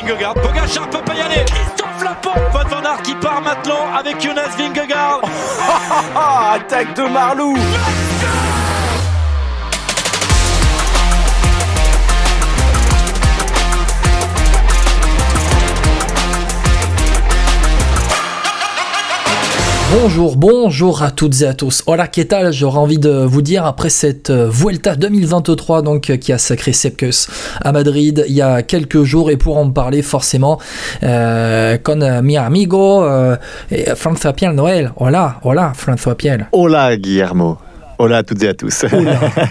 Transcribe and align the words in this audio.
Vingegaard. 0.00 0.34
Pogacar 0.34 0.88
peut 0.88 1.02
pas 1.02 1.14
y 1.14 1.20
aller. 1.20 1.44
Christophe 1.44 2.02
Laporte. 2.02 2.38
Van 2.52 2.64
Van 2.68 2.84
Aert 2.84 3.02
qui 3.02 3.14
part 3.14 3.40
maintenant 3.42 3.92
avec 3.96 4.20
Jonas 4.20 4.56
Vingegaard. 4.56 5.20
Attaque 6.54 6.94
de 6.94 7.02
Marlou. 7.02 7.56
Bonjour, 19.92 20.36
bonjour 20.36 21.02
à 21.02 21.10
toutes 21.10 21.42
et 21.42 21.46
à 21.46 21.52
tous. 21.52 21.82
Hola, 21.86 22.06
que 22.06 22.20
J'aurais 22.52 22.78
envie 22.78 22.98
de 22.98 23.10
vous 23.10 23.42
dire 23.42 23.66
après 23.66 23.90
cette 23.90 24.30
euh, 24.30 24.48
Vuelta 24.48 24.94
2023 24.94 25.82
donc 25.82 26.10
euh, 26.10 26.16
qui 26.16 26.32
a 26.32 26.38
sacré 26.38 26.72
Sepkus 26.72 27.26
à 27.60 27.72
Madrid 27.72 28.24
il 28.28 28.34
y 28.34 28.40
a 28.40 28.62
quelques 28.62 29.02
jours 29.02 29.32
et 29.32 29.36
pour 29.36 29.56
en 29.56 29.68
parler 29.70 30.02
forcément 30.02 30.60
euh, 31.02 31.76
con 31.78 32.22
mi 32.22 32.36
amigo 32.36 33.04
François 33.96 34.32
Pierre 34.32 34.52
Noël. 34.52 34.92
Hola, 34.96 35.40
hola 35.42 35.72
François 35.74 36.14
Pierre. 36.14 36.46
Hola 36.52 36.96
Guillermo. 36.96 37.58
Hola 38.00 38.16
à 38.18 38.22
toutes 38.22 38.42
et 38.42 38.48
à 38.48 38.54
tous. 38.54 38.86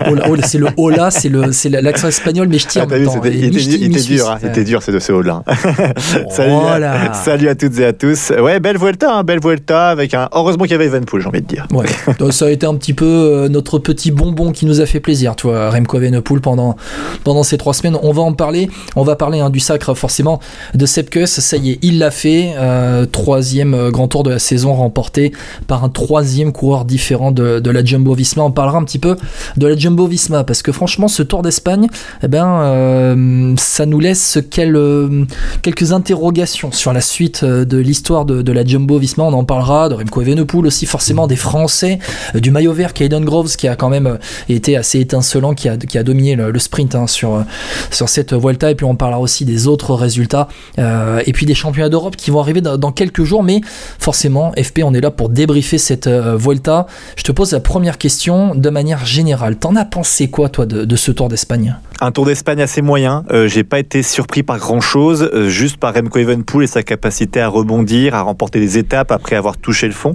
Hola, 0.08 0.41
c'est 0.44 0.57
le 0.57 0.67
hola, 0.76 1.12
c'est 1.12 1.30
le 1.30 1.52
c'est 1.52 1.70
l'accent 1.70 2.07
espagnol 2.07 2.48
mais 2.49 2.57
je 2.57 2.66
tire 2.66 2.88
Ah, 2.90 2.98
Et 2.98 3.02
il 3.02 3.45
était, 3.45 3.49
mi-ch'ti, 3.49 3.77
il 3.80 3.91
était 3.91 4.02
dur, 4.02 4.27
hein, 4.27 4.40
il 4.41 4.49
était 4.49 4.63
dur 4.63 4.81
c'est 4.81 4.91
de 4.91 4.98
ce 4.98 5.12
hola. 5.12 5.44
salut, 6.31 6.52
Voilà. 6.52 7.13
salut 7.13 7.48
à 7.48 7.54
toutes 7.54 7.77
et 7.77 7.85
à 7.85 7.93
tous. 7.93 8.31
Ouais, 8.31 8.59
belle 8.59 8.80
Vuelta, 8.80 9.13
hein, 9.13 9.23
belle 9.23 9.40
Vuelta 9.40 9.90
avec 9.90 10.16
un. 10.16 10.30
Heureusement 10.34 10.63
qu'il 10.63 10.71
y 10.71 10.76
avait 10.76 10.88
Evenpool, 10.88 11.21
j'ai 11.21 11.27
envie 11.27 11.41
de 11.41 11.45
dire. 11.45 11.67
Ouais, 11.71 11.85
donc 12.20 12.34
ça 12.34 12.45
a 12.45 12.49
été 12.49 12.66
un 12.66 12.73
petit 12.73 12.95
peu 12.95 13.05
euh, 13.05 13.49
notre 13.49 13.77
petit 13.77 14.09
bonbon 14.09 14.52
qui 14.52 14.66
nous 14.66 14.81
a 14.81 14.88
fait 14.88 14.99
plaisir, 14.99 15.35
tu 15.35 15.45
vois, 15.45 15.70
Remco 15.70 15.98
Evenepoel 15.98 16.41
pendant, 16.41 16.76
pendant 17.23 17.43
ces 17.43 17.59
trois 17.59 17.76
semaines. 17.76 17.98
On 18.02 18.13
va 18.13 18.23
en 18.23 18.34
parler, 18.34 18.68
on 18.95 19.04
va 19.04 19.16
parler 19.16 19.41
hein, 19.41 19.52
du 19.52 19.59
sacre 19.59 19.93
forcément 19.93 20.40
de 20.73 20.88
Sepkus, 20.88 21.27
ça 21.27 21.57
y 21.57 21.73
est, 21.73 21.79
il 21.84 21.99
l'a 21.99 22.09
fait, 22.09 22.54
euh, 22.57 23.05
troisième 23.05 23.76
euh, 23.76 23.91
grand 23.91 24.07
tour 24.07 24.23
de 24.23 24.32
la 24.32 24.40
saison 24.40 24.73
remporté 24.73 25.34
par 25.68 25.84
un 25.84 25.90
troisième 25.90 26.51
coureur 26.51 26.85
différent 26.85 27.32
de, 27.32 27.60
de 27.60 27.70
la 27.70 27.85
Jumbo 27.85 28.16
Visma. 28.16 28.38
On 28.45 28.51
parlera 28.51 28.77
un 28.77 28.84
petit 28.84 28.99
peu 28.99 29.15
de 29.57 29.68
la 29.68 29.76
Jumbo 29.76 30.07
Visma 30.07 30.43
parce 30.43 30.62
que 30.62 30.71
franchement, 30.71 31.07
ce 31.07 31.23
Tour 31.23 31.41
d'Espagne, 31.41 31.87
eh 32.23 32.27
ben, 32.27 32.48
euh, 32.48 33.54
ça 33.57 33.85
nous 33.85 33.99
laisse 33.99 34.40
quel- 34.49 34.76
euh, 34.76 35.26
quelques 35.62 35.91
interrogations 35.91 36.71
sur 36.71 36.93
la 36.93 37.01
suite 37.01 37.41
euh, 37.43 37.65
de 37.65 37.77
l'histoire 37.77 38.26
de, 38.26 38.51
la 38.51 38.65
Jumbo 38.65 38.98
Visma. 38.98 39.23
On 39.23 39.34
en 39.34 39.43
parlera 39.43 39.90
de 39.90 39.95
Remco 39.95 40.21
Evenepoel 40.21 40.65
aussi, 40.65 40.85
forcément 40.85 41.27
des 41.27 41.35
Français, 41.35 41.99
du 42.34 42.51
maillot 42.51 42.73
vert, 42.73 42.93
Caden 42.93 43.23
Groves 43.23 43.55
qui 43.55 43.67
a 43.67 43.76
quand 43.76 43.90
même 43.90 44.17
été 44.49 44.76
assez 44.76 44.99
étincelant, 44.99 45.54
qui 45.54 45.70
a, 45.70 45.77
qui 45.77 45.98
a 45.98 46.04
dominé 46.04 46.35
le, 46.35 46.60
sprint 46.60 46.95
hein, 46.95 47.07
sur, 47.07 47.43
sur 47.91 48.10
cette 48.10 48.34
Vuelta. 48.34 48.71
Et 48.71 48.76
puis 48.76 48.85
on 48.85 48.95
parlera 48.95 49.20
aussi 49.20 49.45
des 49.45 49.67
autres 49.67 49.93
résultats 49.93 50.48
et 50.77 51.34
puis 51.34 51.45
des 51.45 51.54
championnats 51.54 51.90
d'Europe 51.90 52.15
qui 52.15 52.32
vont 52.32 52.40
arriver 52.40 52.62
dans, 52.62 52.77
dans 52.77 52.91
quelques 52.91 53.23
jours. 53.23 53.43
Mais 53.43 53.62
forcément, 53.99 54.51
FP, 54.57 54.82
on 54.84 54.93
est 54.93 55.01
là 55.01 55.12
pour 55.12 55.29
débriefer 55.29 55.77
cette 55.77 56.07
euh, 56.07 56.35
Vuelta. 56.37 56.87
Je 57.15 57.23
te 57.23 57.32
pose 57.32 57.51
la 57.51 57.60
première 57.60 57.98
question 57.98 58.29
de 58.55 58.70
manière 58.70 59.05
générale. 59.05 59.55
T'en 59.55 59.76
as 59.76 59.85
pensé 59.85 60.30
quoi, 60.30 60.49
toi, 60.49 60.66
de, 60.66 60.96
ce 60.96 61.12
Tour 61.12 61.30
d'Espagne? 61.30 61.76
Un 62.02 62.12
Tour 62.12 62.26
d'Espagne 62.26 62.62
assez 62.62 62.82
moyen. 62.82 63.26
Euh, 63.32 63.48
j'ai 63.48 63.63
pas 63.63 63.80
été 63.80 64.03
surpris 64.03 64.44
par 64.44 64.58
grand 64.58 64.81
chose, 64.81 65.30
juste 65.47 65.78
par 65.78 65.94
Remco 65.94 66.19
Evenpool 66.19 66.63
et 66.63 66.68
sa 66.68 66.84
capacité 66.84 67.41
à 67.41 67.47
rebondir, 67.47 68.16
à 68.16 68.22
remporter 68.22 68.59
des 68.59 68.78
étapes 68.78 69.12
après 69.12 69.35
avoir 69.35 69.57
touché 69.57 69.88
le 69.88 69.94
fond. 69.94 70.13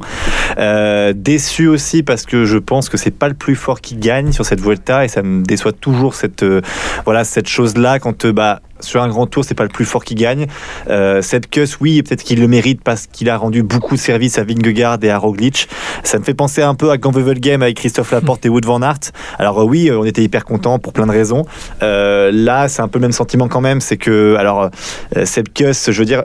Euh, 0.59 1.13
déçu 1.15 1.69
aussi 1.69 2.03
parce 2.03 2.25
que 2.25 2.45
je 2.45 2.59
pense 2.59 2.89
que 2.89 2.97
c'est 2.97 3.11
pas 3.11 3.29
le 3.29 3.35
plus 3.35 3.57
fort 3.57 3.81
qui 3.81 3.97
gagne 3.97 4.33
sur 4.33 4.45
cette 4.45 4.61
Vuelta 4.61 5.05
et 5.05 5.09
ça 5.09 5.23
me 5.23 5.43
déçoit 5.43 5.73
toujours 5.73 6.15
cette 6.15 6.43
euh, 6.43 6.61
voilà 7.05 7.25
cette 7.25 7.49
chose 7.49 7.77
là 7.77 7.99
quand 7.99 8.25
euh, 8.25 8.33
bah 8.33 8.61
sur 8.85 9.03
un 9.03 9.09
grand 9.09 9.27
tour, 9.27 9.45
c'est 9.45 9.55
pas 9.55 9.65
le 9.65 9.69
plus 9.69 9.85
fort 9.85 10.05
qui 10.05 10.15
gagne. 10.15 10.47
Euh, 10.89 11.23
Sepkus, 11.23 11.79
oui, 11.81 12.03
peut-être 12.03 12.23
qu'il 12.23 12.41
le 12.41 12.49
mérite 12.49 12.83
parce 12.83 13.07
qu'il 13.07 13.29
a 13.31 13.37
rendu 13.37 13.63
beaucoup 13.63 13.95
de 13.95 14.01
services 14.01 14.39
à 14.39 14.45
Vingegaard 14.45 14.99
et 15.03 15.11
à 15.11 15.19
Roglic. 15.19 15.69
Ça 16.03 16.19
me 16.19 16.25
fait 16.25 16.35
penser 16.35 16.63
un 16.63 16.75
peu 16.75 16.91
à 16.91 16.97
Game 16.97 17.63
avec 17.63 17.77
Christophe 17.77 18.13
Laporte 18.13 18.45
et 18.47 18.49
Wood 18.49 18.65
van 18.65 18.83
Aert. 18.83 19.13
Alors 19.39 19.61
euh, 19.61 19.65
oui, 19.65 19.89
euh, 19.89 19.99
on 19.99 20.05
était 20.05 20.23
hyper 20.23 20.45
contents 20.45 20.79
pour 20.79 20.93
plein 20.93 21.07
de 21.07 21.13
raisons. 21.13 21.45
Euh, 21.83 22.31
là, 22.33 22.69
c'est 22.69 22.83
un 22.83 22.89
peu 22.89 22.99
le 22.99 23.03
même 23.03 23.13
sentiment 23.13 23.49
quand 23.49 23.61
même, 23.61 23.81
c'est 23.81 23.97
que 23.97 24.37
alors 24.37 24.71
euh, 25.17 25.25
Sepkus, 25.25 25.91
je 25.91 25.99
veux 25.99 26.07
dire. 26.07 26.25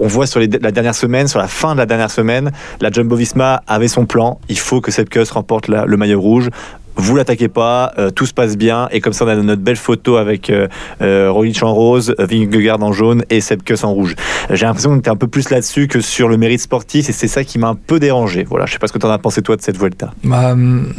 On 0.00 0.06
voit 0.06 0.28
sur 0.28 0.38
la 0.38 0.70
dernière 0.70 0.94
semaine, 0.94 1.26
sur 1.26 1.40
la 1.40 1.48
fin 1.48 1.72
de 1.72 1.78
la 1.78 1.86
dernière 1.86 2.12
semaine, 2.12 2.52
la 2.80 2.88
Jumbo 2.88 3.16
Visma 3.16 3.64
avait 3.66 3.88
son 3.88 4.06
plan. 4.06 4.38
Il 4.48 4.56
faut 4.56 4.80
que 4.80 4.92
Sepkus 4.92 5.28
remporte 5.32 5.66
le 5.66 5.96
maillot 5.96 6.20
rouge. 6.20 6.50
Vous 6.98 7.14
l'attaquez 7.14 7.48
pas, 7.48 7.92
euh, 7.98 8.10
tout 8.10 8.26
se 8.26 8.34
passe 8.34 8.56
bien, 8.56 8.88
et 8.90 9.00
comme 9.00 9.12
ça 9.12 9.24
on 9.24 9.28
a 9.28 9.36
notre 9.36 9.62
belle 9.62 9.76
photo 9.76 10.16
avec 10.16 10.50
euh, 10.50 10.66
euh, 11.00 11.32
en 11.62 11.74
rose, 11.74 12.14
Vingegaard 12.18 12.82
en 12.82 12.92
jaune 12.92 13.24
et 13.30 13.40
Sepkus 13.40 13.84
en 13.84 13.92
rouge. 13.92 14.16
J'ai 14.50 14.66
l'impression 14.66 14.90
qu'on 14.90 14.98
était 14.98 15.10
un 15.10 15.16
peu 15.16 15.28
plus 15.28 15.50
là-dessus 15.50 15.86
que 15.86 16.00
sur 16.00 16.28
le 16.28 16.36
mérite 16.36 16.60
sportif, 16.60 17.08
et 17.08 17.12
c'est 17.12 17.28
ça 17.28 17.44
qui 17.44 17.58
m'a 17.58 17.68
un 17.68 17.74
peu 17.74 18.00
dérangé. 18.00 18.44
Voilà, 18.44 18.66
je 18.66 18.72
sais 18.72 18.78
pas 18.78 18.88
ce 18.88 18.92
que 18.92 18.98
tu 18.98 19.06
en 19.06 19.10
as 19.10 19.18
pensé 19.18 19.42
toi 19.42 19.56
de 19.56 19.62
cette 19.62 19.78
Vuelta. 19.78 20.10
Bah, 20.24 20.52
hum, 20.52 20.92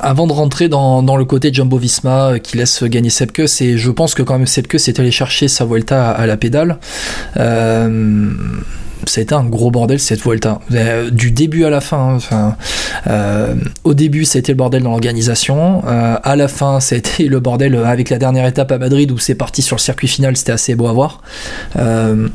avant 0.00 0.26
de 0.26 0.32
rentrer 0.32 0.68
dans, 0.68 1.16
le 1.16 1.24
côté 1.24 1.52
Jumbo 1.52 1.76
Visma 1.76 2.32
euh, 2.32 2.38
qui 2.38 2.56
laisse 2.56 2.84
gagner 2.84 3.10
Sepkus, 3.10 3.60
et 3.60 3.76
je 3.76 3.90
pense 3.90 4.14
que 4.14 4.22
quand 4.22 4.38
même 4.38 4.46
Sepkus 4.46 4.88
est 4.88 5.00
allé 5.00 5.10
chercher 5.10 5.48
sa 5.48 5.64
Vuelta 5.64 6.10
à, 6.10 6.26
la 6.26 6.36
pédale. 6.36 6.78
Euh, 7.36 8.30
été 9.22 9.34
un 9.34 9.44
gros 9.44 9.70
bordel 9.70 9.98
cette 10.00 10.20
Vuelta. 10.22 10.60
Euh, 10.72 11.10
Du 11.10 11.30
début 11.30 11.64
à 11.64 11.70
la 11.70 11.80
fin. 11.80 11.98
hein, 11.98 12.14
enfin, 12.16 12.56
euh, 13.06 13.54
au 13.84 13.94
début, 13.94 14.22
été 14.22 14.52
le 14.52 14.56
bordel 14.56 14.82
dans 14.82 14.90
l'organisation. 14.90 15.82
Euh, 15.86 16.16
à 16.22 16.36
la 16.36 16.48
fin, 16.48 16.78
été 16.90 17.28
le 17.28 17.40
bordel 17.40 17.76
avec 17.76 18.10
la 18.10 18.18
dernière 18.18 18.46
étape 18.46 18.72
à 18.72 18.78
Madrid 18.78 19.10
où 19.10 19.18
c'est 19.18 19.34
parti 19.34 19.62
sur 19.62 19.76
le 19.76 19.80
circuit 19.80 20.08
final. 20.08 20.36
C'était 20.36 20.52
assez 20.52 20.74
beau 20.74 20.86
à 20.88 20.92
voir. 20.92 21.22
Euh, 21.76 22.28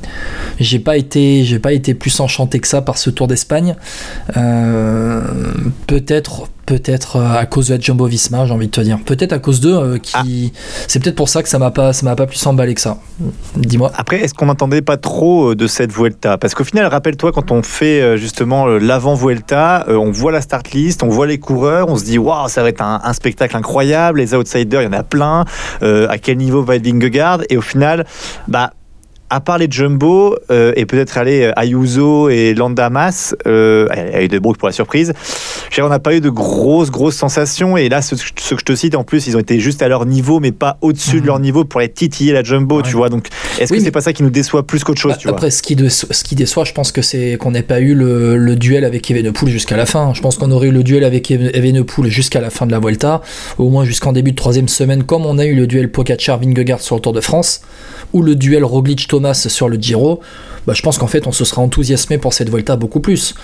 j'ai 0.59 0.79
pas 0.79 0.97
été, 0.97 1.43
j'ai 1.43 1.59
pas 1.59 1.73
été 1.73 1.93
plus 1.93 2.19
enchanté 2.19 2.59
que 2.59 2.67
ça 2.67 2.81
par 2.81 2.97
ce 2.97 3.09
Tour 3.09 3.27
d'Espagne. 3.27 3.75
Euh, 4.37 5.21
peut-être, 5.87 6.49
peut-être 6.65 7.17
euh, 7.17 7.37
à 7.37 7.45
cause 7.45 7.67
de 7.67 7.75
la 7.75 7.79
Jumbo 7.79 8.05
Visma, 8.05 8.45
j'ai 8.45 8.53
envie 8.53 8.67
de 8.67 8.71
te 8.71 8.81
dire. 8.81 8.99
Peut-être 9.05 9.33
à 9.33 9.39
cause 9.39 9.59
d'eux, 9.59 9.75
euh, 9.75 9.97
qui, 9.97 10.53
c'est 10.87 10.99
peut-être 10.99 11.15
pour 11.15 11.29
ça 11.29 11.43
que 11.43 11.49
ça 11.49 11.59
m'a 11.59 11.71
pas, 11.71 11.93
ça 11.93 12.05
m'a 12.05 12.15
pas 12.15 12.25
plus 12.25 12.45
emballé 12.45 12.73
que 12.73 12.81
ça. 12.81 12.97
Dis-moi. 13.55 13.91
Après, 13.95 14.21
est-ce 14.21 14.33
qu'on 14.33 14.47
n'entendait 14.47 14.81
pas 14.81 14.97
trop 14.97 15.51
euh, 15.51 15.55
de 15.55 15.67
cette 15.67 15.91
Vuelta? 15.91 16.37
Parce 16.37 16.55
qu'au 16.55 16.63
final, 16.63 16.87
rappelle-toi, 16.87 17.31
quand 17.31 17.51
on 17.51 17.63
fait 17.63 18.17
justement 18.17 18.67
l'avant 18.67 19.13
Vuelta, 19.15 19.85
on 19.87 20.11
voit 20.11 20.31
la 20.31 20.41
start 20.41 20.71
list, 20.71 21.03
on 21.03 21.09
voit 21.09 21.27
les 21.27 21.37
coureurs, 21.37 21.89
on 21.89 21.97
se 21.97 22.05
dit 22.05 22.17
waouh, 22.17 22.47
ça 22.47 22.63
va 22.63 22.69
être 22.69 22.81
un, 22.81 23.01
un 23.03 23.13
spectacle 23.13 23.55
incroyable. 23.55 24.19
Les 24.19 24.33
outsiders, 24.33 24.81
il 24.81 24.85
y 24.85 24.87
en 24.87 24.93
a 24.93 25.03
plein. 25.03 25.45
Euh, 25.83 26.07
à 26.09 26.17
quel 26.17 26.37
niveau 26.37 26.63
va 26.63 26.75
être 26.75 26.85
Vingegaard? 26.85 27.41
Et 27.49 27.57
au 27.57 27.61
final, 27.61 28.05
bah. 28.47 28.71
À 29.31 29.39
part 29.39 29.57
les 29.57 29.67
Jumbo 29.69 30.35
euh, 30.51 30.71
et 30.75 30.85
peut-être 30.85 31.17
aller 31.17 31.51
Ayuso 31.55 32.29
et 32.29 32.53
Landamas, 32.53 33.33
euh, 33.47 33.87
il 33.95 34.13
y 34.13 34.15
a 34.15 34.21
eu 34.23 34.27
de 34.27 34.37
Brook 34.37 34.57
pour 34.57 34.67
la 34.67 34.71
surprise. 34.71 35.13
Je 35.17 35.65
veux 35.71 35.75
dire, 35.77 35.85
on 35.85 35.89
n'a 35.89 35.97
pas 35.99 36.13
eu 36.13 36.21
de 36.21 36.29
grosses 36.29 36.91
grosses 36.91 37.15
sensations 37.15 37.75
et 37.75 37.89
là 37.89 38.03
ce, 38.03 38.13
que 38.15 38.21
je 38.59 38.63
te 38.63 38.75
cite 38.75 38.93
en 38.93 39.03
plus 39.03 39.25
ils 39.25 39.35
ont 39.35 39.39
été 39.39 39.59
juste 39.59 39.81
à 39.81 39.87
leur 39.87 40.05
niveau 40.05 40.39
mais 40.39 40.51
pas 40.51 40.77
au-dessus 40.81 41.21
de 41.21 41.25
leur 41.25 41.39
niveau 41.39 41.65
pour 41.65 41.79
aller 41.79 41.89
titiller 41.89 42.33
la 42.33 42.43
Jumbo 42.43 42.77
Ouais. 42.77 42.83
tu 42.83 42.95
vois 42.95 43.09
donc 43.09 43.27
est-ce 43.59 43.71
Oui, 43.73 43.79
que 43.79 43.83
c'est 43.85 43.91
pas 43.91 44.01
ça 44.01 44.13
qui 44.13 44.21
nous 44.21 44.29
déçoit 44.29 44.65
plus 44.67 44.83
qu'autre 44.83 45.01
chose 45.01 45.13
Bah, 45.13 45.17
tu 45.19 45.27
vois 45.27 45.35
Après, 45.35 45.49
ce 45.49 45.63
qui, 45.63 45.75
déçoit, 45.75 46.09
ce 46.13 46.23
qui 46.23 46.35
déçoit, 46.35 46.63
je 46.63 46.73
pense 46.73 46.91
que 46.91 47.01
c'est 47.01 47.37
qu'on 47.39 47.51
n'ait 47.51 47.63
pas 47.63 47.79
eu 47.81 47.95
le, 47.95 48.37
le 48.37 48.55
duel 48.55 48.85
avec 48.85 49.09
Evenepoel 49.09 49.49
jusqu'à 49.51 49.75
la 49.75 49.85
fin. 49.87 50.13
Je 50.13 50.21
pense 50.21 50.37
qu'on 50.37 50.51
aurait 50.51 50.67
eu 50.67 50.71
le 50.71 50.83
duel 50.83 51.03
avec 51.03 51.31
Even- 51.31 51.49
Evenepoel 51.55 52.09
jusqu'à 52.11 52.41
la 52.41 52.51
fin 52.51 52.67
de 52.67 52.71
la 52.71 52.79
Vuelta, 52.79 53.21
au 53.57 53.69
moins 53.69 53.85
jusqu'en 53.85 54.11
début 54.13 54.31
de 54.31 54.35
troisième 54.37 54.67
semaine, 54.67 55.03
comme 55.03 55.25
on 55.25 55.39
a 55.39 55.45
eu 55.45 55.55
le 55.55 55.65
duel 55.67 55.89
Pogacar-Vingegaard 55.91 56.79
sur 56.81 56.95
le 56.95 57.01
Tour 57.01 57.13
de 57.13 57.21
France, 57.21 57.61
ou 58.15 58.21
le 58.23 58.33
duel 58.35 58.63
Roglic-Thomas 58.63 59.33
sur 59.49 59.67
le 59.69 59.77
Giro. 59.77 60.21
Bah, 60.65 60.73
je 60.75 60.81
pense 60.81 60.97
qu'en 60.97 61.05
fait, 61.05 61.27
on 61.27 61.31
se 61.31 61.45
sera 61.45 61.61
enthousiasmé 61.61 62.17
pour 62.17 62.33
cette 62.33 62.49
Vuelta 62.49 62.75
beaucoup 62.75 62.99
plus. 62.99 63.35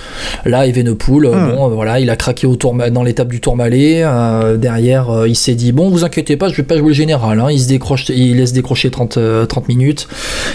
Là, 0.43 0.65
Evenepoel, 0.65 1.25
euh, 1.25 1.35
Hmm. 1.35 1.51
bon, 1.55 1.65
euh, 1.69 1.73
voilà, 1.75 1.99
il 1.99 2.09
a 2.09 2.15
craqué 2.15 2.47
au 2.47 2.55
tour, 2.55 2.73
dans 2.91 3.03
l'étape 3.03 3.27
du 3.27 3.39
Tourmalet. 3.41 4.01
euh, 4.03 4.57
derrière, 4.57 5.11
euh, 5.11 5.27
il 5.27 5.35
s'est 5.35 5.53
dit 5.53 5.71
bon, 5.71 5.89
vous 5.89 6.03
inquiétez 6.03 6.35
pas, 6.35 6.47
je 6.49 6.55
vais 6.55 6.63
pas 6.63 6.77
jouer 6.77 6.87
le 6.87 6.93
général. 6.95 7.39
hein. 7.39 7.49
Il 7.51 7.59
se 7.59 7.67
décroche, 7.67 8.09
il 8.09 8.37
laisse 8.37 8.53
décrocher 8.53 8.89
30, 8.89 9.17
euh, 9.17 9.45
30 9.45 9.67
minutes. 9.67 10.07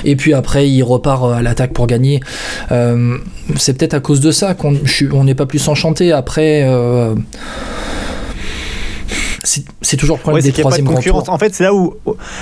Et 0.04 0.16
puis 0.16 0.34
après, 0.34 0.68
il 0.68 0.83
repart 0.83 1.22
à 1.33 1.41
l'attaque 1.42 1.72
pour 1.72 1.86
gagner. 1.86 2.18
Euh, 2.72 3.16
c'est 3.57 3.78
peut-être 3.78 3.95
à 3.95 4.01
cause 4.01 4.18
de 4.21 4.33
ça 4.33 4.54
qu'on 4.54 5.22
n'est 5.24 5.34
pas 5.36 5.47
plus 5.47 5.68
enchanté. 5.68 6.10
Après, 6.10 6.65
c'est 9.81 9.97
toujours 9.97 10.16
le 10.16 10.21
problème 10.22 10.37
Ouais, 10.37 10.43
c'est 10.43 10.48
des 10.48 10.53
qu'il 10.53 10.65
n'y 10.65 10.69
a 10.69 10.71
pas 10.71 10.77
de 10.77 10.83
troisième 10.83 11.03
concurrence. 11.04 11.28
En 11.28 11.39
fait, 11.39 11.54
c'est 11.54 11.65
là 11.65 11.72
où 11.72 11.95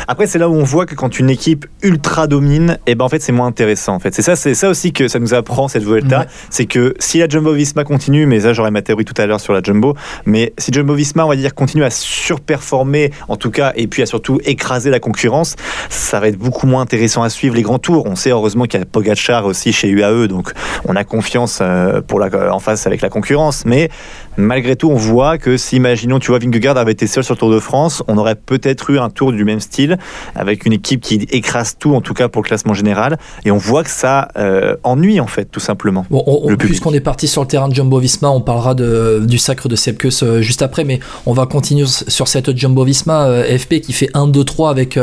après 0.09 0.27
c'est 0.27 0.39
là 0.39 0.49
où 0.49 0.55
on 0.55 0.65
voit 0.65 0.87
que 0.87 0.95
quand 0.95 1.19
une 1.19 1.31
équipe 1.31 1.67
ultra 1.83 2.27
domine, 2.27 2.79
et 2.87 2.95
ben 2.95 3.05
en 3.05 3.09
fait 3.09 3.21
c'est 3.23 3.33
moins 3.33 3.47
intéressant. 3.47 3.95
En 3.95 3.99
fait, 3.99 4.15
c'est 4.15 4.23
ça, 4.23 4.37
c'est 4.37 4.55
ça 4.55 4.69
aussi 4.71 4.93
que 4.93 5.06
ça 5.09 5.19
nous 5.19 5.35
apprend 5.35 5.69
cette 5.69 5.85
Vuelta, 5.85 6.21
Ouais. 6.21 6.27
c'est 6.51 6.67
que 6.67 6.95
si 6.99 7.19
la 7.19 7.29
Jumbo 7.29 7.53
Visma 7.53 7.85
continue, 7.85 8.27
mais 8.27 8.41
ça 8.41 8.53
j'aurai 8.53 8.71
ma 8.71 8.83
théorie 8.83 9.05
tout 9.05 9.21
à 9.21 9.27
l'heure 9.27 9.41
sur 9.41 9.53
la 9.53 9.61
Jumbo, 9.62 9.95
mais 10.25 10.53
si 10.59 10.73
Jumbo 10.73 10.95
Visma 10.95 11.25
on 11.25 11.29
va 11.29 11.37
dire 11.37 11.55
continue 11.55 11.85
à 11.85 11.91
surperformer 11.91 13.11
en 13.29 13.37
tout 13.37 13.50
cas, 13.50 13.73
et 13.77 13.87
puis 13.87 14.03
à 14.03 14.07
surtout 14.07 14.41
écraser 14.45 14.91
la 14.91 15.00
concurrence, 15.00 15.57
ça 15.91 16.21
va 16.21 16.29
être 16.29 16.39
beaucoup 16.39 16.67
moins 16.67 16.81
intéressant 16.83 17.23
à 17.23 17.29
suivre 17.31 17.55
les 17.55 17.62
grands 17.62 17.79
tours. 17.79 18.07
On 18.07 18.17
sait 18.17 18.31
heureusement 18.31 18.65
qu'il 18.65 18.81
y 18.81 18.83
a 18.83 18.87
Pogacar 18.87 19.45
aussi 19.47 19.73
chez 19.73 19.89
UAE, 19.89 20.27
donc 20.29 20.53
on 20.87 20.97
a 20.97 21.05
confiance 21.05 21.59
euh, 21.61 22.00
pour 22.00 22.19
la, 22.19 22.55
en 22.55 22.59
face 22.61 22.87
avec 22.87 23.00
la 23.03 23.09
concurrence, 23.09 23.65
mais 23.67 23.91
malgré 24.37 24.77
tout, 24.77 24.91
on 24.91 24.97
voit 24.97 25.39
que 25.39 25.57
si, 25.57 25.77
imaginons, 25.77 26.19
tu 26.19 26.29
vois, 26.29 26.39
Vingegaard 26.39 26.77
avait 26.77 26.93
été 26.93 27.07
seul 27.07 27.25
sur 27.25 27.35
le 27.35 27.39
Tour 27.39 27.51
de 27.51 27.61
France, 27.61 28.03
on 28.09 28.19
aurait 28.19 28.35
peut-être 28.35 28.91
eu 28.91 28.99
un 28.99 29.11
tour 29.11 29.33
du 29.33 29.45
même 29.45 29.61
style, 29.61 29.99
avec 30.35 30.67
une 30.67 30.73
équipe 30.73 31.01
qui 31.01 31.27
écrase 31.31 31.77
tout, 31.79 31.95
en 31.95 32.01
tout 32.01 32.15
cas 32.15 32.29
pour 32.29 32.43
le 32.43 32.47
classement 32.47 32.75
général. 32.75 33.19
Et 33.45 33.51
on 33.51 33.57
voit 33.57 33.85
que 33.85 33.91
ça 33.91 34.29
euh, 34.37 34.77
ennuie, 34.83 35.21
en 35.21 35.27
fait, 35.27 35.47
tout 35.47 35.61
simplement. 35.61 36.07
Bon, 36.11 36.25
puisqu'on 36.59 36.93
est 36.93 37.01
parti 37.01 37.29
sur 37.29 37.43
le 37.43 37.49
terrain 37.49 37.69
de 37.69 37.75
Jumbo 37.75 37.99
Visma, 37.99 38.31
on 38.31 38.41
parlera 38.41 38.75
de, 38.75 39.23
du 39.25 39.39
sacre 39.39 39.69
de 39.69 39.77
Sepkus 39.77 40.23
euh, 40.23 40.41
juste 40.41 40.63
après, 40.63 40.85
mais 40.85 41.01
on 41.27 41.33
va 41.33 41.47
continuer 41.47 41.87
sur 41.87 42.29
cette 42.29 42.57
Jumbo 42.57 42.85
Visma 42.85 43.27
euh, 43.27 43.59
FP 43.59 43.81
qui 43.81 43.93
fait 43.93 44.11
1-2-3 44.15 44.71
avec 44.71 44.99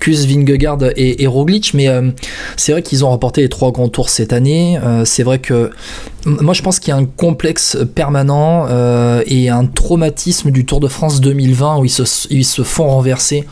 Kus, 0.00 0.26
Vingegaard 0.26 0.78
et, 0.96 1.22
et 1.22 1.26
Roglic. 1.26 1.72
Mais 1.74 1.88
c'est 2.56 2.72
vrai 2.72 2.82
qu'ils 2.82 3.04
ont 3.04 3.08
remporté 3.08 3.42
les 3.42 3.48
trois 3.48 3.72
grands 3.72 3.88
tours 3.88 4.10
cette 4.10 4.32
année. 4.32 4.78
c'est 5.04 5.22
vrai 5.22 5.38
que 5.38 5.70
moi 6.26 6.54
je 6.54 6.62
pense 6.62 6.80
qu'il 6.80 6.90
y 6.90 6.92
a 6.92 6.96
un 6.96 7.04
complexe 7.04 7.78
permanent 7.94 8.66
et 9.26 9.48
un 9.48 9.66
traumatisme 9.66 10.50
du 10.50 10.64
Tour 10.64 10.80
de 10.80 10.88
France 10.88 11.20
2020 11.20 11.78
où 11.78 11.84
ils 11.84 12.44
se, 12.44 12.62
font 12.62 12.88
renverser 12.88 13.44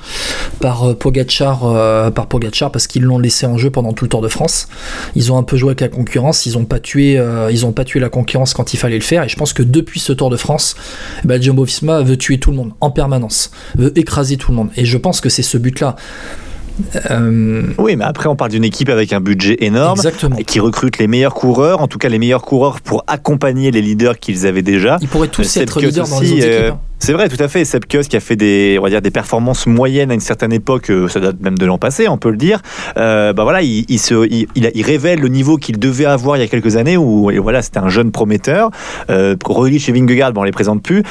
par 0.61 0.97
Pogachar, 0.97 2.13
par 2.13 2.27
Pogachar 2.27 2.71
parce 2.71 2.87
qu'ils 2.87 3.03
l'ont 3.03 3.19
laissé 3.19 3.47
en 3.47 3.57
jeu 3.57 3.71
pendant 3.71 3.93
tout 3.93 4.05
le 4.05 4.09
Tour 4.09 4.23
de 4.23 4.29
France. 4.29 4.69
Ils 5.15 5.33
ont 5.33 5.39
un 5.39 5.43
peu 5.43 5.57
joué 5.57 5.71
avec 5.71 5.81
la 5.81 5.89
concurrence, 5.89 6.47
ils 6.47 6.55
n'ont 6.55 6.65
pas 6.65 6.81
tué, 6.81 7.17
euh, 7.19 7.51
pas 7.75 7.85
tué 7.85 8.01
la 8.01 8.09
concurrence 8.09 8.55
quand 8.55 8.75
il 8.75 8.77
fallait 8.77 8.99
le 8.99 9.05
faire. 9.05 9.25
Et 9.25 9.29
je 9.29 9.37
pense 9.37 9.53
que 9.53 9.63
depuis 9.63 10.01
ce 10.01 10.13
Tour 10.13 10.31
de 10.31 10.37
France, 10.37 10.77
bah, 11.25 11.41
Jumbo 11.41 11.65
Visma 11.65 12.03
veut 12.03 12.17
tuer 12.17 12.39
tout 12.39 12.51
le 12.51 12.57
monde 12.57 12.73
en 12.81 12.91
permanence, 12.91 13.51
veut 13.77 13.97
écraser 13.99 14.37
tout 14.37 14.51
le 14.51 14.57
monde. 14.57 14.71
Et 14.77 14.85
je 14.85 14.99
pense 14.99 15.21
que 15.21 15.29
c'est 15.29 15.43
ce 15.43 15.59
but-là. 15.59 15.97
Euh, 17.11 17.63
oui, 17.79 17.97
mais 17.97 18.05
après, 18.05 18.29
on 18.29 18.37
parle 18.37 18.51
d'une 18.51 18.65
équipe 18.65 18.89
avec 18.89 19.13
un 19.13 19.21
budget 19.21 19.57
énorme, 19.61 19.99
Exactement. 19.99 20.37
qui 20.37 20.61
recrute 20.61 20.99
les 20.99 21.07
meilleurs 21.07 21.35
coureurs, 21.35 21.81
en 21.81 21.89
tout 21.89 21.99
cas 21.99 22.09
les 22.09 22.19
meilleurs 22.19 22.43
coureurs 22.43 22.81
pour 22.81 23.05
accompagner 23.07 23.71
les 23.71 23.83
leaders 23.83 24.19
qu'ils 24.19 24.47
avaient 24.47 24.63
déjà. 24.63 24.99
Ils 25.01 25.09
pourraient 25.09 25.29
tous 25.29 25.57
être 25.57 25.81
leaders 25.81 26.09
dans 26.09 26.21
les 26.21 26.33
autres 26.33 26.43
équipes. 26.43 26.73
Hein. 26.73 26.79
C'est 27.05 27.13
vrai, 27.13 27.29
tout 27.29 27.43
à 27.43 27.49
fait. 27.49 27.67
Sepkus 27.67 28.09
qui 28.09 28.17
a 28.17 28.21
fait 28.21 28.35
des, 28.35 28.77
on 28.81 28.83
va 28.83 28.89
dire, 28.89 29.03
des 29.03 29.11
performances 29.11 29.67
moyennes 29.67 30.11
à 30.11 30.15
une 30.15 30.21
certaine 30.21 30.55
époque, 30.55 30.89
euh, 30.91 31.07
ça 31.07 31.21
date 31.21 31.39
même 31.39 31.59
de 31.59 31.67
l'an 31.67 31.77
passé, 31.77 32.09
on 32.09 32.17
peut 32.17 32.31
le 32.31 32.39
dire. 32.39 32.63
Euh, 32.97 33.35
bah 33.35 33.43
voilà, 33.43 33.61
il, 33.61 33.85
il 33.91 33.99
se, 33.99 34.27
il, 34.31 34.47
il, 34.55 34.83
révèle 34.83 35.21
le 35.21 35.29
niveau 35.29 35.59
qu'il 35.59 35.79
devait 35.79 36.07
avoir 36.07 36.39
il 36.39 36.41
y 36.41 36.43
a 36.43 36.47
quelques 36.47 36.77
années 36.77 36.97
où, 36.97 37.31
voilà, 37.43 37.61
c'était 37.61 37.79
un 37.79 37.91
jeune 37.91 38.11
prometteur. 38.11 38.71
Euh, 39.11 39.37
Roglic 39.45 39.87
et 39.87 39.93
Vingegaard, 39.93 40.33
bon, 40.33 40.41
on 40.41 40.45
les 40.45 40.51
présente 40.53 40.83
plus. 40.83 41.03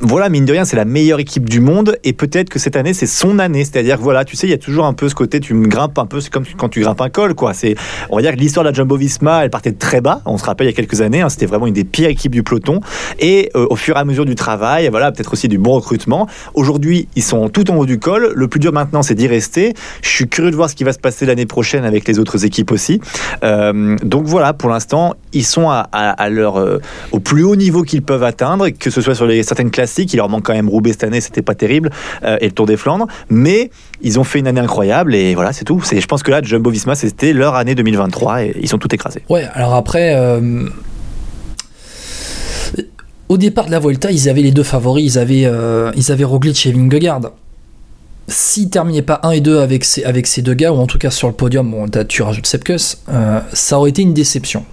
Voilà, 0.00 0.28
mine 0.28 0.44
de 0.44 0.52
rien, 0.52 0.66
c'est 0.66 0.76
la 0.76 0.84
meilleure 0.84 1.18
équipe 1.18 1.48
du 1.48 1.60
monde 1.60 1.96
et 2.04 2.12
peut-être 2.12 2.50
que 2.50 2.58
cette 2.58 2.76
année, 2.76 2.92
c'est 2.92 3.06
son 3.06 3.38
année. 3.38 3.64
C'est-à-dire, 3.64 3.96
voilà, 3.98 4.26
tu 4.26 4.36
sais, 4.36 4.46
il 4.46 4.50
y 4.50 4.54
a 4.54 4.58
toujours 4.58 4.84
un 4.84 4.92
peu 4.92 5.07
ce 5.08 5.14
côté, 5.14 5.40
tu 5.40 5.54
me 5.54 5.66
grimpes 5.66 5.98
un 5.98 6.06
peu, 6.06 6.20
c'est 6.20 6.30
comme 6.30 6.44
quand 6.56 6.68
tu 6.68 6.80
grimpes 6.80 7.00
un 7.00 7.10
col, 7.10 7.34
quoi. 7.34 7.54
C'est, 7.54 7.74
on 8.10 8.16
va 8.16 8.22
dire 8.22 8.32
que 8.32 8.38
l'histoire 8.38 8.64
de 8.64 8.70
la 8.70 8.74
Jumbo 8.74 8.96
Visma, 8.96 9.44
elle 9.44 9.50
partait 9.50 9.72
de 9.72 9.78
très 9.78 10.00
bas. 10.00 10.22
On 10.26 10.38
se 10.38 10.44
rappelle 10.44 10.66
il 10.66 10.70
y 10.70 10.72
a 10.72 10.76
quelques 10.76 11.00
années, 11.00 11.20
hein, 11.20 11.28
c'était 11.28 11.46
vraiment 11.46 11.66
une 11.66 11.74
des 11.74 11.84
pires 11.84 12.08
équipes 12.08 12.32
du 12.32 12.42
peloton. 12.42 12.80
Et 13.18 13.50
euh, 13.56 13.66
au 13.70 13.76
fur 13.76 13.96
et 13.96 14.00
à 14.00 14.04
mesure 14.04 14.24
du 14.24 14.34
travail, 14.34 14.88
voilà, 14.88 15.12
peut-être 15.12 15.32
aussi 15.32 15.48
du 15.48 15.58
bon 15.58 15.72
recrutement 15.72 16.28
Aujourd'hui, 16.54 17.08
ils 17.16 17.22
sont 17.22 17.48
tout 17.48 17.70
en 17.70 17.76
haut 17.76 17.86
du 17.86 17.98
col. 17.98 18.32
Le 18.34 18.48
plus 18.48 18.60
dur 18.60 18.72
maintenant, 18.72 19.02
c'est 19.02 19.14
d'y 19.14 19.26
rester. 19.26 19.74
Je 20.02 20.08
suis 20.08 20.28
curieux 20.28 20.50
de 20.50 20.56
voir 20.56 20.70
ce 20.70 20.74
qui 20.74 20.84
va 20.84 20.92
se 20.92 20.98
passer 20.98 21.26
l'année 21.26 21.46
prochaine 21.46 21.84
avec 21.84 22.06
les 22.06 22.18
autres 22.18 22.44
équipes 22.44 22.70
aussi. 22.70 23.00
Euh, 23.42 23.96
donc 24.02 24.26
voilà, 24.26 24.52
pour 24.52 24.70
l'instant, 24.70 25.14
ils 25.32 25.44
sont 25.44 25.68
à, 25.70 26.28
leur, 26.30 26.58
euh, 26.58 26.80
au 27.12 27.20
plus 27.20 27.44
haut 27.44 27.56
niveau 27.56 27.82
qu'ils 27.82 28.02
peuvent 28.02 28.22
atteindre, 28.22 28.68
que 28.70 28.90
ce 28.90 29.00
soit 29.00 29.14
sur 29.14 29.26
les 29.26 29.42
certaines 29.42 29.70
classiques. 29.70 30.12
Il 30.12 30.16
leur 30.16 30.28
manque 30.28 30.44
quand 30.44 30.54
même 30.54 30.68
Roubaix 30.68 30.92
cette 30.92 31.04
année, 31.04 31.20
c'était 31.20 31.42
pas 31.42 31.54
terrible, 31.54 31.90
et 32.22 32.46
le 32.46 32.52
Tour 32.52 32.66
des 32.66 32.76
Flandres. 32.76 33.06
Mais 33.30 33.70
ils 34.00 34.18
ont 34.18 34.24
fait 34.24 34.38
une 34.38 34.46
année 34.46 34.60
incroyable 34.60 35.14
et 35.14 35.34
voilà, 35.34 35.52
c'est 35.52 35.64
tout. 35.64 35.80
Je 35.80 36.06
pense 36.06 36.22
que 36.22 36.30
là, 36.30 36.40
Jumbo 36.42 36.70
Visma, 36.70 36.94
c'était 36.94 37.32
leur 37.32 37.54
année 37.54 37.74
2023 37.74 38.42
et 38.44 38.56
ils 38.60 38.68
sont 38.68 38.78
tout 38.78 38.94
écrasés. 38.94 39.22
Ouais, 39.28 39.46
alors 39.54 39.74
après 39.74 40.14
au 43.28 43.36
départ 43.36 43.66
de 43.66 43.70
la 43.70 43.78
Volta, 43.78 44.10
ils 44.10 44.28
avaient 44.28 44.42
les 44.42 44.50
deux 44.50 44.62
favoris, 44.62 45.04
ils 45.04 45.18
avaient, 45.18 45.44
euh, 45.44 45.92
ils 45.96 46.10
avaient 46.10 46.24
Roglic 46.24 46.66
et 46.66 46.72
Vingegaard. 46.72 47.32
S'ils 48.26 48.68
terminaient 48.68 49.02
pas 49.02 49.20
1 49.22 49.30
et 49.32 49.40
2 49.40 49.58
avec 49.58 49.84
ces, 49.84 50.04
avec 50.04 50.26
ces 50.26 50.42
deux 50.42 50.54
gars, 50.54 50.72
ou 50.72 50.76
en 50.76 50.86
tout 50.86 50.98
cas 50.98 51.10
sur 51.10 51.28
le 51.28 51.34
podium, 51.34 51.70
bon, 51.70 51.88
tu 52.06 52.22
rajoutes 52.22 52.46
Sepkus, 52.46 52.98
euh, 53.08 53.40
ça 53.52 53.78
aurait 53.78 53.90
été 53.90 54.02
une 54.02 54.14
déception 54.14 54.64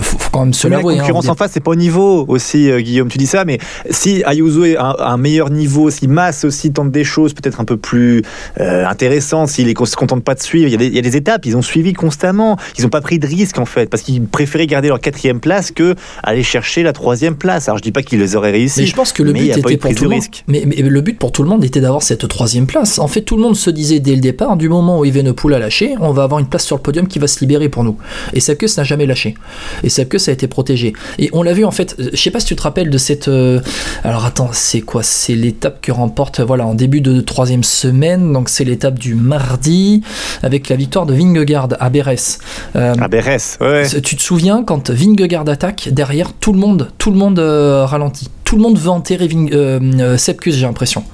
faut, 0.00 0.18
quand 0.32 0.44
même 0.44 0.54
se 0.54 0.68
l'avouer. 0.68 0.94
La 0.94 1.00
hein, 1.00 1.02
concurrence 1.02 1.28
en 1.28 1.34
face, 1.34 1.52
c'est 1.52 1.60
pas 1.60 1.72
au 1.72 1.76
niveau 1.76 2.24
aussi, 2.28 2.70
euh, 2.70 2.80
Guillaume. 2.80 3.08
Tu 3.08 3.18
dis 3.18 3.26
ça, 3.26 3.44
mais 3.44 3.58
si 3.90 4.22
Ayuso 4.24 4.64
est 4.64 4.76
un, 4.76 4.94
un, 4.98 5.16
meilleur 5.16 5.50
niveau, 5.50 5.90
si 5.90 6.08
Mass 6.08 6.44
aussi 6.44 6.72
tente 6.72 6.90
des 6.90 7.04
choses 7.04 7.34
peut-être 7.34 7.60
un 7.60 7.64
peu 7.64 7.76
plus 7.76 8.22
euh, 8.60 8.86
intéressantes, 8.86 9.48
s'il 9.48 9.66
ne 9.66 9.84
se 9.84 9.96
contente 9.96 10.24
pas 10.24 10.34
de 10.34 10.42
suivre, 10.42 10.68
il 10.68 10.94
y, 10.94 10.98
a 10.98 11.02
des, 11.02 11.16
étapes, 11.16 11.46
ils 11.46 11.56
ont 11.56 11.62
suivi 11.62 11.92
constamment. 11.92 12.56
Ils 12.78 12.82
n'ont 12.82 12.90
pas 12.90 13.00
pris 13.00 13.18
de 13.18 13.26
risques 13.26 13.58
en 13.58 13.64
fait, 13.64 13.88
parce 13.88 14.02
qu'ils 14.02 14.24
préféraient 14.26 14.66
garder 14.66 14.88
leur 14.88 15.00
quatrième 15.00 15.40
place 15.40 15.70
que 15.70 15.94
aller 16.22 16.42
chercher 16.42 16.82
la 16.82 16.92
troisième 16.92 17.36
place. 17.36 17.68
Alors 17.68 17.78
je 17.78 17.82
dis 17.82 17.92
pas 17.92 18.02
qu'ils 18.02 18.18
les 18.18 18.36
auraient 18.36 18.50
réussi. 18.50 18.80
Mais 18.80 18.86
je 18.86 18.94
pense 18.94 19.12
que 19.12 19.22
le 19.22 19.32
but 19.32 19.56
était 19.56 19.76
pour 19.76 19.94
tout 19.94 20.04
le 20.04 20.10
monde. 20.10 20.22
Mais, 20.48 20.64
mais, 20.66 20.76
le 20.76 21.00
but 21.00 21.18
pour 21.18 21.32
tout 21.32 21.42
le 21.42 21.48
monde 21.48 21.64
était 21.64 21.80
d'avoir 21.80 22.02
cette 22.02 22.26
troisième 22.28 22.66
place. 22.66 22.98
En 22.98 23.08
fait, 23.08 23.22
tout 23.22 23.36
le 23.36 23.42
monde 23.42 23.56
se 23.56 23.70
disait 23.70 24.00
dès 24.00 24.14
le 24.14 24.20
départ, 24.20 24.56
du 24.56 24.68
moment 24.68 25.00
où 25.00 25.04
Evenepoel 25.04 25.54
a 25.54 25.58
lâché, 25.58 25.94
on 26.00 26.12
va 26.12 26.24
avoir 26.24 26.40
une 26.40 26.46
place 26.46 26.64
sur 26.64 26.76
le 26.76 26.82
podium 26.82 27.06
qui 27.06 27.18
va 27.18 27.26
se 27.26 27.40
libérer 27.40 27.68
pour 27.68 27.84
nous. 27.84 27.96
Et 28.32 28.40
ça 28.40 28.54
que 28.54 28.66
ça 28.66 28.82
n'a 28.82 28.84
jamais 28.84 29.06
lâché. 29.06 29.34
Et 29.82 29.88
ça 29.88 30.04
que 30.04 30.18
ça 30.18 30.30
a 30.30 30.34
été 30.34 30.46
protégé. 30.46 30.92
Et 31.18 31.30
on 31.32 31.42
l'a 31.42 31.52
vu 31.52 31.64
en 31.64 31.70
fait, 31.70 31.96
je 31.98 32.16
sais 32.16 32.30
pas 32.30 32.40
si 32.40 32.46
tu 32.46 32.56
te 32.56 32.62
rappelles 32.62 32.90
de 32.90 32.98
cette. 32.98 33.28
Euh, 33.28 33.60
alors 34.04 34.24
attends, 34.24 34.50
c'est 34.52 34.80
quoi? 34.80 35.02
C'est 35.02 35.34
l'étape 35.34 35.80
que 35.80 35.92
remporte, 35.92 36.40
voilà, 36.40 36.66
en 36.66 36.74
début 36.74 37.00
de 37.00 37.20
troisième 37.20 37.64
semaine, 37.64 38.32
donc 38.32 38.48
c'est 38.48 38.64
l'étape 38.64 38.98
du 38.98 39.14
mardi, 39.14 40.02
avec 40.42 40.68
la 40.68 40.76
victoire 40.76 41.06
de 41.06 41.14
Vingegaard 41.14 41.68
à 41.78 41.90
Bérès. 41.90 42.38
Euh, 42.76 42.94
à 43.00 43.08
Bérès, 43.08 43.58
ouais. 43.60 43.88
Tu 44.00 44.16
te 44.16 44.22
souviens 44.22 44.62
quand 44.64 44.90
Vingegaard 44.90 45.48
attaque, 45.48 45.88
derrière 45.92 46.32
tout 46.32 46.52
le 46.52 46.58
monde, 46.58 46.90
tout 46.98 47.10
le 47.10 47.16
monde 47.16 47.38
euh, 47.38 47.84
ralentit? 47.86 48.28
Tout 48.46 48.54
le 48.54 48.62
monde 48.62 48.78
veut 48.78 48.90
enterrer 48.90 49.28
euh, 49.52 50.16
Sepkus, 50.16 50.52
j'ai 50.52 50.66
l'impression. 50.66 51.04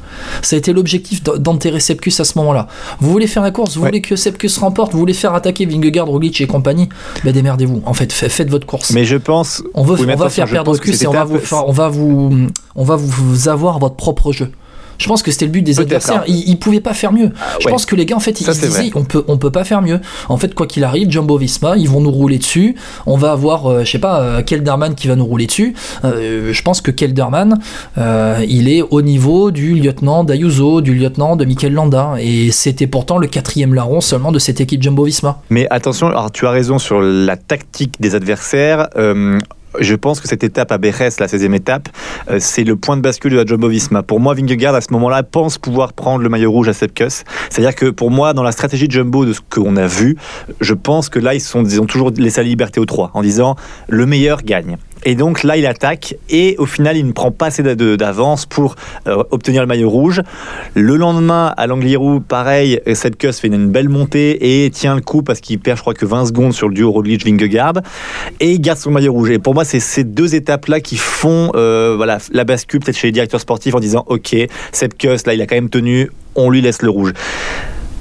Ça 0.43 0.55
a 0.55 0.59
été 0.59 0.73
l'objectif 0.75 1.23
d'enterrer 1.23 1.81
Sepkus 1.81 2.21
à 2.21 2.25
ce 2.25 2.37
moment-là. 2.39 2.69
Vous 3.01 3.11
voulez 3.11 3.27
faire 3.27 3.43
la 3.43 3.51
course, 3.51 3.75
vous 3.77 3.83
voulez 3.83 4.03
que 4.03 4.17
Sepkus 4.17 4.59
remporte, 4.59 4.93
vous 4.93 4.99
voulez 4.99 5.15
faire 5.15 5.35
attaquer 5.35 5.65
Vingegaard, 5.65 6.07
Roglic 6.07 6.43
et 6.43 6.47
compagnie, 6.47 6.91
ben 7.25 7.33
démerdez-vous. 7.33 7.83
En 7.87 7.95
fait, 7.95 8.13
faites 8.13 8.51
votre 8.51 8.67
course. 8.67 8.91
Mais 8.93 9.07
je 9.07 9.17
pense. 9.17 9.63
On, 9.73 9.83
veut, 9.83 9.97
on 9.99 10.17
va 10.17 10.29
faire 10.29 10.47
perdre 10.47 10.75
Sepkus 10.75 11.03
et 11.03 11.07
on 11.07 11.13
va, 11.13 11.25
vous, 11.25 11.41
on 11.51 11.73
va 11.73 11.89
vous, 11.89 12.49
on 12.77 12.85
va 12.85 12.97
vous 12.97 13.49
avoir 13.49 13.79
votre 13.79 13.97
propre 13.97 14.33
jeu. 14.33 14.53
Je 15.03 15.09
pense 15.09 15.23
que 15.23 15.33
c'était 15.33 15.47
le 15.47 15.51
but 15.51 15.63
des 15.63 15.81
adversaires. 15.81 16.21
Hein. 16.21 16.29
Ils, 16.29 16.53
ne 16.53 16.57
pouvaient 16.57 16.81
pas 16.81 16.95
faire 16.95 17.13
mieux. 17.13 17.33
Ah 17.41 17.57
je 17.61 17.69
pense 17.69 17.87
que 17.87 17.97
les 17.97 18.07
gars, 18.07 18.15
en 18.15 18.21
fait, 18.21 18.41
ils 18.41 18.45
se 18.45 18.53
disaient, 18.53 18.93
on 18.95 19.03
peut, 19.03 19.25
on 19.27 19.37
peut 19.37 19.51
pas 19.51 19.65
faire 19.65 19.83
mieux. 19.83 20.01
En 20.29 20.37
fait, 20.37 20.55
quoi 20.55 20.69
qu'il 20.69 20.85
arrive, 20.85 21.11
Jumbo 21.11 21.37
Visma, 21.37 21.77
ils 21.77 21.89
vont 21.89 22.01
nous 22.01 22.11
rouler 22.11 22.39
dessus. 22.39 22.77
On 23.07 23.17
va 23.17 23.33
avoir, 23.33 23.67
euh, 23.67 23.85
je 23.85 23.91
sais 23.91 23.99
pas, 23.99 24.21
euh, 24.21 24.43
Kelderman 24.43 24.95
qui 24.95 25.09
va 25.09 25.17
nous 25.17 25.25
rouler 25.25 25.47
dessus. 25.47 25.75
Euh, 26.05 26.53
je 26.53 26.63
pense 26.63 26.81
que 26.81 26.93
Kelderman, 26.93 27.59
il 28.47 28.69
est 28.69 28.83
au 28.83 29.03
niveau 29.03 29.51
du 29.51 29.75
lieutenant 29.75 30.23
d'Ayuso, 30.23 30.81
du 30.81 30.95
lieutenant 30.95 31.35
de 31.35 31.45
Mikel 31.45 31.73
Landa. 31.73 32.15
Et 32.21 32.53
c'était 32.53 32.87
pourtant 32.87 33.19
le 33.19 33.27
quatrième 33.27 33.75
larron 33.75 34.01
seulement 34.01 34.31
de 34.31 34.39
cette 34.39 34.61
équipe 34.61 34.83
Jumbo 34.83 35.03
Visma. 35.03 35.43
Mais 35.51 35.67
attention, 35.71 36.07
alors 36.07 36.31
tu 36.31 36.47
as 36.47 36.51
raison 36.51 36.79
sur 36.79 37.01
la 37.01 37.37
tactique 37.37 37.95
des 38.01 38.15
adversaires 38.15 38.89
je 39.79 39.95
pense 39.95 40.21
que 40.21 40.29
cette 40.29 40.45
étape 40.45 40.73
à 40.73 40.79
Bérès, 40.79 41.19
la 41.21 41.27
16e 41.27 41.55
étape, 41.55 41.89
euh, 42.31 42.39
c'est 42.41 42.65
le 42.65 42.77
point 42.77 42.97
de 42.97 43.03
bascule 43.03 43.33
de 43.33 43.37
la 43.37 43.47
Jumbo 43.47 43.69
Visma. 43.69 44.03
Pour 44.03 44.21
moi, 44.21 44.35
Vingegaard, 44.35 44.75
à 44.75 44.81
ce 44.81 44.93
moment-là, 44.93 45.23
pense 45.23 45.59
pouvoir 45.59 45.93
prendre 45.93 46.23
le 46.23 46.29
maillot 46.29 46.51
rouge 46.51 46.69
à 46.69 46.73
Sepkus. 46.73 47.25
C'est-à-dire 47.51 47.75
que 47.75 47.87
pour 47.87 48.11
moi, 48.11 48.35
dans 48.35 48.43
la 48.43 48.53
stratégie 48.53 48.89
de 48.89 48.93
Jumbo, 48.93 49.25
de 49.25 49.33
ce 49.33 49.41
qu'on 49.49 49.77
a 49.77 49.87
vu, 49.87 50.17
je 50.61 50.75
pense 50.75 51.09
que 51.09 51.19
là, 51.19 51.35
ils 51.35 51.81
ont 51.81 51.87
toujours 51.87 52.11
laissé 52.17 52.41
la 52.43 52.49
liberté 52.49 52.81
aux 52.81 52.87
trois, 52.87 53.11
en 53.15 53.23
disant 53.23 53.57
le 53.89 54.07
meilleur 54.07 54.43
gagne. 54.43 54.77
Et 55.05 55.15
donc 55.15 55.43
là, 55.43 55.57
il 55.57 55.67
attaque 55.67 56.17
et 56.29 56.55
au 56.59 56.67
final, 56.67 56.97
il 56.97 57.07
ne 57.07 57.13
prend 57.13 57.31
pas 57.31 57.47
assez 57.47 57.63
d'avance 57.63 58.47
pour 58.47 58.77
euh, 59.07 59.23
obtenir 59.31 59.63
le 59.63 59.67
maillot 59.67 59.91
rouge. 59.91 60.21
Le 60.75 60.97
lendemain, 60.97 61.53
à 61.57 61.67
l'Angliru, 61.67 62.21
pareil, 62.21 62.81
Sepkus 62.95 63.33
fait 63.33 63.49
une 63.49 63.69
belle 63.69 63.89
montée 63.89 64.65
et 64.65 64.71
tient 64.71 64.95
le 64.95 65.01
coup 65.01 65.23
parce 65.23 65.41
qu'il 65.41 65.59
perd, 65.59 65.79
je 65.79 65.83
crois, 65.83 65.95
que 65.95 66.07
20 66.07 66.27
secondes 66.27 66.53
sur 66.53 66.69
le 66.69 66.75
duo 66.75 66.91
Roglic-Vingegaard 66.93 67.83
et 68.41 68.53
il 68.53 68.61
garde 68.61 68.79
son 68.79 68.91
maillot 68.91 69.13
rouge. 69.13 69.31
Et 69.31 69.39
pour 69.39 69.55
moi, 69.55 69.65
c'est 69.65 69.81
ces 69.81 70.05
deux 70.05 70.35
étapes-là 70.35 70.81
qui 70.81 70.97
font 70.97 71.51
euh, 71.55 71.95
voilà, 71.97 72.19
la 72.33 72.45
bascule 72.45 72.81
peut-être 72.81 72.97
chez 72.97 73.09
les 73.09 73.13
directeurs 73.13 73.41
sportifs 73.41 73.75
en 73.75 73.81
disant 73.81 74.05
Ok, 74.07 74.37
Sepkus, 74.73 75.27
là, 75.27 75.35
il 75.35 75.43
a 75.43 75.47
quand 75.47 75.57
même 75.57 75.71
tenu, 75.71 76.11
on 76.35 76.51
lui 76.51 76.61
laisse 76.61 76.83
le 76.83 76.91
rouge. 76.91 77.13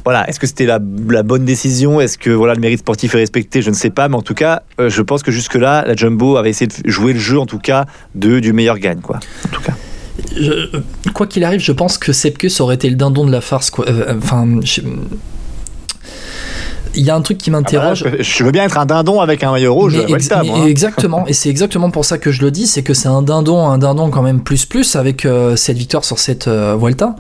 Voilà, 0.04 0.28
est-ce 0.28 0.40
que 0.40 0.48
c'était 0.48 0.66
la, 0.66 0.80
bonne 0.80 1.46
décision? 1.46 2.02
Est-ce 2.02 2.18
que 2.18 2.30
voilà, 2.30 2.56
le 2.56 2.60
mérite 2.60 2.80
sportif 2.80 3.14
est 3.16 3.20
respecté? 3.20 3.62
Je 3.62 3.70
ne 3.70 3.76
sais 3.76 3.90
pas, 3.90 4.10
mais 4.10 4.16
en 4.16 4.22
tout 4.22 4.34
cas, 4.34 4.64
euh, 4.80 4.90
je 4.90 5.02
pense 5.02 5.24
que 5.24 5.32
jusque-là, 5.32 5.84
la 5.86 5.96
Jumbo 5.96 6.38
avait 6.38 6.50
essayé 6.50 6.68
de 6.68 6.90
jouer 6.90 7.14
le 7.14 7.20
jeu, 7.20 7.40
en 7.40 7.46
tout 7.46 7.60
cas, 7.60 7.86
de, 8.16 8.40
du 8.40 8.54
meilleur 8.54 8.80
gagne, 8.80 9.02
quoi. 9.02 9.20
Tout 9.52 9.62
cas. 9.62 9.74
quoi 11.14 11.28
qu'il 11.28 11.44
arrive, 11.44 11.62
je 11.62 11.72
pense 11.72 11.98
que 11.98 12.14
Sepkus 12.14 12.60
aurait 12.60 12.76
été 12.76 12.90
le 12.90 12.96
dindon 12.96 13.26
de 13.26 13.32
la 13.32 13.42
farce. 13.42 13.70
Quoi. 13.70 13.88
Euh, 13.88 14.16
enfin, 14.18 14.60
il 16.96 17.06
y 17.06 17.10
a 17.10 17.16
un 17.16 17.22
truc 17.22 17.38
qui 17.38 17.50
Ah 17.50 17.54
bah 17.54 17.60
m'interroge. 17.60 18.06
je, 18.20 18.44
veux 18.44 18.52
bien 18.52 18.64
être 18.64 18.78
un 18.78 18.86
dindon 18.86 19.20
avec 19.20 19.44
un 19.44 19.52
maillot 19.52 19.74
rouge. 19.74 19.98
Ex- 19.98 20.30
moi, 20.30 20.60
hein. 20.60 20.66
exactement, 20.66 21.28
et 21.28 21.34
c'est 21.34 21.50
exactement 21.50 21.90
pour 21.90 22.06
ça 22.06 22.18
que 22.18 22.32
je 22.32 22.42
le 22.42 22.52
dis, 22.52 22.68
c'est 22.68 22.84
que 22.84 22.94
c'est 22.94 23.08
un 23.08 23.22
dindon, 23.22 23.68
un 23.68 23.78
dindon 23.78 24.10
quand 24.10 24.22
même 24.22 24.42
plus 24.42 24.66
plus 24.66 24.96
avec 24.96 25.26
euh, 25.26 25.56
cette 25.56 25.78
victoire 25.78 26.04
sur 26.04 26.20
cette 26.20 26.48
euh, 26.48 26.76
Vuelta. 26.80 27.16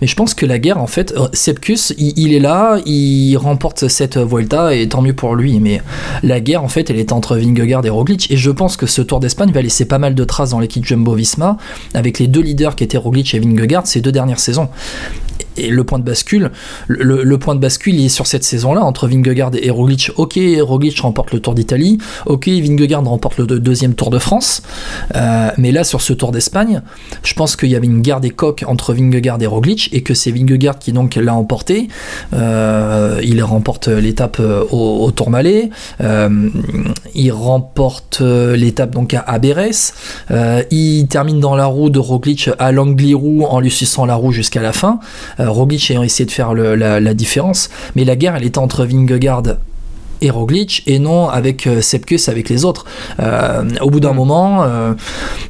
Mais 0.00 0.06
je 0.06 0.16
pense 0.16 0.34
que 0.34 0.46
la 0.46 0.58
guerre, 0.58 0.78
en 0.78 0.86
fait, 0.86 1.14
euh, 1.16 1.28
Sepkus, 1.32 1.94
il, 1.98 2.18
il 2.18 2.34
est 2.34 2.40
là, 2.40 2.78
il 2.86 3.36
remporte 3.36 3.88
cette 3.88 4.18
Vuelta 4.18 4.74
et 4.74 4.88
tant 4.88 5.02
mieux 5.02 5.14
pour 5.14 5.34
lui. 5.34 5.60
Mais 5.60 5.80
la 6.22 6.40
guerre, 6.40 6.62
en 6.62 6.68
fait, 6.68 6.90
elle 6.90 6.98
est 6.98 7.12
entre 7.12 7.36
Vingegaard 7.36 7.84
et 7.84 7.90
Roglic, 7.90 8.30
et 8.30 8.36
je 8.36 8.50
pense 8.50 8.76
que 8.76 8.86
ce 8.86 9.02
Tour 9.02 9.20
d'Espagne 9.20 9.52
va 9.52 9.62
laisser 9.62 9.84
pas 9.84 9.98
mal 9.98 10.14
de 10.14 10.24
traces 10.24 10.50
dans 10.50 10.60
l'équipe 10.60 10.84
Jumbo-Visma 10.84 11.56
avec 11.94 12.18
les 12.18 12.26
deux 12.26 12.40
leaders 12.40 12.76
qui 12.76 12.84
étaient 12.84 12.98
Roglic 12.98 13.34
et 13.34 13.38
Vingegaard 13.38 13.86
ces 13.86 14.00
deux 14.00 14.12
dernières 14.12 14.40
saisons. 14.40 14.68
Et 15.56 15.68
le 15.68 15.84
point 15.84 15.98
de 15.98 16.04
bascule, 16.04 16.50
le, 16.88 17.36
point 17.38 17.54
de 17.54 17.60
bascule 17.60 17.94
il 17.94 18.06
est 18.06 18.08
sur 18.08 18.26
cette 18.26 18.44
saison-là 18.44 18.82
entre 18.82 19.06
Vingegaard 19.08 19.52
et 19.60 19.70
Roglic. 19.70 20.10
Ok, 20.16 20.38
Roglic 20.60 21.00
remporte 21.00 21.32
le 21.32 21.40
Tour 21.40 21.54
d'Italie. 21.54 21.98
Ok, 22.26 22.48
Vingegaard 22.48 23.04
remporte 23.04 23.38
le 23.38 23.46
deux- 23.46 23.60
deuxième 23.60 23.94
Tour 23.94 24.10
de 24.10 24.18
France. 24.18 24.62
Euh, 25.14 25.50
mais 25.58 25.72
là, 25.72 25.84
sur 25.84 26.00
ce 26.00 26.12
Tour 26.12 26.32
d'Espagne, 26.32 26.82
je 27.22 27.34
pense 27.34 27.56
qu'il 27.56 27.70
y 27.70 27.76
avait 27.76 27.86
une 27.86 28.00
guerre 28.02 28.20
des 28.20 28.30
coques 28.30 28.64
entre 28.66 28.92
Vingegaard 28.94 29.40
et 29.42 29.46
Roglic 29.46 29.88
et 29.92 30.02
que 30.02 30.14
c'est 30.14 30.30
Vingegaard 30.30 30.78
qui 30.78 30.92
donc 30.92 31.14
l'a 31.16 31.34
emporté. 31.34 31.88
Euh, 32.32 33.20
il 33.22 33.42
remporte 33.42 33.88
l'étape 33.88 34.38
euh, 34.40 34.64
au, 34.70 35.04
au 35.04 35.10
Tourmalet. 35.10 35.70
Euh, 36.00 36.48
il 37.14 37.30
remporte 37.32 38.18
euh, 38.20 38.56
l'étape 38.56 38.90
donc 38.90 39.14
à, 39.14 39.20
à 39.20 39.38
Bérès. 39.38 39.94
Euh, 40.30 40.62
il 40.70 41.06
termine 41.06 41.40
dans 41.40 41.56
la 41.56 41.66
roue 41.66 41.90
de 41.90 41.98
Roglic 41.98 42.50
à 42.58 42.72
l'Angliru 42.72 43.44
en 43.44 43.60
lui 43.60 43.70
suçant 43.70 44.06
la 44.06 44.14
roue 44.14 44.32
jusqu'à 44.32 44.62
la 44.62 44.72
fin. 44.72 44.98
Euh, 45.44 45.50
Roglic 45.50 45.90
ayant 45.90 46.02
essayé 46.02 46.26
de 46.26 46.30
faire 46.30 46.54
la, 46.54 47.00
la 47.00 47.14
différence. 47.14 47.70
Mais 47.94 48.04
la 48.04 48.16
guerre, 48.16 48.36
elle 48.36 48.44
était 48.44 48.58
entre 48.58 48.84
Vingegaard 48.84 49.42
et 50.20 50.30
Roglic 50.30 50.82
et 50.86 50.98
non 50.98 51.28
avec 51.28 51.66
euh, 51.66 51.80
Sepkus 51.80 52.28
avec 52.28 52.48
les 52.48 52.64
autres. 52.64 52.84
Euh, 53.20 53.62
au 53.80 53.90
bout 53.90 54.00
d'un 54.00 54.12
moment, 54.12 54.62
euh, 54.62 54.94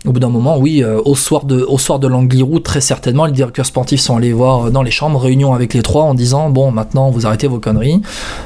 au 0.07 0.13
bout 0.13 0.21
d'un 0.21 0.29
moment, 0.29 0.59
oui, 0.59 0.85
au 0.85 1.15
soir 1.15 1.45
de 1.45 1.65
au 1.69 1.79
soir 1.79 1.99
de 1.99 2.07
l'Angliru, 2.07 2.61
très 2.61 2.81
certainement, 2.81 3.27
les 3.27 3.33
directeurs 3.33 3.67
sportifs 3.67 4.01
sont 4.01 4.17
allés 4.17 4.33
voir 4.33 4.71
dans 4.71 4.83
les 4.83 4.91
chambres, 4.91 5.21
réunion 5.21 5.55
avec 5.55 5.75
les 5.75 5.83
trois 5.83 6.05
en 6.05 6.15
disant 6.15 6.51
bon, 6.51 6.71
maintenant 6.71 7.11
vous 7.11 7.27
arrêtez 7.27 7.47
vos 7.47 7.59
conneries, 7.59 8.03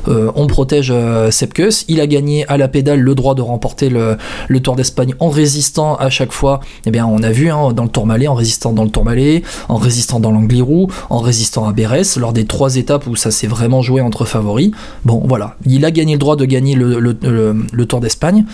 on 0.06 0.46
protège 0.46 0.92
Sepkus. 1.30 1.84
Il 1.88 2.00
a 2.00 2.06
gagné 2.06 2.46
à 2.48 2.56
la 2.56 2.68
pédale 2.68 3.00
le 3.00 3.14
droit 3.14 3.34
de 3.34 3.42
remporter 3.42 3.88
le, 3.88 4.16
le 4.48 4.60
Tour 4.60 4.76
d'Espagne 4.76 5.14
en 5.20 5.28
résistant 5.28 5.96
à 5.96 6.10
chaque 6.10 6.32
fois. 6.32 6.60
Eh 6.86 6.90
bien, 6.90 7.06
on 7.06 7.22
a 7.22 7.30
vu 7.30 7.50
hein, 7.50 7.72
dans 7.72 7.84
le 7.84 7.88
Tourmalet, 7.88 8.28
en 8.28 8.34
résistant 8.34 8.72
dans 8.72 8.84
le 8.84 8.90
Tourmalet, 8.90 9.42
en 9.68 9.76
résistant 9.76 10.20
dans 10.20 10.30
l'Angliru, 10.30 10.86
en 11.10 11.18
résistant 11.18 11.66
à 11.68 11.72
Bérès, 11.72 12.16
lors 12.16 12.32
des 12.32 12.44
trois 12.44 12.76
étapes 12.76 13.06
où 13.06 13.16
ça 13.16 13.30
s'est 13.30 13.46
vraiment 13.46 13.82
joué 13.82 14.00
entre 14.00 14.24
favoris. 14.24 14.70
Bon, 15.04 15.22
voilà, 15.24 15.56
il 15.66 15.84
a 15.84 15.90
gagné 15.90 16.07
le 16.14 16.18
droit 16.18 16.36
de 16.36 16.44
gagner 16.44 16.74
le, 16.74 16.98
le- 17.00 17.16
le- 17.22 17.56
le 17.72 17.86
Tour 17.86 18.00
d'Espagne. 18.00 18.44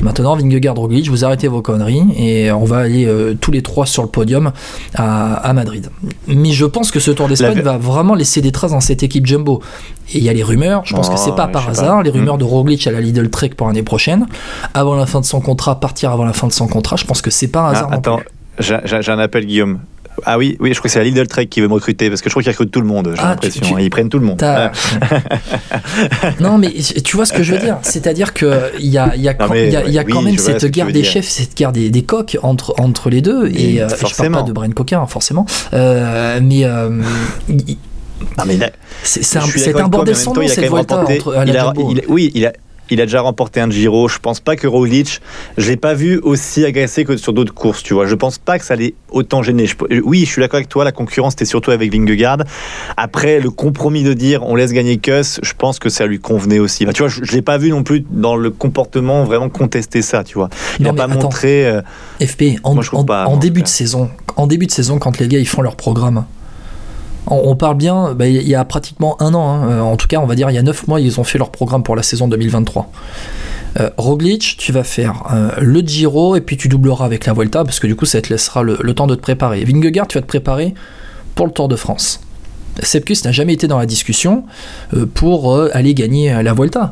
Maintenant, 0.00 0.34
Vingegaard 0.36 0.76
Roglic, 0.76 1.08
vous 1.10 1.24
arrêtez 1.24 1.46
vos 1.48 1.60
conneries 1.62 2.02
et 2.16 2.50
on 2.52 2.64
va 2.64 2.78
aller 2.78 3.04
euh, 3.06 3.34
tous 3.38 3.50
les 3.50 3.60
trois 3.62 3.84
sur 3.84 4.02
le 4.02 4.08
podium 4.08 4.52
à, 4.94 5.34
à 5.34 5.52
Madrid. 5.52 5.88
Mais 6.26 6.52
je 6.52 6.64
pense 6.64 6.90
que 6.90 7.00
ce 7.00 7.10
Tour 7.10 7.28
d'Espagne 7.28 7.56
La- 7.56 7.62
va 7.72 7.76
vraiment 7.78 8.14
laisser 8.14 8.40
des 8.40 8.50
traces 8.52 8.70
dans 8.70 8.80
cette 8.80 9.02
équipe 9.02 9.26
Jumbo. 9.26 9.60
Et 10.12 10.18
il 10.18 10.24
y 10.24 10.28
a 10.28 10.32
les 10.32 10.42
rumeurs, 10.42 10.82
je 10.86 10.94
pense 10.94 11.08
Oh, 11.10 11.14
que 11.14 11.20
c'est 11.20 11.34
pas 11.36 11.46
par 11.48 11.68
hasard, 11.68 11.98
pas. 11.98 12.02
les 12.02 12.10
rumeurs 12.10 12.36
Mm. 12.36 12.40
de 12.40 12.44
Roglic 12.44 12.86
à 12.86 12.92
la 12.92 13.00
Lidl 13.00 13.28
Trek 13.30 13.50
pour 13.50 13.66
l'année 13.66 13.82
prochaine, 13.82 14.26
avant 14.74 14.94
la 14.96 15.06
fin 15.06 15.20
de 15.20 15.24
son 15.26 15.40
contrat, 15.40 15.78
partir 15.78 16.10
avant 16.12 16.24
la 16.24 16.32
fin 16.32 16.46
de 16.46 16.52
son 16.52 16.66
contrat, 16.66 16.96
je 16.96 17.04
pense 17.04 17.20
que 17.22 17.30
c'est 17.30 17.48
pas 17.48 17.60
un 17.60 17.64
Ah, 17.66 17.70
hasard. 17.70 17.90
non 17.90 17.96
attends, 17.98 18.20
j'ai 18.58 19.10
un 19.12 19.18
appel, 19.18 19.44
Guillaume. 19.46 19.80
Ah 20.26 20.38
oui, 20.38 20.56
oui, 20.60 20.70
je 20.72 20.78
crois 20.78 20.88
que 20.88 20.92
c'est 20.92 20.98
la 20.98 21.04
Lidl 21.04 21.26
Trek 21.26 21.46
qui 21.46 21.60
veut 21.60 21.68
me 21.68 21.74
recruter 21.74 22.08
parce 22.08 22.20
que 22.22 22.28
je 22.28 22.32
crois 22.32 22.42
qu'ils 22.42 22.50
recrutent 22.52 22.70
tout 22.70 22.80
le 22.80 22.86
monde. 22.86 23.12
J'ai 23.14 23.20
Ah, 23.22 23.30
l'impression. 23.30 23.60
tu- 23.66 23.74
tu- 23.74 23.82
Ils 23.82 23.90
prennent 23.90 24.08
tout 24.08 24.18
le 24.18 24.26
monde. 24.26 24.42
Non, 26.40 26.58
mais 26.58 26.70
tu 26.70 27.16
vois 27.16 27.26
ce 27.26 27.32
que 27.32 27.42
je 27.42 27.54
veux 27.54 27.60
dire 27.60 27.78
C'est-à-dire 27.82 28.32
qu'il 28.34 28.48
y 28.80 28.98
a, 28.98 29.14
y 29.16 29.28
a, 29.28 29.34
quand, 29.34 29.48
mais, 29.50 29.70
y 29.70 29.76
a- 29.76 29.88
y 29.88 29.98
a 29.98 30.02
oui, 30.02 30.12
quand 30.12 30.22
même 30.22 30.38
cette 30.38 30.66
guerre 30.66 30.92
des 30.92 31.04
chefs, 31.04 31.28
cette 31.28 31.56
guerre 31.56 31.72
des, 31.72 31.90
des 31.90 32.02
coqs 32.02 32.36
entre, 32.42 32.74
entre 32.78 33.10
les 33.10 33.20
deux. 33.22 33.46
Et 33.48 33.50
Oui, 33.50 33.80
euh, 33.80 33.88
je 33.88 34.14
parle 34.16 34.32
pas 34.32 34.42
de 34.42 34.52
Brian 34.52 34.70
Coquin, 34.70 35.06
forcément. 35.06 35.46
Euh, 35.72 36.40
mais 36.42 36.64
euh, 36.64 36.88
Non, 37.48 38.44
mais 38.46 38.56
là, 38.56 38.70
c'est 39.02 39.24
c'est 39.24 39.38
un, 39.38 39.42
c'est 39.42 39.78
un 39.80 39.88
bordel 39.88 40.14
sans 40.16 40.34
nom 40.34 40.46
cette 40.46 40.68
remporté- 40.68 41.18
entre, 41.18 41.36
à 41.36 41.44
il 41.46 41.52
la 41.52 41.62
a- 41.62 41.74
Jumbo. 41.74 41.90
il- 41.92 42.02
Oui, 42.08 42.30
il 42.34 42.46
a, 42.46 42.52
il 42.90 43.00
a 43.00 43.06
déjà 43.06 43.20
remporté 43.20 43.60
un 43.60 43.70
Giro. 43.70 44.08
Je 44.08 44.18
pense 44.18 44.40
pas 44.40 44.56
que 44.56 44.66
Roglic, 44.66 45.20
je 45.58 45.68
l'ai 45.70 45.76
pas 45.76 45.94
vu 45.94 46.18
aussi 46.22 46.64
agressé 46.64 47.04
que 47.04 47.16
sur 47.16 47.32
d'autres 47.32 47.54
courses, 47.54 47.82
tu 47.82 47.94
vois. 47.94 48.06
Je 48.06 48.14
pense 48.14 48.38
pas 48.38 48.58
que 48.58 48.64
ça 48.64 48.76
l'ait 48.76 48.94
autant 49.10 49.42
gêné. 49.42 49.66
Je- 49.66 49.74
oui, 50.04 50.20
je 50.20 50.30
suis 50.30 50.40
d'accord 50.40 50.56
avec 50.58 50.68
toi, 50.68 50.84
la 50.84 50.92
concurrence 50.92 51.34
était 51.34 51.44
surtout 51.44 51.70
avec 51.70 51.92
Vingegaard. 51.92 52.38
Après, 52.96 53.40
le 53.40 53.50
compromis 53.50 54.02
de 54.02 54.12
dire 54.14 54.42
on 54.44 54.54
laisse 54.56 54.72
gagner 54.72 54.98
Kuss, 54.98 55.40
je 55.42 55.52
pense 55.56 55.78
que 55.78 55.88
ça 55.88 56.06
lui 56.06 56.18
convenait 56.18 56.58
aussi. 56.58 56.84
Enfin, 56.84 56.92
tu 56.92 57.02
vois, 57.02 57.08
je, 57.08 57.20
je 57.24 57.32
l'ai 57.32 57.42
pas 57.42 57.58
vu 57.58 57.70
non 57.70 57.82
plus 57.82 58.04
dans 58.10 58.36
le 58.36 58.50
comportement 58.50 59.24
vraiment 59.24 59.48
contester 59.48 60.02
ça, 60.02 60.24
tu 60.24 60.34
vois. 60.34 60.48
Il 60.78 60.84
n'a 60.84 60.92
pas 60.92 61.04
attends. 61.04 61.14
montré. 61.14 61.66
euh, 61.66 61.82
FP, 62.20 62.58
en, 62.62 62.74
Moi, 62.74 62.84
en- 62.92 63.04
pas, 63.04 63.26
en 63.26 63.30
moi, 63.30 63.38
début 63.38 63.62
de 63.62 63.68
saison, 63.68 64.10
en 64.36 64.46
début 64.46 64.66
de 64.66 64.72
saison, 64.72 64.98
quand 64.98 65.18
les 65.18 65.28
gars 65.28 65.38
ils 65.38 65.48
font 65.48 65.62
leur 65.62 65.76
programme, 65.76 66.24
on, 67.26 67.54
parle 67.56 67.76
bien, 67.76 68.14
bah, 68.14 68.26
il 68.26 68.48
y 68.48 68.54
a 68.54 68.64
pratiquement 68.64 69.20
un 69.22 69.34
an, 69.34 69.48
hein, 69.48 69.70
euh, 69.70 69.80
en 69.80 69.96
tout 69.96 70.08
cas, 70.08 70.18
on 70.18 70.26
va 70.26 70.34
dire 70.34 70.50
il 70.50 70.54
y 70.54 70.58
a 70.58 70.62
9 70.62 70.88
mois, 70.88 71.00
ils 71.00 71.20
ont 71.20 71.24
fait 71.24 71.38
leur 71.38 71.50
programme 71.50 71.82
pour 71.82 71.94
la 71.96 72.02
saison 72.02 72.28
2023. 72.28 72.90
Euh, 73.78 73.90
Roglic, 73.98 74.56
tu 74.58 74.72
vas 74.72 74.82
faire 74.82 75.22
euh, 75.32 75.50
le 75.60 75.80
Giro 75.80 76.34
et 76.34 76.40
puis 76.40 76.56
tu 76.56 76.68
doubleras 76.68 77.04
avec 77.04 77.26
la 77.26 77.32
Vuelta 77.34 77.62
parce 77.62 77.78
que 77.78 77.86
du 77.86 77.94
coup 77.94 78.04
ça 78.04 78.20
te 78.20 78.28
laissera 78.30 78.62
le, 78.64 78.76
le 78.80 78.94
temps 78.94 79.06
de 79.06 79.14
te 79.14 79.20
préparer. 79.20 79.64
Vingegaard, 79.64 80.08
tu 80.08 80.18
vas 80.18 80.22
te 80.22 80.26
préparer 80.26 80.74
pour 81.36 81.46
le 81.46 81.52
Tour 81.52 81.68
de 81.68 81.76
France. 81.76 82.20
Sepkus 82.82 83.24
n'a 83.24 83.30
jamais 83.32 83.52
été 83.52 83.68
dans 83.68 83.78
la 83.78 83.86
discussion 83.86 84.44
euh, 84.94 85.06
pour 85.06 85.56
aller 85.72 85.94
gagner 85.94 86.42
la 86.42 86.52
Vuelta. 86.52 86.90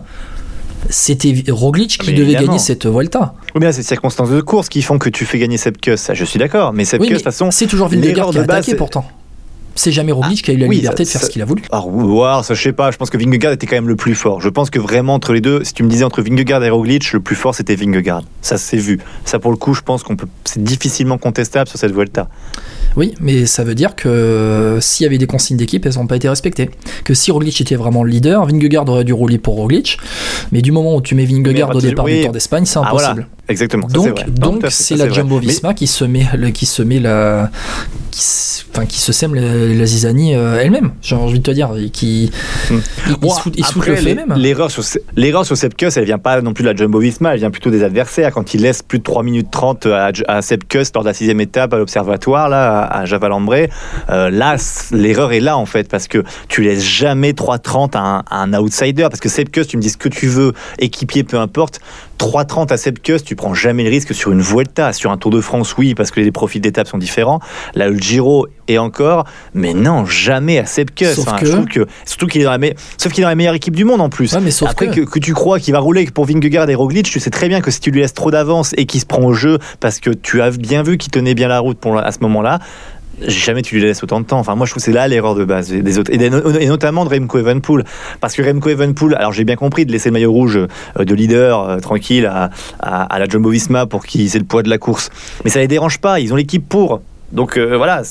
C'était 0.90 1.34
Roglic 1.48 1.98
qui 1.98 2.10
Mais 2.10 2.12
devait 2.12 2.22
évidemment. 2.26 2.46
gagner 2.46 2.58
cette 2.60 2.86
Vuelta. 2.86 3.34
Oui, 3.54 3.60
mais 3.60 3.66
là, 3.66 3.72
c'est 3.72 3.78
les 3.78 3.84
circonstances 3.86 4.30
de 4.30 4.40
course 4.40 4.68
qui 4.68 4.80
font 4.82 4.98
que 4.98 5.08
tu 5.08 5.24
fais 5.26 5.38
gagner 5.38 5.56
Sepkus. 5.56 5.96
Ça, 5.96 6.14
je 6.14 6.24
suis 6.24 6.38
d'accord. 6.38 6.72
Mais 6.72 6.84
Sepkus, 6.84 7.06
Oui, 7.06 7.10
de 7.10 7.14
toute 7.16 7.24
façon. 7.24 7.50
c'est 7.50 7.66
toujours 7.66 7.88
Vingegaard 7.88 8.30
qui 8.30 8.38
a 8.38 8.42
attaqué 8.42 8.76
pourtant. 8.76 9.04
C'est 9.78 9.92
jamais 9.92 10.10
Roglic 10.10 10.42
qui 10.42 10.50
a 10.50 10.54
eu 10.54 10.56
la 10.56 10.66
oui, 10.66 10.76
liberté 10.76 11.04
ça- 11.04 11.08
de 11.08 11.12
faire 11.12 11.20
ça- 11.20 11.26
ce 11.28 11.30
qu'il 11.32 11.40
a 11.40 11.44
voulu. 11.44 11.62
Ah, 11.70 11.82
wow, 11.86 12.42
ça 12.42 12.54
je 12.54 12.60
sais 12.62 12.72
pas. 12.72 12.90
Je 12.90 12.96
pense 12.96 13.10
que 13.10 13.16
Vingegaard 13.16 13.52
était 13.52 13.66
quand 13.68 13.76
même 13.76 13.88
le 13.88 13.94
plus 13.94 14.16
fort. 14.16 14.40
Je 14.40 14.48
pense 14.48 14.70
que 14.70 14.80
vraiment 14.80 15.14
entre 15.14 15.32
les 15.32 15.40
deux, 15.40 15.62
si 15.62 15.72
tu 15.72 15.84
me 15.84 15.88
disais 15.88 16.02
entre 16.04 16.20
Vingegaard 16.20 16.64
et 16.64 16.70
Roglic, 16.70 17.12
le 17.12 17.20
plus 17.20 17.36
fort 17.36 17.54
c'était 17.54 17.76
Vingegaard. 17.76 18.22
Ça 18.42 18.58
s'est 18.58 18.76
vu. 18.76 18.98
Ça 19.24 19.38
pour 19.38 19.52
le 19.52 19.56
coup, 19.56 19.74
je 19.74 19.82
pense 19.82 20.02
qu'on 20.02 20.16
peut, 20.16 20.26
c'est 20.44 20.62
difficilement 20.62 21.16
contestable 21.16 21.68
sur 21.68 21.78
cette 21.78 21.92
Vuelta. 21.92 22.28
Oui, 22.96 23.14
mais 23.20 23.46
ça 23.46 23.64
veut 23.64 23.74
dire 23.74 23.94
que 23.94 24.08
euh, 24.08 24.80
s'il 24.80 25.04
y 25.04 25.06
avait 25.06 25.18
des 25.18 25.26
consignes 25.26 25.56
d'équipe, 25.56 25.84
elles 25.86 25.94
n'ont 25.94 26.06
pas 26.06 26.16
été 26.16 26.28
respectées. 26.28 26.70
Que 27.04 27.14
si 27.14 27.30
Roglic 27.30 27.60
était 27.60 27.76
vraiment 27.76 28.02
le 28.02 28.10
leader, 28.10 28.44
Vingegaard 28.46 28.88
aurait 28.88 29.04
dû 29.04 29.12
rouler 29.12 29.38
pour 29.38 29.54
Roglic. 29.56 29.98
Mais 30.52 30.62
du 30.62 30.72
moment 30.72 30.96
où 30.96 31.00
tu 31.02 31.14
mets 31.14 31.24
Vingegaard 31.24 31.74
au 31.74 31.80
départ 31.80 32.04
oui. 32.04 32.18
du 32.18 32.22
Tour 32.24 32.32
d'Espagne, 32.32 32.64
c'est 32.64 32.78
Ah, 32.82 32.88
voilà. 32.90 33.10
impossible. 33.10 33.28
Exactement. 33.50 33.88
ça, 33.88 33.94
donc, 33.94 34.30
donc 34.34 34.66
c'est 34.68 34.96
la. 34.96 35.08
Jumbo 35.08 35.36
Mais- 35.40 35.46
Visma 35.46 35.72
qui 35.74 35.86
se 35.86 36.04
met, 36.04 36.26
le- 36.34 36.50
qui 36.50 36.66
se 36.66 36.82
met 36.82 36.98
la, 37.00 37.50
qui, 38.10 38.20
se- 38.20 38.62
enfin, 38.70 38.84
qui 38.84 38.98
se 39.00 39.10
sème 39.12 39.34
la, 39.34 39.40
la 39.74 39.86
zizanie 39.86 40.34
euh, 40.34 40.60
elle-même. 40.60 40.90
J'ai 41.00 41.14
envie 41.16 41.38
de 41.38 41.42
te 41.44 41.50
dire, 41.50 41.70
qui, 41.92 42.30
il, 42.70 43.16
Bon, 43.16 43.32
il 43.56 43.64
fout 43.64 43.78
après, 43.78 43.90
le 43.92 43.96
fait 43.96 44.14
même. 44.14 44.34
L'erreur 44.36 44.70
sur, 44.70 44.82
l'erreur 45.16 45.46
sur 45.46 45.56
Sepkus, 45.56 45.96
elle 45.96 46.04
vient 46.04 46.18
pas 46.18 46.42
non 46.42 46.52
plus 46.52 46.62
de 46.62 46.68
la 46.68 46.76
Jumbo 46.76 46.98
Visma, 46.98 47.32
elle 47.32 47.38
vient 47.38 47.50
plutôt 47.50 47.70
des 47.70 47.82
adversaires. 47.82 48.32
Quand 48.32 48.52
il 48.52 48.60
laisse 48.60 48.82
plus 48.82 48.98
de 48.98 49.04
3 49.04 49.22
minutes 49.22 49.48
30 49.50 49.86
à, 49.86 50.10
à 50.28 50.42
Sepkus 50.42 50.84
lors 50.94 51.02
de 51.04 51.08
la 51.08 51.14
sixième 51.14 51.40
étape 51.40 51.72
à 51.72 51.78
l'observatoire, 51.78 52.50
là, 52.50 52.77
à, 52.82 53.00
à 53.00 53.04
Javalambré, 53.04 53.70
euh, 54.10 54.30
là, 54.30 54.56
l'erreur 54.92 55.32
est 55.32 55.40
là, 55.40 55.56
en 55.56 55.66
fait, 55.66 55.88
parce 55.88 56.08
que 56.08 56.22
tu 56.48 56.62
laisses 56.62 56.84
jamais 56.84 57.32
3,30 57.32 57.96
à 57.96 58.22
à 58.30 58.42
un 58.42 58.54
outsider. 58.54 59.02
Parce 59.02 59.20
que 59.20 59.28
Sepkus, 59.28 59.66
tu 59.66 59.76
me 59.76 59.82
dis 59.82 59.90
ce 59.90 59.96
que 59.96 60.08
tu 60.08 60.26
veux, 60.26 60.52
équipier, 60.78 61.24
peu 61.24 61.38
importe. 61.38 61.80
3,30 62.18 62.72
à 62.72 62.76
Sepkus, 62.76 63.22
tu 63.24 63.36
prends 63.36 63.54
jamais 63.54 63.84
le 63.84 63.90
risque 63.90 64.12
sur 64.14 64.32
une 64.32 64.40
Vuelta. 64.40 64.92
Sur 64.92 65.10
un 65.10 65.16
Tour 65.16 65.30
de 65.30 65.40
France, 65.40 65.76
oui, 65.78 65.94
parce 65.94 66.10
que 66.10 66.20
les 66.20 66.32
profils 66.32 66.60
d'étape 66.60 66.88
sont 66.88 66.98
différents. 66.98 67.40
Là, 67.74 67.88
le 67.88 67.96
Giro 67.96 68.48
et 68.66 68.76
encore, 68.78 69.24
mais 69.54 69.72
non, 69.72 70.04
jamais 70.04 70.58
à 70.58 70.66
Sepkus. 70.66 71.14
Sauf 71.14 71.28
Enfin, 71.28 71.38
que- 71.38 71.46
je 71.46 71.52
trouve 71.52 71.64
que, 71.66 71.86
surtout 72.04 72.26
qu'il 72.26 72.40
est 72.40 72.44
dans 72.44 72.50
la 72.50 72.58
me- 72.58 72.72
sauf 72.98 73.12
qu'il 73.12 73.22
est 73.22 73.24
dans 73.24 73.28
la 73.30 73.34
meilleure 73.36 73.54
équipe 73.54 73.74
du 73.76 73.84
monde 73.84 74.00
en 74.00 74.08
plus. 74.08 74.32
Ouais, 74.34 74.40
mais 74.40 74.50
sauf 74.50 74.68
Après 74.70 74.88
que- 74.88 75.00
que... 75.00 75.10
que 75.10 75.18
tu 75.20 75.32
crois 75.32 75.58
qu'il 75.60 75.72
va 75.72 75.78
rouler 75.78 76.04
pour 76.06 76.24
Vingegaard 76.26 76.68
et 76.68 76.74
Roglic, 76.74 77.06
tu 77.08 77.20
sais 77.20 77.30
très 77.30 77.48
bien 77.48 77.60
que 77.60 77.70
si 77.70 77.80
tu 77.80 77.90
lui 77.90 78.00
laisses 78.00 78.14
trop 78.14 78.30
d'avance 78.30 78.74
et 78.76 78.84
qu'il 78.86 79.00
se 79.00 79.06
prend 79.06 79.22
au 79.22 79.32
jeu 79.32 79.58
parce 79.80 80.00
que 80.00 80.10
tu 80.10 80.42
as 80.42 80.50
bien 80.50 80.82
vu 80.82 80.98
qu'il 80.98 81.10
tenait 81.12 81.34
bien 81.34 81.48
la 81.48 81.60
route 81.60 81.78
pour, 81.78 81.96
à 81.98 82.10
ce 82.12 82.18
moment-là, 82.20 82.58
jamais 83.26 83.62
tu 83.62 83.74
lui 83.74 83.82
laisses 83.82 84.02
autant 84.02 84.20
de 84.20 84.26
temps. 84.26 84.38
Enfin, 84.38 84.54
moi, 84.54 84.66
je 84.66 84.72
trouve 84.72 84.82
que 84.82 84.84
c'est 84.84 84.92
là 84.92 85.08
l'erreur 85.08 85.34
de 85.34 85.44
base 85.44 85.70
des 85.70 85.98
autres. 85.98 86.12
Et, 86.12 86.66
notamment 86.66 87.04
de 87.04 87.10
Remco 87.10 87.38
Evenpool. 87.38 87.84
Parce 88.20 88.34
que 88.34 88.42
Remco 88.42 88.68
Evenpool, 88.68 89.14
alors 89.14 89.32
j'ai 89.32 89.44
bien 89.44 89.56
compris 89.56 89.86
de 89.86 89.92
laisser 89.92 90.08
le 90.08 90.14
maillot 90.14 90.32
rouge 90.32 90.58
euh, 90.58 91.04
de 91.04 91.14
leader 91.14 91.62
euh, 91.62 91.78
tranquille 91.78 92.26
à, 92.26 92.50
à, 92.80 93.18
la 93.18 93.28
Jumbo 93.28 93.50
Visma 93.50 93.86
pour 93.86 94.04
qu'ils 94.04 94.34
aient 94.36 94.38
le 94.38 94.44
poids 94.44 94.62
de 94.62 94.70
la 94.70 94.78
course. 94.78 95.10
Mais 95.44 95.50
ça 95.50 95.60
les 95.60 95.68
dérange 95.68 95.98
pas, 95.98 96.20
ils 96.20 96.32
ont 96.32 96.36
l'équipe 96.36 96.66
pour. 96.68 97.00
Donc 97.32 97.58
euh, 97.58 97.76
voilà, 97.76 98.02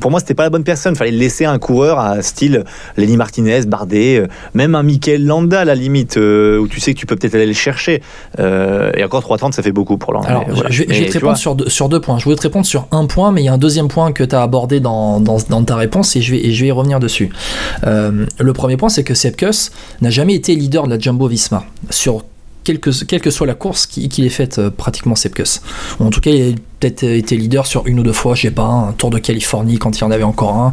pour 0.00 0.10
moi, 0.10 0.20
c'était 0.20 0.34
pas 0.34 0.44
la 0.44 0.50
bonne 0.50 0.64
personne. 0.64 0.94
Il 0.94 0.98
fallait 0.98 1.10
laisser 1.10 1.44
un 1.44 1.58
coureur 1.58 1.98
à 1.98 2.22
style 2.22 2.64
Lenny 2.96 3.16
Martinez, 3.16 3.62
Bardet, 3.66 4.20
euh, 4.20 4.26
même 4.54 4.74
un 4.74 4.82
Michael 4.82 5.24
Landa 5.24 5.60
à 5.60 5.64
la 5.64 5.74
limite, 5.74 6.16
euh, 6.16 6.58
où 6.58 6.68
tu 6.68 6.78
sais 6.80 6.94
que 6.94 6.98
tu 6.98 7.06
peux 7.06 7.16
peut-être 7.16 7.34
aller 7.34 7.46
le 7.46 7.52
chercher. 7.52 8.02
et 8.38 9.04
encore 9.04 9.22
3,30, 9.22 9.52
ça 9.52 9.62
fait 9.62 9.72
beaucoup 9.72 9.98
pour 9.98 10.12
Landa. 10.12 10.28
Alors, 10.28 10.46
je, 10.70 10.84
vais 10.84 11.06
te 11.06 11.12
répondre 11.14 11.36
sur 11.36 11.56
deux, 11.56 11.68
sur 11.68 11.88
deux, 11.88 12.00
points. 12.00 12.18
Je 12.18 12.24
voulais 12.24 12.36
te 12.36 12.42
répondre 12.42 12.66
sur 12.66 12.86
un 12.92 13.06
point, 13.06 13.32
mais 13.32 13.42
il 13.42 13.46
y 13.46 13.48
a 13.48 13.52
un 13.52 13.58
deuxième 13.58 13.88
point 13.88 14.12
que 14.12 14.22
tu 14.22 14.34
as 14.34 14.42
abordé 14.42 14.78
dans, 14.78 15.20
dans, 15.20 15.38
dans, 15.48 15.64
ta 15.64 15.76
réponse 15.76 16.14
et 16.14 16.22
je 16.22 16.32
vais, 16.32 16.46
et 16.46 16.52
je 16.52 16.60
vais 16.62 16.68
y 16.68 16.72
revenir 16.72 17.00
dessus. 17.00 17.30
le 17.82 18.52
premier 18.52 18.76
point, 18.76 18.88
c'est 18.88 19.04
que 19.04 19.14
Sepkus 19.14 19.70
n'a 20.00 20.10
jamais 20.10 20.34
été 20.34 20.54
leader 20.54 20.84
de 20.84 20.90
la 20.90 20.98
Jumbo 20.98 21.26
Visma. 21.26 21.64
Sur 21.90 22.24
quelle 22.62 22.78
que, 22.78 22.90
quelle 23.04 23.20
que 23.20 23.30
soit 23.30 23.46
la 23.46 23.54
course 23.54 23.86
qu'il 23.86 24.24
ait 24.24 24.28
faite 24.28 24.60
pratiquement 24.68 25.16
Sepkus. 25.16 25.62
En 25.98 26.10
tout 26.10 26.20
cas, 26.20 26.30
il 26.30 26.56
peut-être 26.80 27.02
été 27.04 27.36
leader 27.36 27.66
sur 27.66 27.86
une 27.86 28.00
ou 28.00 28.02
deux 28.02 28.12
fois, 28.12 28.34
je 28.34 28.42
sais 28.42 28.50
pas, 28.50 28.64
un 28.64 28.92
Tour 28.92 29.10
de 29.10 29.18
Californie 29.18 29.78
quand 29.78 29.98
il 29.98 30.00
y 30.00 30.04
en 30.04 30.10
avait 30.10 30.24
encore 30.24 30.54
un. 30.54 30.72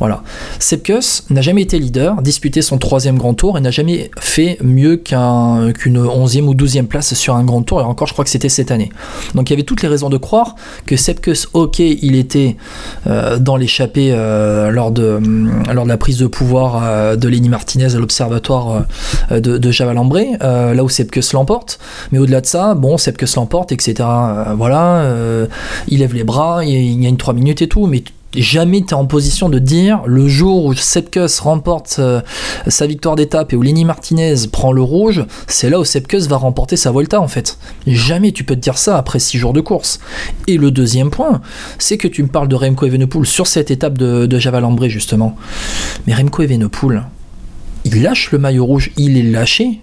Voilà. 0.00 0.22
Sepkus 0.58 1.22
n'a 1.30 1.40
jamais 1.42 1.62
été 1.62 1.78
leader, 1.78 2.20
disputé 2.22 2.60
son 2.60 2.78
troisième 2.78 3.16
grand 3.16 3.34
tour 3.34 3.56
et 3.56 3.60
n'a 3.60 3.70
jamais 3.70 4.10
fait 4.18 4.58
mieux 4.62 4.96
qu'une 4.96 5.98
onzième 5.98 6.48
ou 6.48 6.54
douzième 6.54 6.86
place 6.88 7.14
sur 7.14 7.36
un 7.36 7.44
grand 7.44 7.62
tour. 7.62 7.80
Et 7.80 7.84
encore, 7.84 8.08
je 8.08 8.12
crois 8.12 8.24
que 8.24 8.30
c'était 8.30 8.48
cette 8.48 8.72
année. 8.72 8.90
Donc 9.34 9.48
il 9.48 9.52
y 9.52 9.54
avait 9.54 9.62
toutes 9.62 9.82
les 9.82 9.88
raisons 9.88 10.10
de 10.10 10.16
croire 10.16 10.56
que 10.86 10.96
Sepkus, 10.96 11.48
ok, 11.52 11.78
il 11.78 12.16
était 12.16 12.56
euh, 13.06 13.38
dans 13.38 13.56
l'échappée 13.56 14.10
euh, 14.12 14.70
lors, 14.70 14.90
de, 14.90 15.20
la 15.86 15.96
prise 15.96 16.18
de 16.18 16.26
pouvoir 16.26 16.82
euh, 16.82 17.16
de 17.16 17.28
Lenny 17.28 17.48
Martinez 17.48 17.94
à 17.94 17.98
l'observatoire 17.98 18.84
de, 19.30 19.58
de 19.58 19.74
là 20.74 20.84
où 20.84 20.88
Sepkus 20.88 21.32
l'emporte. 21.32 21.78
Mais 22.10 22.18
au-delà 22.18 22.40
de 22.40 22.46
ça, 22.46 22.74
bon, 22.74 22.98
Sepkus 22.98 23.36
l'emporte, 23.36 23.70
etc. 23.70 24.08
voilà 24.56 25.43
euh, 25.43 25.43
il 25.88 26.00
lève 26.00 26.14
les 26.14 26.24
bras, 26.24 26.64
il 26.64 27.00
gagne 27.00 27.16
3 27.16 27.34
minutes 27.34 27.62
et 27.62 27.68
tout, 27.68 27.86
mais 27.86 28.02
jamais 28.36 28.80
tu 28.82 28.88
es 28.88 28.94
en 28.94 29.06
position 29.06 29.48
de 29.48 29.58
dire 29.58 30.02
le 30.06 30.28
jour 30.28 30.64
où 30.64 30.74
Sepkus 30.74 31.40
remporte 31.40 31.96
euh, 31.98 32.20
sa 32.66 32.86
victoire 32.86 33.16
d'étape 33.16 33.52
et 33.52 33.56
où 33.56 33.62
Lenny 33.62 33.84
Martinez 33.84 34.34
prend 34.50 34.72
le 34.72 34.82
rouge, 34.82 35.24
c'est 35.46 35.70
là 35.70 35.78
où 35.78 35.84
Sepkus 35.84 36.26
va 36.26 36.36
remporter 36.36 36.76
sa 36.76 36.90
Volta 36.90 37.20
en 37.20 37.28
fait. 37.28 37.58
Jamais 37.86 38.32
tu 38.32 38.44
peux 38.44 38.54
te 38.54 38.60
dire 38.60 38.78
ça 38.78 38.98
après 38.98 39.18
6 39.18 39.38
jours 39.38 39.52
de 39.52 39.60
course. 39.60 40.00
Et 40.46 40.56
le 40.56 40.70
deuxième 40.70 41.10
point, 41.10 41.40
c'est 41.78 41.98
que 41.98 42.08
tu 42.08 42.22
me 42.22 42.28
parles 42.28 42.48
de 42.48 42.56
Remco 42.56 42.86
Evenepoel 42.86 43.26
sur 43.26 43.46
cette 43.46 43.70
étape 43.70 43.98
de, 43.98 44.26
de 44.26 44.38
Javalambré 44.38 44.90
justement. 44.90 45.36
Mais 46.06 46.14
Remco 46.14 46.42
Evenepoel, 46.42 47.04
il 47.84 48.02
lâche 48.02 48.32
le 48.32 48.38
maillot 48.38 48.64
rouge, 48.64 48.90
il 48.96 49.16
est 49.16 49.22
lâché 49.22 49.80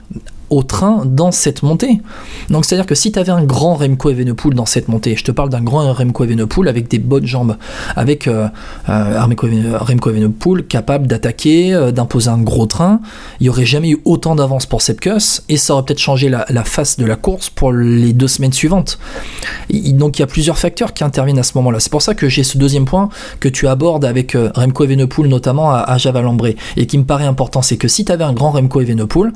au 0.51 0.63
train 0.63 1.03
dans 1.05 1.31
cette 1.31 1.63
montée. 1.63 2.01
Donc 2.50 2.65
c'est-à-dire 2.65 2.86
que 2.86 2.93
si 2.93 3.12
tu 3.12 3.17
avais 3.17 3.31
un 3.31 3.43
grand 3.43 3.75
Remco 3.75 4.10
Evenepoel 4.10 4.53
dans 4.53 4.65
cette 4.65 4.89
montée, 4.89 5.15
je 5.15 5.24
te 5.24 5.31
parle 5.31 5.50
d'un 5.50 5.62
grand 5.62 5.91
Remco 5.93 6.25
Evenepoel 6.25 6.67
avec 6.67 6.89
des 6.89 7.00
bonnes 7.00 7.25
jambes, 7.25 7.58
avec 7.96 8.27
euh, 8.27 8.48
euh, 8.89 9.20
Remco 9.22 10.10
Evenepoel 10.10 10.67
capable 10.67 11.08
d'attaquer, 11.08 11.74
euh, 11.74 11.91
d'imposer 11.91 12.29
un 12.29 12.41
gros 12.41 12.65
train, 12.65 13.00
il 13.39 13.43
n'y 13.43 13.50
aurait 13.50 13.65
jamais 13.65 13.91
eu 13.91 14.01
autant 14.03 14.36
d'avance 14.36 14.65
pour 14.65 14.81
Sepkus 14.81 15.41
et 15.48 15.55
ça 15.55 15.74
aurait 15.74 15.84
peut-être 15.84 16.00
changé 16.00 16.29
la, 16.29 16.46
face 16.65 16.98
de 16.98 17.05
la 17.05 17.15
course 17.15 17.50
pour 17.50 17.72
les 17.72 18.13
deux 18.13 18.27
semaines 18.27 18.53
suivantes. 18.53 19.00
donc 19.72 20.20
il 20.20 20.22
y 20.22 20.24
a 20.24 20.27
plusieurs 20.27 20.58
facteurs 20.58 20.93
qui 20.93 21.03
interviennent 21.03 21.39
à 21.39 21.43
ce 21.43 21.53
moment-là. 21.55 21.79
C'est 21.79 21.91
pour 21.91 22.01
ça 22.01 22.13
que 22.13 22.27
j'ai 22.27 22.43
ce 22.43 22.58
deuxième 22.58 22.86
point 22.86 23.10
que 23.39 23.48
tu 23.48 23.67
abordes 23.67 24.03
avec 24.03 24.38
Remco 24.55 24.84
Evenepoel 24.84 25.29
notamment 25.29 25.72
à, 25.72 25.79
à 25.79 25.98
Javalambré 25.98 26.58
et 26.75 26.88
qui 26.88 26.98
me 26.98 27.05
paraît 27.05 27.25
important, 27.25 27.62
c'est 27.62 27.77
que 27.77 27.88
si 27.88 28.03
tu 28.03 28.12
avais 28.12 28.25
un 28.25 28.34
grand 28.34 28.51
Remco 28.51 28.81
Evenepoel, 28.81 29.31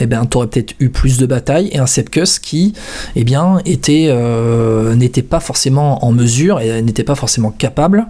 eh 0.00 0.06
ben, 0.06 0.26
tu 0.26 0.36
aurais 0.36 0.48
eu 0.80 0.90
plus 0.90 1.18
de 1.18 1.26
batailles 1.26 1.68
et 1.72 1.78
un 1.78 1.86
Sepkus 1.86 2.38
qui 2.38 2.72
eh 3.14 3.24
bien, 3.24 3.58
était, 3.64 4.06
euh, 4.08 4.94
n'était 4.94 5.22
pas 5.22 5.40
forcément 5.40 6.04
en 6.04 6.12
mesure 6.12 6.60
et 6.60 6.82
n'était 6.82 7.04
pas 7.04 7.14
forcément 7.14 7.50
capable 7.50 8.06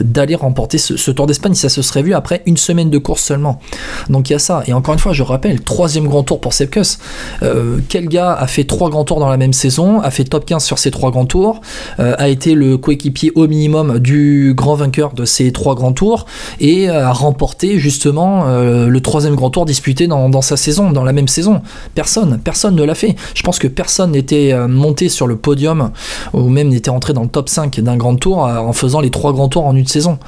d'aller 0.00 0.34
remporter 0.34 0.78
ce, 0.78 1.10
Tour 1.10 1.26
d'Espagne. 1.26 1.54
Ça 1.54 1.68
se 1.68 1.82
serait 1.82 2.02
vu 2.02 2.14
après 2.14 2.42
une 2.46 2.56
semaine 2.56 2.90
de 2.90 2.98
course 2.98 3.22
seulement. 3.22 3.60
Donc 4.08 4.30
il 4.30 4.32
y 4.32 4.36
a 4.36 4.38
ça. 4.38 4.62
Et 4.66 4.72
encore 4.72 4.94
une 4.94 5.00
fois, 5.00 5.12
je 5.12 5.22
rappelle, 5.22 5.60
troisième 5.60 6.06
grand 6.06 6.22
tour 6.22 6.40
pour 6.40 6.52
Sepkus. 6.52 6.98
Euh, 7.42 7.78
quel 7.88 8.08
gars 8.08 8.32
a 8.32 8.46
fait 8.46 8.64
trois 8.64 8.88
grands 8.88 9.04
tours 9.04 9.20
dans 9.20 9.28
la 9.28 9.36
même 9.36 9.52
saison, 9.52 10.00
a 10.00 10.10
fait 10.10 10.24
top 10.24 10.44
15 10.46 10.64
sur 10.64 10.78
ces 10.78 10.90
trois 10.90 11.10
grands 11.10 11.26
tours, 11.26 11.60
euh, 12.00 12.14
a 12.18 12.28
été 12.28 12.54
le 12.54 12.78
coéquipier 12.78 13.32
au 13.34 13.46
minimum 13.46 13.98
du 13.98 14.54
grand 14.56 14.74
vainqueur 14.74 15.12
de 15.12 15.24
ces 15.24 15.52
trois 15.52 15.74
grands 15.74 15.92
tours 15.92 16.26
et 16.60 16.88
a 16.88 17.12
remporté 17.12 17.78
justement 17.78 18.44
le 18.46 19.00
troisième 19.00 19.34
grand 19.34 19.50
tour 19.50 19.66
disputé 19.66 20.06
dans, 20.06 20.28
dans 20.28 20.42
sa 20.42 20.56
saison, 20.56 20.90
dans 20.90 21.04
la 21.04 21.12
même 21.12 21.28
saison. 21.28 21.62
Personne, 21.94 22.40
personne 22.42 22.74
ne 22.74 22.82
l'a 22.82 22.94
fait. 22.94 23.16
Je 23.34 23.42
pense 23.42 23.58
que 23.58 23.68
personne 23.68 24.12
n'était 24.12 24.52
euh, 24.52 24.68
monté 24.68 25.08
sur 25.08 25.26
le 25.26 25.36
podium 25.36 25.90
ou 26.32 26.48
même 26.48 26.68
n'était 26.68 26.90
rentré 26.90 27.12
dans 27.12 27.22
le 27.22 27.28
top 27.28 27.48
5 27.48 27.80
d'un 27.80 27.96
grand 27.96 28.16
tour 28.16 28.46
euh, 28.46 28.56
en 28.58 28.72
faisant 28.72 29.00
les 29.00 29.10
trois 29.10 29.32
grands 29.32 29.48
tours 29.48 29.66
en 29.66 29.76
une 29.76 29.86
saison. 29.86 30.18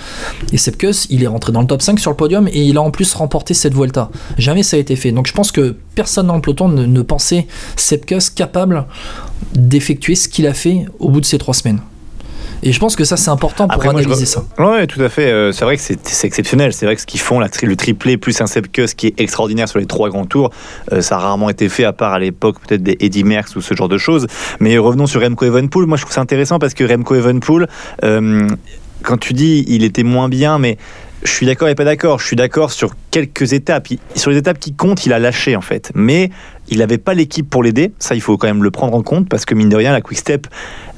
Et 0.52 0.58
Sepkus, 0.58 1.06
il 1.10 1.22
est 1.22 1.26
rentré 1.26 1.52
dans 1.52 1.60
le 1.60 1.66
top 1.66 1.82
5 1.82 1.98
sur 1.98 2.10
le 2.10 2.16
podium 2.16 2.48
et 2.48 2.62
il 2.62 2.76
a 2.76 2.82
en 2.82 2.90
plus 2.90 3.12
remporté 3.14 3.54
cette 3.54 3.74
Vuelta. 3.74 4.10
Jamais 4.38 4.62
ça 4.62 4.76
a 4.76 4.80
été 4.80 4.96
fait. 4.96 5.12
Donc 5.12 5.26
je 5.26 5.32
pense 5.32 5.52
que 5.52 5.76
personne 5.94 6.26
dans 6.26 6.36
le 6.36 6.42
peloton 6.42 6.68
ne, 6.68 6.86
ne 6.86 7.02
pensait 7.02 7.46
Sepkus 7.76 8.30
capable 8.34 8.86
d'effectuer 9.54 10.14
ce 10.14 10.28
qu'il 10.28 10.46
a 10.46 10.54
fait 10.54 10.86
au 10.98 11.10
bout 11.10 11.20
de 11.20 11.26
ces 11.26 11.38
trois 11.38 11.54
semaines. 11.54 11.80
Et 12.66 12.72
je 12.72 12.80
pense 12.80 12.96
que 12.96 13.04
ça, 13.04 13.18
c'est 13.18 13.28
important 13.28 13.68
pour 13.68 13.84
analyser 13.86 14.24
ça. 14.24 14.42
Oui, 14.58 14.86
tout 14.86 15.00
à 15.02 15.10
fait. 15.10 15.30
Euh, 15.30 15.52
c'est 15.52 15.66
vrai 15.66 15.76
que 15.76 15.82
c'est 15.82 16.26
exceptionnel. 16.26 16.72
C'est 16.72 16.86
vrai 16.86 16.94
que 16.94 17.02
ce 17.02 17.06
qu'ils 17.06 17.20
font, 17.20 17.38
la 17.38 17.48
le 17.62 17.76
triplé 17.76 18.16
plus 18.16 18.40
un 18.40 18.46
Sepkus 18.46 18.94
qui 18.94 19.08
est 19.08 19.20
extraordinaire 19.20 19.68
sur 19.68 19.78
les 19.78 19.86
trois 19.86 20.08
grands 20.08 20.24
tours, 20.24 20.50
euh, 20.90 21.02
ça 21.02 21.16
a 21.16 21.18
rarement 21.18 21.50
été 21.50 21.68
fait 21.68 21.84
à 21.84 21.92
part 21.92 22.14
à 22.14 22.18
l'époque 22.18 22.56
peut-être 22.66 22.82
des 22.82 22.96
Eddie 23.00 23.22
Merckx 23.22 23.54
ou 23.56 23.60
ce 23.60 23.74
genre 23.74 23.88
de 23.88 23.98
choses. 23.98 24.26
Mais 24.60 24.78
revenons 24.78 25.06
sur 25.06 25.20
Remco 25.20 25.44
Evenpool. 25.44 25.84
Moi, 25.84 25.98
je 25.98 26.02
trouve 26.02 26.14
ça 26.14 26.22
intéressant 26.22 26.58
parce 26.58 26.72
que 26.72 26.84
Remco 26.84 27.14
Evenpool, 27.14 27.68
euh, 28.02 28.48
quand 29.02 29.18
tu 29.18 29.34
dis 29.34 29.64
il 29.68 29.84
était 29.84 30.02
moins 30.02 30.30
bien, 30.30 30.58
mais 30.58 30.78
je 31.24 31.30
suis 31.30 31.46
d'accord 31.46 31.68
et 31.68 31.74
pas 31.74 31.84
d'accord. 31.84 32.18
Je 32.20 32.26
suis 32.26 32.36
d'accord 32.36 32.70
sur 32.70 32.94
quelques 33.10 33.54
étapes. 33.54 33.88
sur 34.14 34.30
les 34.30 34.36
étapes 34.36 34.58
qui 34.58 34.74
comptent, 34.74 35.06
il 35.06 35.12
a 35.12 35.18
lâché 35.18 35.56
en 35.56 35.62
fait. 35.62 35.90
Mais 35.94 36.30
il 36.68 36.78
n'avait 36.78 36.98
pas 36.98 37.14
l'équipe 37.14 37.48
pour 37.48 37.62
l'aider. 37.62 37.92
Ça, 37.98 38.14
il 38.14 38.20
faut 38.20 38.36
quand 38.36 38.46
même 38.46 38.62
le 38.62 38.70
prendre 38.70 38.94
en 38.94 39.02
compte 39.02 39.28
parce 39.28 39.44
que 39.44 39.54
mine 39.54 39.70
de 39.70 39.76
rien, 39.76 39.92
la 39.92 40.02
Quick 40.02 40.18
Step, 40.18 40.46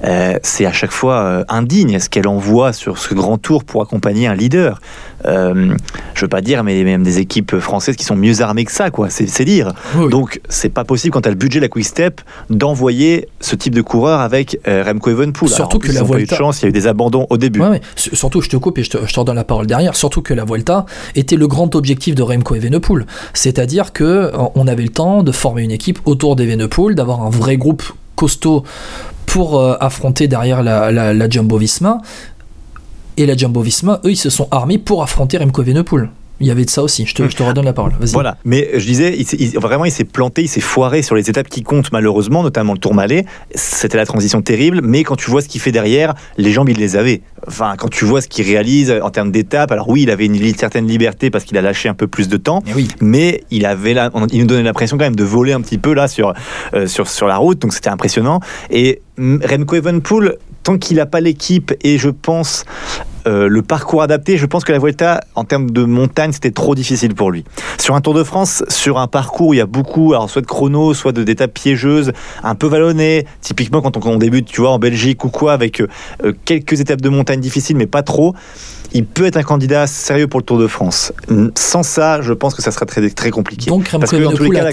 euh, 0.05 0.39
c'est 0.43 0.67
à 0.67 0.73
chaque 0.73 0.93
fois 0.93 1.23
euh, 1.23 1.45
indigne 1.49 1.99
ce 1.99 2.09
qu'elle 2.09 2.29
envoie 2.29 2.73
sur 2.73 2.99
ce 2.99 3.15
grand 3.15 3.39
tour 3.39 3.65
pour 3.65 3.83
accompagner 3.83 4.27
un 4.27 4.35
leader? 4.35 4.81
Euh, 5.25 5.75
je 6.15 6.21
veux 6.21 6.29
pas 6.29 6.41
dire, 6.41 6.63
mais 6.63 6.85
même 6.85 7.03
des 7.03 7.19
équipes 7.19 7.59
françaises 7.59 7.97
qui 7.97 8.05
sont 8.05 8.17
mieux 8.17 8.43
armées 8.43 8.65
que 8.65 8.73
ça, 8.73 8.91
quoi. 8.91 9.09
C'est 9.11 9.45
dire. 9.45 9.73
Donc, 10.11 10.41
c'est 10.49 10.69
pas 10.69 10.85
possible 10.85 11.13
quand 11.13 11.23
tu 11.23 11.29
as 11.29 11.33
le 11.33 11.37
budget 11.37 11.59
de 11.59 11.65
la 11.65 11.69
Quick 11.69 11.85
Step 11.85 12.21
d'envoyer 12.51 13.29
ce 13.41 13.57
type 13.57 13.75
de 13.75 13.83
coureur 13.83 14.21
avec 14.21 14.59
Remco 14.67 15.11
Evenpool. 15.11 15.49
Surtout 15.49 15.79
que 15.79 15.91
la 15.93 16.03
Vuelta. 16.03 16.23
Eu 16.23 16.27
de 16.27 16.35
chance, 16.35 16.61
il 16.61 16.65
y 16.65 16.67
a 16.67 16.69
eu 16.69 16.73
des 16.73 16.87
abandons 16.87 17.27
au 17.31 17.37
début. 17.37 17.61
Surtout, 17.97 18.41
je 18.41 18.49
te 18.49 18.57
coupe 18.57 18.79
et 18.79 18.85
je 18.85 18.91
te, 18.91 18.99
je 19.07 19.13
te 19.13 19.21
redonne 19.21 19.37
la 19.37 19.45
parole 19.45 19.67
derrière. 19.67 19.97
Surtout 19.97 20.23
que 20.23 20.35
la 20.35 20.45
Vuelta 20.45 20.87
était 21.15 21.37
le 21.37 21.49
grand 21.49 21.75
objectif 21.75 22.15
de 22.15 22.23
Remco 22.23 22.55
Evenepoel, 22.55 23.07
c'est-à-dire 23.33 23.93
que 23.93 24.31
on 24.55 24.67
avait 24.67 24.83
le 24.83 24.91
temps 24.91 25.23
de 25.23 25.33
former 25.33 25.63
une 25.63 25.71
équipe 25.71 25.99
autour 26.05 26.37
d'Evenepoel, 26.37 26.95
d'avoir 26.95 27.23
un 27.23 27.31
vrai 27.31 27.57
groupe 27.57 27.83
costaud 28.15 28.65
pour 29.27 29.61
euh, 29.61 29.77
affronter 29.81 30.29
derrière 30.29 30.62
la, 30.62 31.31
Jumbo 31.31 31.59
Visma. 31.59 31.99
Et 33.17 33.27
la 33.27 33.37
Jumbo 33.37 33.61
Visma, 33.61 34.01
eux, 34.05 34.11
ils 34.11 34.17
se 34.17 34.31
sont 34.31 34.49
armés 34.51 34.79
pour 34.79 35.03
affronter 35.03 35.39
Remco. 35.39 35.62
Il 36.40 36.46
y 36.46 36.51
avait 36.51 36.64
de 36.64 36.70
ça 36.70 36.83
aussi. 36.83 37.07
Je 37.07 37.14
te, 37.14 37.29
je 37.29 37.35
te 37.35 37.42
redonne 37.42 37.64
la 37.64 37.72
parole. 37.72 37.92
Voilà. 38.12 38.37
Mais 38.44 38.68
je 38.75 38.85
disais, 38.85 39.16
il, 39.16 39.59
vraiment, 39.59 39.87
il 39.87 39.90
s'est 39.90 40.05
planté, 40.05 40.42
il 40.42 40.49
s'est 40.49 40.61
foiré 40.61 41.03
sur 41.03 41.14
les 41.14 41.31
étapes 41.31 41.49
qui 41.49 41.62
comptent 41.62 41.92
malheureusement, 41.92 42.42
notamment 42.42 42.75
le 42.75 42.79
Tour 42.79 42.94
Malais. 42.94 43.25
C'était 43.55 43.96
la 43.96 44.05
transition 44.05 44.42
terrible. 44.42 44.81
Mais 44.83 45.03
quand 45.03 45.16
tu 45.16 45.31
vois 45.31 45.40
ce 45.40 45.49
qu'il 45.49 45.61
fait 45.61 45.72
derrière, 45.72 46.14
les 46.37 46.53
jambes, 46.53 46.68
il 46.68 46.77
les 46.77 46.96
avait. 46.96 47.22
Enfin, 47.46 47.75
quand 47.79 47.88
tu 47.88 48.05
vois 48.05 48.20
ce 48.20 48.29
qu'il 48.29 48.44
réalise 48.44 48.92
en 49.03 49.11
termes 49.11 49.31
d'étapes, 49.31 49.72
alors 49.72 49.88
oui, 49.88 50.03
il 50.03 50.11
avait 50.11 50.27
une, 50.27 50.37
certaine 50.57 50.87
liberté 50.87 51.31
parce 51.31 51.44
qu'il 51.44 51.57
a 51.57 51.62
lâché 51.62 51.88
un 51.88 51.94
peu 51.94 52.07
plus 52.07 52.29
de 52.29 52.37
temps. 52.37 52.62
Mais, 52.75 52.85
mais 53.01 53.44
il 53.51 53.64
avait 53.64 53.94
là, 53.94 54.11
il 54.33 54.40
nous 54.40 54.46
donnait 54.46 54.62
l'impression 54.62 54.99
quand 54.99 55.05
même 55.05 55.16
de 55.16 55.25
voler 55.25 55.53
un 55.53 55.61
petit 55.61 55.79
peu 55.79 55.94
là 55.94 56.09
sur 56.09 56.35
euh, 56.75 56.87
sur 56.87 57.09
sur 57.09 57.27
la 57.27 57.37
route. 57.37 57.59
Donc 57.61 57.72
c'était 57.72 57.90
impressionnant. 57.90 58.40
Et 58.70 59.01
Remco 59.18 59.77
Evenpool, 59.77 60.37
tant 60.62 60.77
qu'il 60.77 60.99
n'a 60.99 61.07
pas 61.07 61.20
l'équipe 61.20 61.72
et 61.83 61.96
je 61.96 62.11
pense 62.11 62.64
euh, 63.27 63.49
le 63.49 63.62
parcours 63.62 64.03
adapté, 64.03 64.37
je 64.37 64.47
pense 64.47 64.65
que 64.65 64.73
la 64.73 64.79
Vuelta, 64.79 65.21
en 65.35 65.45
termes 65.45 65.71
de 65.71 65.85
montagne, 65.85 66.33
c'était 66.33 66.51
trop 66.51 66.75
difficile 66.75 67.15
pour 67.15 67.31
lui. 67.31 67.45
Sur 67.79 67.95
un 67.95 68.01
Tour 68.01 68.15
de 68.15 68.23
France, 68.23 68.65
sur 68.69 68.99
un 68.99 69.09
parcours 69.09 69.49
où 69.49 69.55
il 69.55 69.59
y 69.59 69.61
a 69.61 69.67
beaucoup, 69.67 70.12
alors 70.12 70.31
soit 70.31 70.43
de 70.43 70.47
chrono, 70.47 70.95
soit 70.95 71.12
d'étapes 71.12 71.55
piégeuses, 71.55 72.12
un 72.43 72.55
peu 72.55 72.67
vallonnées, 72.67 73.27
typiquement 73.41 73.83
quand 73.83 73.97
on, 74.07 74.17
débute, 74.17 74.47
tu 74.47 74.61
vois, 74.61 74.71
en 74.71 74.79
Belgique 74.79 75.25
ou 75.25 75.29
quoi, 75.31 75.53
avec 75.53 75.81
euh, 75.81 75.89
quelques 76.45 76.81
étapes 76.81 77.01
de 77.01 77.09
montagne 77.09 77.41
difficiles, 77.41 77.77
mais 77.77 77.87
pas 77.87 78.03
trop 78.03 78.35
il 78.97 79.05
peut 79.05 79.27
être 79.27 79.37
un 79.37 79.43
candidat 79.43 79.87
sérieux 79.87 80.27
pour 80.27 80.41
le 80.41 80.45
Tour 80.45 80.59
de 80.59 80.67
France. 80.67 81.13
Sans 81.55 81.83
ça, 81.83 82.23
je 82.23 82.33
pense 82.33 82.55
que 82.55 82.63
ça 82.63 82.71
sera 82.71 82.87
très, 82.87 83.09
très 83.11 83.31
compliqué. 83.31 83.69
Donc, 83.69 83.91
Parce 83.91 84.11
que 84.11 84.17
dans 84.17 84.33
tous 84.33 84.45
les 84.45 84.51
cas, 84.51 84.71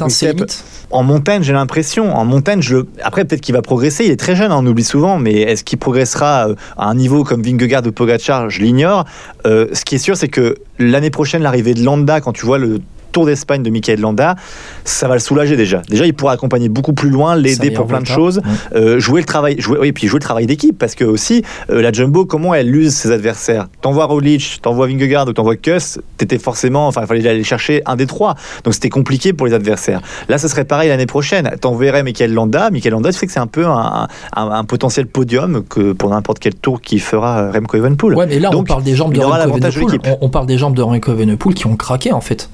en 0.92 1.04
montagne, 1.04 1.44
j'ai 1.44 1.54
l'impression, 1.54 2.16
en 2.16 2.24
montagne, 2.24 2.62
je... 2.62 2.78
après 3.04 3.26
peut-être 3.26 3.42
qu'il 3.42 3.54
va 3.54 3.62
progresser. 3.62 4.06
Il 4.06 4.12
est 4.12 4.20
très 4.20 4.36
jeune, 4.36 4.52
hein, 4.52 4.58
on 4.60 4.66
oublie 4.66 4.84
souvent, 4.84 5.18
mais 5.18 5.42
est-ce 5.42 5.64
qu'il 5.64 5.80
progressera 5.80 6.50
euh, 6.50 6.56
à 6.78 6.88
un 6.88 6.96
niveau 6.96 7.24
comme 7.24 7.42
Vingegaard 7.42 7.86
ou 7.86 7.92
Pogacar? 7.92 8.50
Je 8.50 8.62
l'ignore. 8.62 9.06
Euh, 9.46 9.68
ce 9.74 9.84
qui 9.84 9.96
est 9.96 10.00
sûr, 10.00 10.16
c'est 10.16 10.28
que 10.28 10.56
l'année 10.80 11.10
prochaine, 11.10 11.42
l'arrivée 11.42 11.74
de 11.74 11.84
Landa, 11.84 12.22
quand 12.22 12.32
tu 12.32 12.46
vois 12.46 12.60
le 12.60 12.80
Tour 13.14 13.26
d'Espagne 13.28 13.64
de 13.64 13.70
Michael 13.70 14.02
Landa, 14.02 14.36
ça 14.84 15.08
va 15.08 15.14
le 15.14 15.20
soulager 15.20 15.56
déjà. 15.56 15.82
Déjà, 15.88 16.06
il 16.06 16.14
pourra 16.14 16.34
accompagner 16.34 16.68
beaucoup 16.68 16.94
plus 16.94 17.10
loin, 17.10 17.36
l'aider 17.36 17.72
pour 17.72 17.88
plein 17.88 18.02
de 18.02 18.08
choses, 18.08 18.42
euh, 18.76 19.00
jouer 19.00 19.22
le 19.22 19.26
travail, 19.26 19.62
jouer, 19.62 19.78
oui, 19.80 19.92
puis 19.92 20.08
jouer 20.08 20.18
le 20.18 20.24
travail 20.24 20.48
d'équipe, 20.48 20.78
parce 20.78 20.96
que 20.96 21.06
aussi 21.06 21.44
euh, 21.70 21.82
la 21.82 21.92
Jumbo, 21.92 22.26
comment 22.26 22.54
elle 22.54 22.76
use 22.76 22.94
ses 22.94 23.12
adversaires? 23.12 23.68
T'envoies 23.82 24.06
Roglic, 24.06 24.60
t'envoies 24.62 24.88
Vingegaard 24.88 25.28
ou 25.28 25.34
t'envoies 25.34 25.58
Kuss, 25.58 26.00
t'étais 26.18 26.40
forcément, 26.40 26.88
enfin, 26.88 27.02
il 27.02 27.08
fallait 27.08 27.30
aller 27.30 27.44
chercher 27.44 27.84
un 27.86 27.96
des 27.96 28.08
trois, 28.08 28.36
donc 28.64 28.74
c'était 28.74 28.90
compliqué 28.90 29.32
pour 29.32 29.46
les 29.46 29.54
adversaires. 29.54 30.02
Là, 30.28 30.40
ce 30.40 30.48
serait 30.48 30.66
pareil 30.66 30.90
l'année 30.90 31.06
prochaine. 31.06 31.52
T'enverrais 31.62 32.02
Michael 32.02 32.34
Landa, 32.34 32.72
Michael 32.72 32.94
Landa, 32.94 33.12
tu 33.12 33.20
sais 33.20 33.28
que 33.28 33.32
c'est 33.32 33.40
un 33.40 33.48
peu 33.48 33.66
un, 33.68 34.08
un, 34.36 34.64
potentiel 34.64 35.06
podium 35.06 35.64
que 35.64 35.94
pour 35.94 36.10
n'importe 36.10 36.40
quel 36.40 36.56
tour 36.56 36.82
qui 36.82 36.98
fera 36.98 37.52
Remco 37.52 37.78
Evenepoel. 37.78 38.16
Ouais, 38.16 38.26
mais 38.26 38.40
là, 38.40 38.50
on 38.54 38.64
parle 38.64 38.84
des 38.84 38.96
jambes 38.96 39.14
de 39.14 39.20
Remco 39.20 39.58
Evenepoel. 39.58 40.00
On, 40.06 40.26
on 40.26 40.30
parle 40.30 40.48
des 40.48 40.58
jambes 40.58 40.76
de 40.76 40.82
Remco 40.82 41.12
Evenepoel 41.12 41.54
qui 41.54 41.68
ont 41.68 41.76
craqué 41.76 42.12
en 42.12 42.22
fait. 42.22 42.50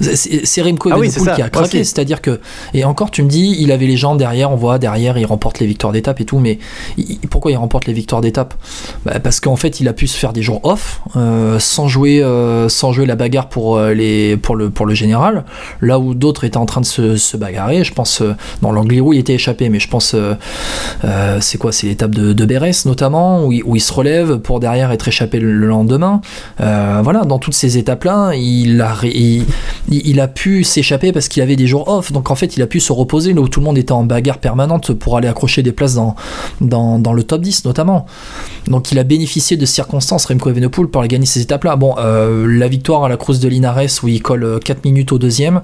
C'est 0.00 0.62
Remco 0.62 0.90
ah 0.92 1.34
qui 1.34 1.42
a 1.42 1.50
craqué, 1.50 1.84
c'est-à-dire 1.84 2.22
que 2.22 2.40
et 2.74 2.84
encore 2.84 3.10
tu 3.10 3.22
me 3.22 3.28
dis 3.28 3.56
il 3.58 3.70
avait 3.72 3.86
les 3.86 3.96
jambes 3.96 4.18
derrière, 4.18 4.50
on 4.50 4.56
voit 4.56 4.78
derrière 4.78 5.18
il 5.18 5.26
remporte 5.26 5.58
les 5.58 5.66
victoires 5.66 5.92
d'étape 5.92 6.20
et 6.20 6.24
tout, 6.24 6.38
mais 6.38 6.58
pourquoi 7.28 7.50
il 7.50 7.56
remporte 7.56 7.86
les 7.86 7.92
victoires 7.92 8.20
d'étape? 8.20 8.54
Bah, 9.04 9.18
Parce 9.22 9.40
qu'en 9.40 9.56
fait 9.56 9.80
il 9.80 9.88
a 9.88 9.92
pu 9.92 10.06
se 10.06 10.16
faire 10.16 10.32
des 10.32 10.42
jours 10.42 10.60
off 10.64 11.02
euh, 11.16 11.58
sans 11.58 11.88
jouer 11.88 12.22
euh, 12.22 12.68
sans 12.68 12.92
jouer 12.92 13.06
la 13.06 13.16
bagarre 13.16 13.48
pour 13.48 13.76
euh, 13.76 13.92
les 13.92 14.36
pour 14.36 14.56
le 14.56 14.70
pour 14.70 14.86
le 14.86 14.94
général, 14.94 15.44
là 15.80 15.98
où 15.98 16.14
d'autres 16.14 16.44
étaient 16.44 16.56
en 16.56 16.66
train 16.66 16.80
de 16.80 16.86
se, 16.86 17.16
se 17.16 17.36
bagarrer. 17.36 17.84
Je 17.84 17.92
pense 17.92 18.22
dans 18.62 18.72
l'Angliru 18.72 19.16
il 19.16 19.18
était 19.18 19.34
échappé, 19.34 19.68
mais 19.68 19.80
je 19.80 19.88
pense 19.88 20.16
c'est 21.40 21.58
quoi? 21.58 21.72
C'est 21.72 21.86
l'étape 21.86 22.14
de, 22.14 22.32
de 22.32 22.44
Bérès 22.44 22.86
notamment 22.86 23.44
où 23.44 23.52
il, 23.52 23.62
où 23.64 23.76
il, 23.76 23.80
se 23.80 23.92
relève 23.92 24.38
pour 24.38 24.60
derrière 24.60 24.90
être 24.92 25.08
échappé 25.08 25.38
le, 25.40 25.66
lendemain. 25.66 26.20
voilà, 26.58 27.24
dans 27.24 27.38
toutes 27.38 27.54
ces 27.54 27.78
étapes 27.78 28.04
là, 28.04 28.32
il 28.34 28.80
a 28.80 28.94
il, 29.04 29.44
il, 29.90 30.20
a 30.20 30.28
pu 30.28 30.64
s'échapper 30.64 31.12
parce 31.12 31.28
qu'il 31.28 31.42
avait 31.42 31.56
des 31.56 31.66
jours 31.66 31.88
off. 31.88 32.12
Donc 32.12 32.30
en 32.30 32.34
fait, 32.34 32.56
il 32.56 32.62
a 32.62 32.66
pu 32.66 32.80
se 32.80 32.92
reposer 32.92 33.32
là 33.32 33.40
où 33.40 33.48
tout 33.48 33.60
le 33.60 33.66
monde 33.66 33.78
était 33.78 33.92
en 33.92 34.04
bagarre 34.04 34.38
permanente 34.38 34.92
pour 34.92 35.16
aller 35.16 35.28
accrocher 35.28 35.62
des 35.62 35.72
places 35.72 35.94
dans, 35.94 36.14
le 36.60 37.22
top 37.22 37.40
10 37.40 37.64
notamment. 37.64 38.06
Donc 38.68 38.92
il 38.92 38.98
a 38.98 39.04
bénéficié 39.04 39.56
de 39.56 39.66
circonstances, 39.66 40.26
Remco 40.26 40.50
Evenepoel, 40.50 40.88
pour 40.88 41.04
gagner 41.06 41.26
ces 41.26 41.40
étapes-là. 41.42 41.76
Bon, 41.76 41.96
euh, 41.98 42.46
la 42.46 42.68
victoire 42.68 43.04
à 43.04 43.08
la 43.08 43.16
Cruz 43.16 43.38
de 43.38 43.48
Linares 43.48 43.80
où 44.02 44.08
il 44.08 44.22
colle 44.22 44.60
4 44.64 44.84
minutes 44.84 45.12
au 45.12 45.18
deuxième, 45.18 45.62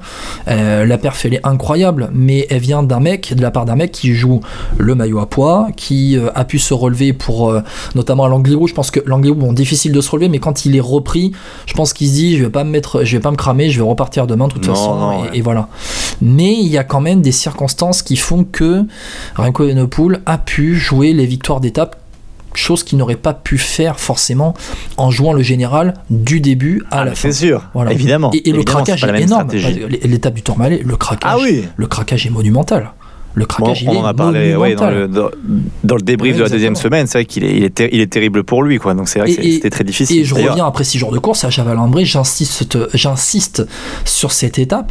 euh, 0.49 0.85
la 0.85 0.99
perf 0.99 1.25
elle 1.25 1.35
est 1.35 1.47
incroyable, 1.47 2.11
mais 2.13 2.47
elle 2.51 2.61
vient 2.61 2.83
d'un 2.83 3.01
mec, 3.01 3.35
de 3.35 3.43
la 3.43 3.51
part 3.51 3.65
d'un 3.65 3.77
mec 3.77 3.93
qui 3.93 4.15
joue 4.15 4.41
le 4.77 4.95
maillot 4.95 5.19
à 5.21 5.27
poids, 5.27 5.69
qui 5.77 6.17
euh, 6.17 6.31
a 6.35 6.45
pu 6.45 6.59
se 6.59 6.75
relever 6.75 7.13
pour 7.13 7.55
notamment 7.95 8.25
à 8.25 8.29
l'Angliru. 8.29 8.69
Je 8.69 8.75
pense 8.75 8.91
que 8.91 9.01
l'Angliru, 9.07 9.37
bon, 9.37 9.53
difficile 9.53 9.93
de 9.93 10.01
se 10.01 10.11
relever, 10.11 10.29
mais 10.29 10.39
quand 10.39 10.67
il 10.67 10.77
est 10.77 10.81
repris, 10.81 11.33
je 11.67 11.75
pense 11.75 11.93
qu'il 11.93 12.09
se 12.09 12.15
dit 12.15 12.37
je 12.37 12.45
vais 12.45 12.51
pas 12.51 12.65
me 12.65 12.71
mettre, 12.71 13.05
je 13.05 13.17
vais 13.17 13.23
pas 13.23 13.31
me 13.31 13.37
cramer, 13.37 13.71
je 13.71 13.79
vais 13.79 13.89
repartir 13.89 14.16
demain 14.25 14.49
de 14.49 14.55
toute 14.55 14.65
façon. 14.65 15.25
et, 15.35 15.43
voilà. 15.43 15.69
Mais 16.23 16.55
il 16.55 16.69
y 16.69 16.79
a 16.79 16.85
quand 16.85 17.03
même 17.03 17.21
des 17.21 17.33
circonstances 17.33 18.03
qui 18.03 18.17
font 18.17 18.45
que 18.45 18.85
Renko 19.35 19.65
Evenepoel 19.65 20.23
a 20.25 20.39
pu 20.39 20.77
jouer 20.77 21.13
les 21.13 21.27
victoires 21.27 21.61
d'étape 21.61 21.97
chose 22.57 22.83
qu'il 22.83 22.99
n'aurait 22.99 23.17
pas 23.17 23.35
pu 23.35 23.59
faire 23.59 24.01
forcément 24.01 24.55
en 24.97 25.11
jouant 25.11 25.33
le 25.33 25.43
général 25.43 25.95
du 26.11 26.41
début 26.41 26.83
à 26.91 27.01
ah, 27.01 27.05
la 27.05 27.11
fin. 27.15 27.31
C'est 27.31 27.47
sûr, 27.47 27.63
évidemment. 27.91 28.31
Et, 28.33 28.53
le 28.53 28.63
craquage 28.65 29.05
est, 29.05 29.23
énorme. 29.23 29.51
L'étape 30.03 30.35
du 30.35 30.43
Tourmalet, 30.43 30.81
le 30.85 30.97
craquage, 30.97 31.31
ah 31.35 31.39
oui. 31.39 31.65
le 31.77 31.87
craquage 31.87 32.27
est 32.27 32.31
monumental 32.31 32.93
le 33.37 33.45
craquage, 33.45 33.83
il 33.83 33.91
on 33.91 33.99
en 33.99 34.05
a 34.07 34.15
parlé 34.15 34.55
dans, 34.55 34.91
le, 34.91 35.09
dans, 35.09 35.95
le 35.95 36.03
débrief 36.03 36.39
de 36.39 36.43
la 36.43 36.49
deuxième 36.49 36.75
semaine. 36.75 37.07
C'est 37.07 37.19
vrai 37.19 37.25
qu'il 37.27 37.45
est, 37.45 37.55
il 37.55 37.65
est, 37.65 37.81
il 37.93 38.01
est, 38.01 38.07
terrible 38.07 38.45
pour 38.45 38.63
lui. 38.63 38.79
Quoi. 38.79 38.95
Donc 38.95 39.11
c'est 39.11 39.19
vrai 39.19 39.35
que 39.35 39.43
c'était 39.43 39.69
très 39.69 39.85
difficile. 39.85 40.23
Et 40.23 40.25
je 40.25 40.35
reviens 40.35 40.67
après 40.67 40.85
six 40.85 40.99
jours 40.99 41.13
de 41.13 41.19
course 41.19 41.45
à 41.45 41.51
Chaval-Lambré. 41.51 42.07
J'insiste, 42.07 42.79
j'insiste 42.95 43.67
sur 44.07 44.33
cette 44.33 44.59
étape, 44.59 44.91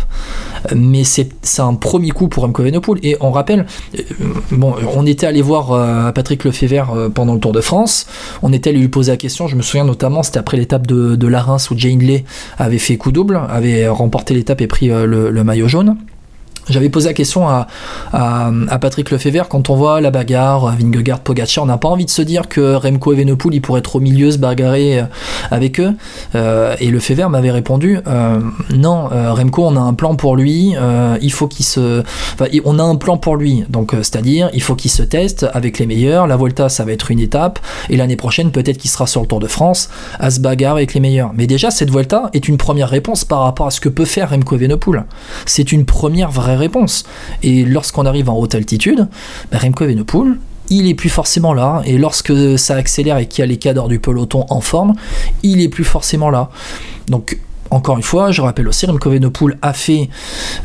mais 0.76 1.04
c'est, 1.04 1.32
un 1.58 1.74
premier 1.74 2.12
coup 2.12 2.28
pour 2.28 2.44
Remco 2.44 2.62
Evenepoel. 2.62 3.00
Et 3.02 3.18
on 3.20 3.32
rappelle, 3.32 3.66
euh, 3.98 4.04
bon, 4.52 4.76
on 4.96 5.08
était 5.08 5.26
allé 5.26 5.42
voir 5.42 5.72
euh, 5.72 6.12
Patrick 6.12 6.44
Lefebvre 6.44 6.94
euh, 6.94 7.10
pendant 7.10 7.34
le 7.34 7.40
Tour 7.40 7.52
de 7.52 7.62
France. 7.62 8.06
On 8.44 8.54
était 8.54 8.70
allé 8.70 8.80
lui 8.80 8.90
poser 8.90 9.12
la 9.12 9.18
question. 9.18 9.48
Je 9.48 9.56
me 9.56 9.64
souviens 9.64 9.86
notamment, 9.86 10.22
c'était 10.22 10.38
après 10.38 10.58
l'étape 10.58 10.86
de, 10.86 11.16
de 11.16 11.28
la 11.28 11.44
où 11.46 11.78
Jane 11.78 12.00
Lay 12.00 12.26
avait 12.60 12.78
fait 12.78 12.98
coup 12.98 13.12
double, 13.12 13.40
avait 13.50 13.88
remporté 13.88 14.36
l'étape 14.36 14.62
et 14.62 14.68
pris 14.68 14.88
le 14.90 15.44
maillot 15.44 15.68
jaune. 15.68 15.96
J'avais 16.70 16.90
posé 16.90 17.08
la 17.10 17.14
question 17.14 17.48
à, 17.48 17.68
à, 18.12 18.80
Patrick 18.80 19.12
Lefebvre 19.12 19.48
quand 19.48 19.70
on 19.70 19.76
voit 19.76 20.02
la 20.02 20.12
bagarre 20.12 20.76
Vingegaard 20.76 21.20
Pogacar, 21.20 21.64
on 21.64 21.68
n'a 21.68 21.78
pas 21.78 21.90
envie 21.90 22.06
de 22.06 22.10
se 22.10 22.22
dire 22.22 22.48
que 22.48 22.76
Remco 22.76 23.14
Evenepoel 23.14 23.56
il 23.56 23.62
pourrait 23.62 23.80
être 23.80 23.96
au 23.96 24.00
milieu 24.00 24.32
se 24.32 24.38
bagarrer 24.38 25.00
euh, 25.00 25.04
avec 25.52 25.80
eux. 25.80 25.94
Euh, 26.34 26.76
et 26.80 26.90
Lefebvre 26.90 27.30
m'avait 27.30 27.52
répondu 27.52 28.00
euh, 28.08 28.40
non, 28.76 29.08
Remco 29.10 29.66
on 29.66 29.76
a 29.76 29.80
un 29.80 29.94
plan 29.94 30.16
pour 30.16 30.36
lui, 30.36 30.76
il 31.22 31.32
faut 31.32 31.48
qu'il 31.48 31.66
se, 31.66 32.04
enfin, 32.34 32.46
on 32.66 32.80
a 32.80 32.84
un 32.84 32.96
plan 32.96 33.18
pour 33.18 33.36
lui. 33.36 33.64
Donc 33.70 33.92
c'est-à-dire 33.96 34.50
il 34.54 34.62
faut 34.62 34.76
qu'il 34.76 34.92
se 34.92 35.04
teste 35.04 35.46
avec 35.54 35.80
les 35.80 35.86
meilleurs. 35.86 36.28
La 36.28 36.36
Volta 36.36 36.70
ça 36.70 36.84
va 36.84 36.92
être 36.92 37.12
une 37.12 37.20
étape 37.20 37.60
et 37.90 37.98
l'année 37.98 38.16
prochaine 38.16 38.52
peut-être 38.52 38.78
qu'il 38.78 38.90
sera 38.90 39.08
sur 39.08 39.22
le 39.22 39.28
Tour 39.28 39.40
de 39.40 39.48
France 39.48 39.90
à 40.20 40.32
se 40.32 40.40
bagarrer 40.40 40.80
avec 40.80 40.94
les 40.94 41.00
meilleurs. 41.00 41.32
Mais 41.36 41.48
déjà 41.48 41.72
cette 41.72 41.92
Volta 41.92 42.30
est 42.34 42.48
une 42.48 42.58
première 42.58 42.90
réponse 42.90 43.26
par 43.26 43.42
rapport 43.42 43.68
à 43.68 43.72
ce 43.72 43.80
que 43.80 43.90
peut 43.90 44.06
faire 44.06 44.32
Remco 44.32 44.56
Evenepoel. 44.56 45.06
C'est 45.46 45.72
une 45.72 45.86
première 45.86 46.32
vraie 46.32 46.55
réponse. 46.56 47.04
Et 47.44 47.64
lorsqu'on 47.66 48.06
arrive 48.06 48.30
en 48.30 48.38
haute 48.38 48.56
altitude, 48.56 49.08
bah, 49.52 49.58
Remco 49.60 49.86
il 50.70 50.88
est 50.88 50.96
plus 50.96 51.10
forcément 51.10 51.54
là. 51.54 51.82
Et 51.86 51.98
lorsque 51.98 52.34
ça 52.58 52.76
accélère 52.76 53.18
et 53.18 53.28
qu'il 53.28 53.42
y 53.42 53.44
a 53.44 53.46
les 53.46 53.58
cadres 53.58 53.88
du 53.88 54.00
peloton 54.00 54.46
en 54.50 54.62
forme, 54.62 54.94
il 55.44 55.62
est 55.62 55.70
plus 55.70 55.84
forcément 55.84 56.30
là. 56.30 56.50
Donc 57.08 57.38
encore 57.72 57.98
une 57.98 58.04
fois, 58.04 58.32
je 58.32 58.42
rappelle 58.42 58.68
aussi, 58.68 58.86
Remco 58.86 59.12
a 59.62 59.74
fait 59.74 60.10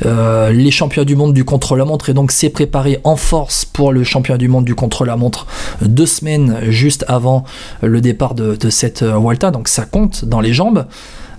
euh, 0.05 0.53
les 0.53 0.71
championnats 0.71 1.05
du 1.05 1.17
monde 1.17 1.33
du 1.33 1.45
contre-la-montre 1.45 2.11
et 2.11 2.15
donc 2.15 2.31
s'est 2.31 2.51
préparé 2.51 3.01
en 3.05 3.17
force 3.17 3.65
pour 3.65 3.93
le 3.93 4.05
championnat 4.05 4.39
du 4.39 4.49
monde 4.49 4.65
du 4.65 4.75
contre-la-montre 4.75 5.47
deux 5.81 6.07
semaines 6.07 6.59
juste 6.69 7.05
avant 7.09 7.45
le 7.83 8.01
départ 8.01 8.35
de, 8.35 8.55
de 8.55 8.71
cette 8.71 9.03
euh, 9.03 9.19
Vuelta. 9.19 9.51
Donc 9.51 9.69
ça 9.69 9.85
compte 9.87 10.25
dans 10.25 10.41
les 10.41 10.53
jambes. 10.53 10.87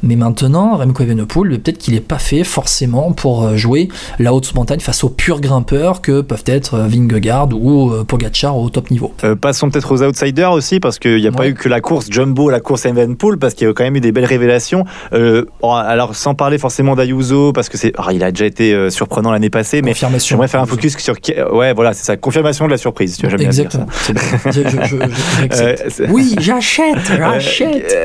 Mais 0.03 0.15
maintenant, 0.15 0.77
Remco 0.77 1.03
Evenepoel, 1.03 1.59
peut-être 1.59 1.77
qu'il 1.77 1.93
n'est 1.93 1.99
pas 1.99 2.17
fait 2.17 2.43
forcément 2.43 3.11
pour 3.11 3.43
euh, 3.43 3.55
jouer 3.55 3.89
la 4.19 4.33
haute 4.33 4.53
montagne 4.55 4.79
face 4.79 5.03
aux 5.03 5.09
purs 5.09 5.41
grimpeurs 5.41 6.01
que 6.01 6.21
peuvent 6.21 6.43
être 6.47 6.75
euh, 6.75 6.87
Vingegaard 6.87 7.49
ou 7.53 7.91
euh, 7.91 8.03
Pogacar 8.03 8.57
au 8.57 8.69
top 8.69 8.89
niveau. 8.89 9.13
passons 9.39 9.69
peut-être 9.69 9.91
aux 9.91 10.03
outsiders 10.03 10.51
aussi, 10.51 10.79
parce 10.79 10.97
qu'il 10.97 11.17
n'y 11.17 11.27
a 11.27 11.31
pas 11.31 11.47
eu 11.47 11.53
que 11.53 11.69
la 11.69 11.81
course 11.81 12.07
Jumbo, 12.09 12.49
la 12.49 12.59
course 12.59 12.85
Evenepoel, 12.85 13.37
parce 13.37 13.53
qu'il 13.53 13.67
y 13.67 13.69
a 13.69 13.73
quand 13.73 13.83
même 13.83 13.95
eu 13.95 14.01
des 14.01 14.11
belles 14.11 14.25
révélations. 14.25 14.85
alors, 15.63 16.15
sans 16.15 16.33
parler 16.33 16.57
forcément 16.57 16.95
d'Ayuso, 16.95 17.53
parce 17.53 17.69
que 17.69 17.77
c'est, 17.77 17.93
ah, 17.97 18.07
il 18.11 18.23
a 18.23 18.31
déjà 18.31 18.45
été 18.45 18.89
surprenant 18.89 19.31
l'année 19.31 19.49
passée, 19.49 19.81
mais 19.81 19.93
j'aimerais 19.93 20.47
faire 20.47 20.61
un 20.61 20.65
focus 20.65 20.97
sur, 20.97 21.15
ouais, 21.53 21.73
voilà, 21.73 21.93
c'est 21.93 22.05
ça, 22.05 22.17
confirmation 22.17 22.65
de 22.65 22.71
la 22.71 22.77
surprise. 22.77 23.17
Tu 23.17 23.27
vois, 23.27 23.39
Exactement. 23.39 23.85
oui, 26.09 26.35
j'achète, 26.39 26.97
j'achète. 27.07 27.95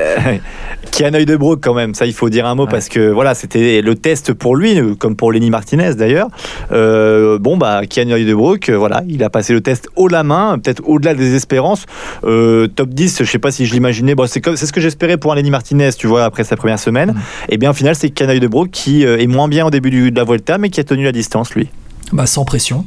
qui 0.90 1.04
a 1.04 1.08
un 1.08 1.14
œil 1.14 1.26
de 1.26 1.36
broc 1.36 1.60
quand 1.62 1.74
même 1.74 1.85
ça 1.94 2.06
il 2.06 2.12
faut 2.12 2.28
dire 2.28 2.46
un 2.46 2.54
mot 2.54 2.66
parce 2.66 2.88
que 2.88 3.10
voilà, 3.10 3.34
c'était 3.34 3.82
le 3.82 3.94
test 3.94 4.32
pour 4.32 4.56
lui, 4.56 4.78
comme 4.98 5.16
pour 5.16 5.32
Lenny 5.32 5.50
Martinez 5.50 5.94
d'ailleurs. 5.94 6.28
Euh, 6.72 7.38
bon, 7.38 7.56
bah, 7.56 7.82
Kian 7.88 8.06
de 8.06 8.34
Broek, 8.34 8.68
euh, 8.68 8.76
voilà, 8.76 9.02
il 9.08 9.22
a 9.22 9.30
passé 9.30 9.52
le 9.52 9.60
test 9.60 9.88
haut 9.96 10.08
la 10.08 10.22
main, 10.22 10.58
peut-être 10.58 10.82
au-delà 10.86 11.14
des 11.14 11.34
espérances. 11.34 11.86
Euh, 12.24 12.66
top 12.68 12.90
10, 12.90 13.18
je 13.20 13.24
sais 13.24 13.38
pas 13.38 13.50
si 13.50 13.66
je 13.66 13.72
l'imaginais. 13.72 14.14
Bon, 14.14 14.26
c'est 14.26 14.42
ce 14.42 14.72
que 14.72 14.80
j'espérais 14.80 15.16
pour 15.16 15.32
un 15.32 15.36
Lenny 15.36 15.50
Martinez, 15.50 15.90
tu 15.96 16.06
vois, 16.06 16.24
après 16.24 16.44
sa 16.44 16.56
première 16.56 16.78
semaine. 16.78 17.10
Mm. 17.10 17.18
Et 17.18 17.54
eh 17.54 17.56
bien, 17.58 17.70
au 17.70 17.74
final, 17.74 17.94
c'est 17.94 18.10
Kian 18.10 18.26
de 18.38 18.46
Broek 18.46 18.70
qui 18.70 19.02
est 19.02 19.26
moins 19.26 19.48
bien 19.48 19.66
au 19.66 19.70
début 19.70 20.10
de 20.10 20.16
la 20.16 20.24
Volta, 20.24 20.58
mais 20.58 20.70
qui 20.70 20.80
a 20.80 20.84
tenu 20.84 21.04
la 21.04 21.12
distance, 21.12 21.54
lui. 21.54 21.68
Bah, 22.12 22.26
sans 22.26 22.44
pression 22.44 22.84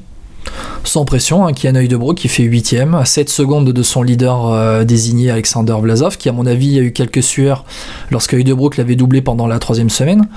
sans 0.83 1.05
pression, 1.05 1.45
hein, 1.45 1.53
qui 1.53 1.67
a 1.67 1.71
un 1.71 1.75
œil 1.75 1.87
de 1.87 1.97
bro 1.97 2.13
qui 2.13 2.27
fait 2.27 2.43
8 2.43 2.75
à 2.93 3.05
7 3.05 3.29
secondes 3.29 3.71
de 3.71 3.83
son 3.83 4.03
leader 4.03 4.47
euh, 4.47 4.83
désigné 4.83 5.29
Alexander 5.29 5.75
Vlasov, 5.79 6.17
qui 6.17 6.29
à 6.29 6.31
mon 6.31 6.45
avis 6.45 6.79
a 6.79 6.81
eu 6.81 6.91
quelques 6.91 7.23
sueurs 7.23 7.65
lorsque 8.11 8.33
œil 8.33 8.43
de 8.43 8.53
Brook 8.53 8.77
l'avait 8.77 8.95
doublé 8.95 9.21
pendant 9.21 9.47
la 9.47 9.59
troisième 9.59 9.89
semaine. 9.89 10.27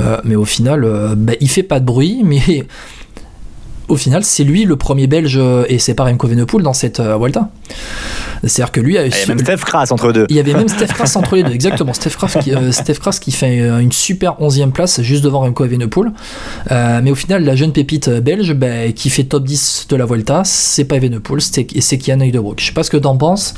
Euh, 0.00 0.18
mais 0.24 0.36
au 0.36 0.44
final, 0.44 0.84
euh, 0.84 1.14
bah, 1.16 1.34
il 1.40 1.48
fait 1.48 1.62
pas 1.62 1.80
de 1.80 1.84
bruit, 1.84 2.20
mais 2.24 2.66
au 3.90 3.96
final, 3.96 4.24
c'est 4.24 4.44
lui 4.44 4.64
le 4.64 4.76
premier 4.76 5.06
Belge 5.06 5.40
et 5.68 5.78
c'est 5.78 5.94
pas 5.94 6.04
Remco 6.04 6.26
Evenepoel 6.26 6.62
dans 6.62 6.72
cette 6.72 7.00
Vuelta. 7.00 7.50
C'est-à-dire 8.44 8.72
que 8.72 8.80
lui 8.80 8.94
Il 8.94 8.96
y 8.96 8.98
avait 8.98 9.26
même 9.28 9.38
Steph 9.38 9.56
Kras 9.58 9.88
entre 9.90 10.12
deux. 10.12 10.26
Il 10.28 10.36
y 10.36 10.40
avait 10.40 10.54
même 10.54 10.68
Steph 10.68 10.86
Kras 10.86 11.12
entre 11.16 11.36
les 11.36 11.42
deux, 11.42 11.52
exactement. 11.52 11.92
Steph 11.92 12.10
Kras 12.10 12.38
qui, 12.42 12.54
euh, 12.54 12.70
qui 13.20 13.32
fait 13.32 13.60
euh, 13.60 13.78
une 13.78 13.92
super 13.92 14.36
11e 14.40 14.70
place 14.70 15.02
juste 15.02 15.24
devant 15.24 15.40
Remco 15.40 15.64
Evenepoel. 15.64 16.12
Euh, 16.70 17.00
mais 17.02 17.10
au 17.10 17.14
final, 17.14 17.44
la 17.44 17.54
jeune 17.56 17.72
pépite 17.72 18.08
belge 18.08 18.54
bah, 18.54 18.92
qui 18.94 19.10
fait 19.10 19.24
top 19.24 19.44
10 19.44 19.86
de 19.90 19.96
la 19.96 20.06
Volta, 20.06 20.42
c'est 20.44 20.84
pas 20.84 20.96
Evenepoel, 20.96 21.40
c'est 21.40 21.98
Kian 21.98 22.20
Heudebroek. 22.20 22.60
Je 22.60 22.66
sais 22.66 22.72
pas 22.72 22.82
ce 22.82 22.90
que 22.90 22.96
t'en 22.96 23.16
penses, 23.16 23.54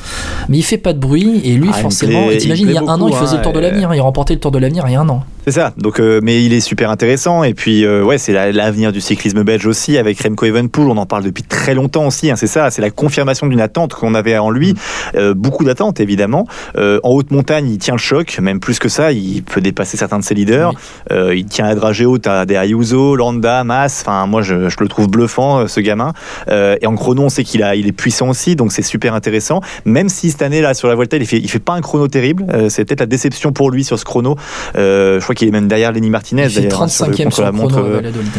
mais 0.49 0.59
il 0.59 0.63
fait 0.63 0.79
pas 0.79 0.93
de 0.93 0.99
bruit 0.99 1.41
et 1.45 1.55
lui, 1.55 1.71
ah, 1.73 1.79
forcément, 1.79 2.29
t'imagines, 2.37 2.69
il, 2.69 2.75
y 2.75 2.79
a 2.79 2.83
un 2.83 3.01
an, 3.01 3.09
il 3.09 3.15
faisait 3.15 3.37
le 3.37 3.43
Tour 3.43 3.53
de 3.53 3.61
l'avenir. 3.61 3.95
Il 3.95 4.01
remportait 4.01 4.35
le 4.35 4.41
Tour 4.41 4.51
de 4.51 4.59
l'avenir 4.59 4.85
il 4.89 4.93
y 4.93 4.97
a 4.97 5.01
un 5.01 5.09
an. 5.09 5.25
C'est 5.45 5.53
ça. 5.53 5.73
Donc, 5.77 5.99
mais 5.99 6.45
il 6.45 6.53
est 6.53 6.61
super 6.61 6.91
intéressant. 6.91 7.45
Et 7.45 7.55
puis, 7.55 7.87
ouais, 7.87 8.19
c'est 8.19 8.53
l'avenir 8.53 8.93
du 8.93 9.01
cyclisme 9.01 9.43
belge 9.43 9.67
aussi 9.67 9.99
avec 9.99 10.22
Remco 10.23 10.47
Evenepoel. 10.47 10.89
On 10.89 10.97
en 10.97 11.07
parle 11.07 11.25
depuis 11.25 11.43
très 11.43 11.75
longtemps 11.75 12.07
aussi. 12.07 12.31
Hein, 12.31 12.37
c'est 12.37 12.47
ça. 12.47 12.71
C'est 12.71 12.83
la 12.83 12.91
confirmation 12.91 13.47
d'une 13.47 13.61
attente 13.61 13.95
qu'on 13.95 14.15
avait 14.15 14.37
en 14.39 14.51
lui. 14.51 14.73
aussi. 14.73 14.75
Euh, 15.15 15.35
beaucoup 15.35 15.65
d'attentes, 15.65 16.01
évidemment. 16.01 16.47
Euh, 16.77 17.01
en 17.03 17.11
haute 17.11 17.31
montagne, 17.31 17.71
il 17.71 17.79
tient 17.79 17.95
le 17.95 17.99
choc, 17.99 18.39
même 18.41 18.61
plus 18.61 18.79
que 18.79 18.89
ça, 18.89 19.13
il 19.13 19.43
peut 19.43 19.61
dépasser 19.61 19.97
certains 19.97 20.19
de 20.19 20.25
ses 20.25 20.35
leaders. 20.35 20.73
Euh, 21.11 21.35
il 21.35 21.47
tient 21.47 21.67
à 21.67 21.75
dragée 21.75 22.07
haute 22.07 22.27
à 22.27 22.47
des 22.47 22.57
Ayuso, 22.57 23.17
Landa, 23.17 23.65
Mas. 23.65 24.03
Enfin, 24.03 24.27
moi, 24.27 24.43
je, 24.43 24.69
je 24.69 24.77
le 24.81 24.89
trouve 24.89 25.09
bluffant, 25.09 25.67
ce 25.69 25.81
gamin. 25.81 26.13
Et 26.49 26.87
en 26.87 26.95
chrono, 26.95 27.23
on 27.25 27.29
sait 27.29 27.45
qu'il 27.45 27.63
a, 27.63 27.75
il 27.75 27.87
est 27.87 27.93
puissant 27.93 28.29
aussi, 28.29 28.57
donc 28.57 28.73
c'est 28.73 28.83
super 28.83 29.15
intéressant. 29.15 29.61
Même 29.85 30.09
si 30.09 30.31
cette 30.31 30.43
année, 30.43 30.61
là, 30.61 30.75
sur 30.75 30.89
la 30.89 30.95
Volta, 30.95 31.17
il 31.17 31.27
fait, 31.27 31.39
il 31.39 31.49
fait 31.49 31.59
pas 31.59 31.75
un 31.75 31.81
chrono 31.81 32.09
terrible. 32.09 32.47
C'est 32.69 32.85
peut-être 32.85 33.01
la 33.01 33.07
déception 33.07 33.53
pour 33.53 33.71
lui 33.71 33.85
sur 33.85 33.99
ce 33.99 34.05
chrono. 34.05 34.37
Je 34.75 35.21
crois 35.21 35.35
qu'il 35.35 35.49
est 35.49 35.53
même 35.53 35.69
derrière 35.69 35.93
Lenny 35.93 36.11
Martinez. 36.11 36.45
Il 36.45 36.51
fait 36.51 36.61
d'ailleurs, 36.63 36.83
hein, 36.83 36.89
sur 36.89 37.07
le 37.07 37.13
35e 37.13 37.31
chrono 37.31 37.79
euh, 37.79 37.95
Valladolid. 37.97 38.33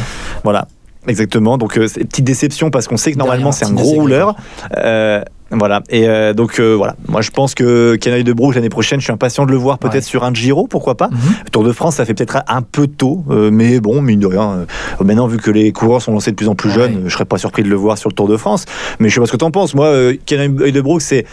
voilà, 0.44 0.68
exactement. 1.08 1.58
Donc, 1.58 1.78
euh, 1.78 1.88
c'est 1.88 2.02
une 2.02 2.08
petite 2.08 2.26
déception 2.26 2.70
parce 2.70 2.88
qu'on 2.88 2.98
sait 2.98 3.12
que 3.12 3.18
normalement, 3.18 3.52
c'est 3.52 3.66
un 3.66 3.72
gros 3.74 3.94
rouleur. 3.94 4.36
Euh, 4.78 5.22
voilà. 5.52 5.82
Et 5.90 6.08
euh, 6.08 6.34
donc, 6.34 6.60
euh, 6.60 6.74
voilà. 6.76 6.96
Moi, 7.08 7.22
je 7.22 7.30
pense 7.30 7.54
que 7.54 7.96
Canaille 7.96 8.24
de 8.24 8.34
Brook 8.34 8.56
l'année 8.56 8.70
prochaine, 8.70 9.00
je 9.00 9.04
suis 9.04 9.14
impatient 9.14 9.46
de 9.46 9.52
le 9.52 9.58
voir 9.58 9.78
peut-être 9.78 9.96
Ouais. 9.96 10.02
sur 10.02 10.24
un 10.24 10.34
Giro, 10.34 10.66
pourquoi 10.68 10.96
pas. 10.96 11.10
Mhm. 11.10 11.18
Tour 11.52 11.64
de 11.64 11.72
France, 11.72 11.96
ça 11.98 12.06
fait 12.06 12.14
peut-être 12.16 12.38
un 12.48 12.62
peu 12.64 12.88
tôt, 12.88 13.24
mais 13.30 13.80
bon, 13.80 14.02
mine 14.02 14.20
de 14.20 14.28
rien. 14.28 14.66
maintenant, 15.04 15.28
vu 15.28 15.38
que 15.38 15.52
les 15.52 15.72
coureurs 15.72 16.02
sont 16.02 16.12
lancés 16.12 16.32
de 16.32 16.36
plus 16.36 16.48
en 16.48 16.56
plus 16.56 16.70
Ouais. 16.70 16.76
jeunes, 16.76 17.04
je 17.06 17.14
serais 17.14 17.26
pas 17.26 17.38
surpris 17.38 17.62
de 17.64 17.70
le 17.70 17.76
voir 17.76 17.98
sur 17.98 18.10
le 18.10 18.16
Tour 18.16 18.28
de 18.28 18.38
France. 18.38 18.66
Mais 19.00 19.10
je 19.10 19.14
sais 19.16 19.20
pas 19.20 19.28
ce 19.28 19.32
que 19.32 19.38
t'en 19.38 19.52
penses. 19.52 19.76
Moi, 19.76 20.14
Canaille 20.26 20.72
de 20.72 20.82
Brook, 20.82 21.02
c'est 21.02 21.26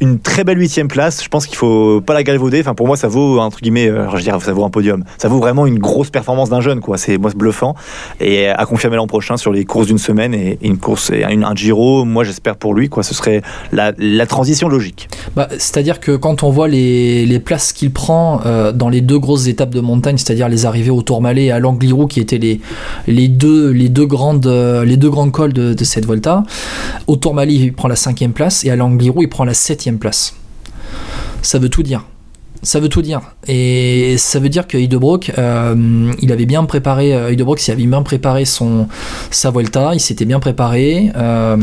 une 0.00 0.18
très 0.18 0.44
belle 0.44 0.58
huitième 0.58 0.88
place. 0.88 1.22
Je 1.22 1.28
pense 1.28 1.46
qu'il 1.46 1.56
faut 1.56 2.00
pas 2.00 2.14
la 2.14 2.22
galvauder. 2.22 2.60
Enfin, 2.60 2.74
pour 2.74 2.86
moi, 2.86 2.96
ça 2.96 3.08
vaut 3.08 3.38
entre 3.38 3.60
guillemets, 3.60 3.88
euh, 3.88 4.08
je 4.16 4.22
dirais, 4.22 4.38
ça 4.40 4.52
vaut 4.52 4.64
un 4.64 4.70
podium. 4.70 5.04
Ça 5.18 5.28
vaut 5.28 5.38
vraiment 5.38 5.66
une 5.66 5.78
grosse 5.78 6.10
performance 6.10 6.50
d'un 6.50 6.60
jeune, 6.60 6.80
quoi. 6.80 6.98
C'est 6.98 7.18
moi 7.18 7.30
bluffant 7.34 7.74
et 8.20 8.48
à 8.48 8.64
confirmer 8.66 8.96
l'an 8.96 9.06
prochain 9.06 9.36
sur 9.36 9.52
les 9.52 9.64
courses 9.64 9.86
d'une 9.86 9.98
semaine 9.98 10.34
et 10.34 10.58
une 10.62 10.78
course 10.78 11.10
et 11.10 11.24
un, 11.24 11.42
un 11.42 11.54
Giro. 11.54 12.04
Moi, 12.04 12.24
j'espère 12.24 12.56
pour 12.56 12.74
lui, 12.74 12.88
quoi. 12.88 13.02
Ce 13.02 13.14
serait 13.14 13.42
la, 13.72 13.92
la 13.98 14.26
transition 14.26 14.68
logique. 14.68 15.08
Bah, 15.34 15.48
c'est-à-dire 15.52 16.00
que 16.00 16.16
quand 16.16 16.42
on 16.42 16.50
voit 16.50 16.68
les, 16.68 17.26
les 17.26 17.38
places 17.38 17.72
qu'il 17.72 17.92
prend 17.92 18.40
euh, 18.46 18.72
dans 18.72 18.88
les 18.88 19.00
deux 19.00 19.18
grosses 19.18 19.46
étapes 19.46 19.70
de 19.74 19.80
montagne, 19.80 20.18
c'est-à-dire 20.18 20.48
les 20.48 20.66
arrivées 20.66 20.90
au 20.90 21.02
Tourmalet 21.02 21.46
et 21.46 21.50
à 21.50 21.58
l'Angliru, 21.58 22.08
qui 22.08 22.20
étaient 22.20 22.38
les, 22.38 22.60
les, 23.06 23.28
deux, 23.28 23.70
les, 23.70 23.88
deux 23.88 24.06
grandes, 24.06 24.46
euh, 24.46 24.84
les 24.84 24.96
deux 24.96 25.10
grands 25.10 25.30
cols 25.30 25.52
de, 25.52 25.74
de 25.74 25.84
cette 25.84 26.06
Volta, 26.06 26.42
au 27.06 27.16
Tourmalet, 27.16 27.54
il 27.54 27.72
prend 27.72 27.88
la 27.88 27.96
cinquième 27.96 28.32
place 28.32 28.64
et 28.64 28.70
à 28.70 28.76
l'Angliru, 28.76 29.24
il 29.24 29.28
prend 29.28 29.44
la 29.44 29.54
septième 29.54 29.85
place. 29.94 30.34
Ça 31.42 31.58
veut 31.58 31.68
tout 31.68 31.82
dire. 31.82 32.04
Ça 32.62 32.80
veut 32.80 32.88
tout 32.88 33.02
dire. 33.02 33.20
Et 33.46 34.16
ça 34.18 34.38
veut 34.38 34.48
dire 34.48 34.66
que 34.66 34.76
Hidebrook, 34.78 35.32
euh, 35.38 36.12
il 36.20 36.32
avait 36.32 36.46
bien 36.46 36.64
préparé, 36.64 37.14
euh, 37.14 37.32
Hidebrook 37.32 37.58
s'y 37.58 37.70
avait 37.70 37.86
bien 37.86 38.02
préparé 38.02 38.44
son, 38.44 38.88
sa 39.30 39.50
Volta, 39.50 39.92
il 39.94 40.00
s'était 40.00 40.24
bien 40.24 40.40
préparé. 40.40 41.12
euh, 41.16 41.56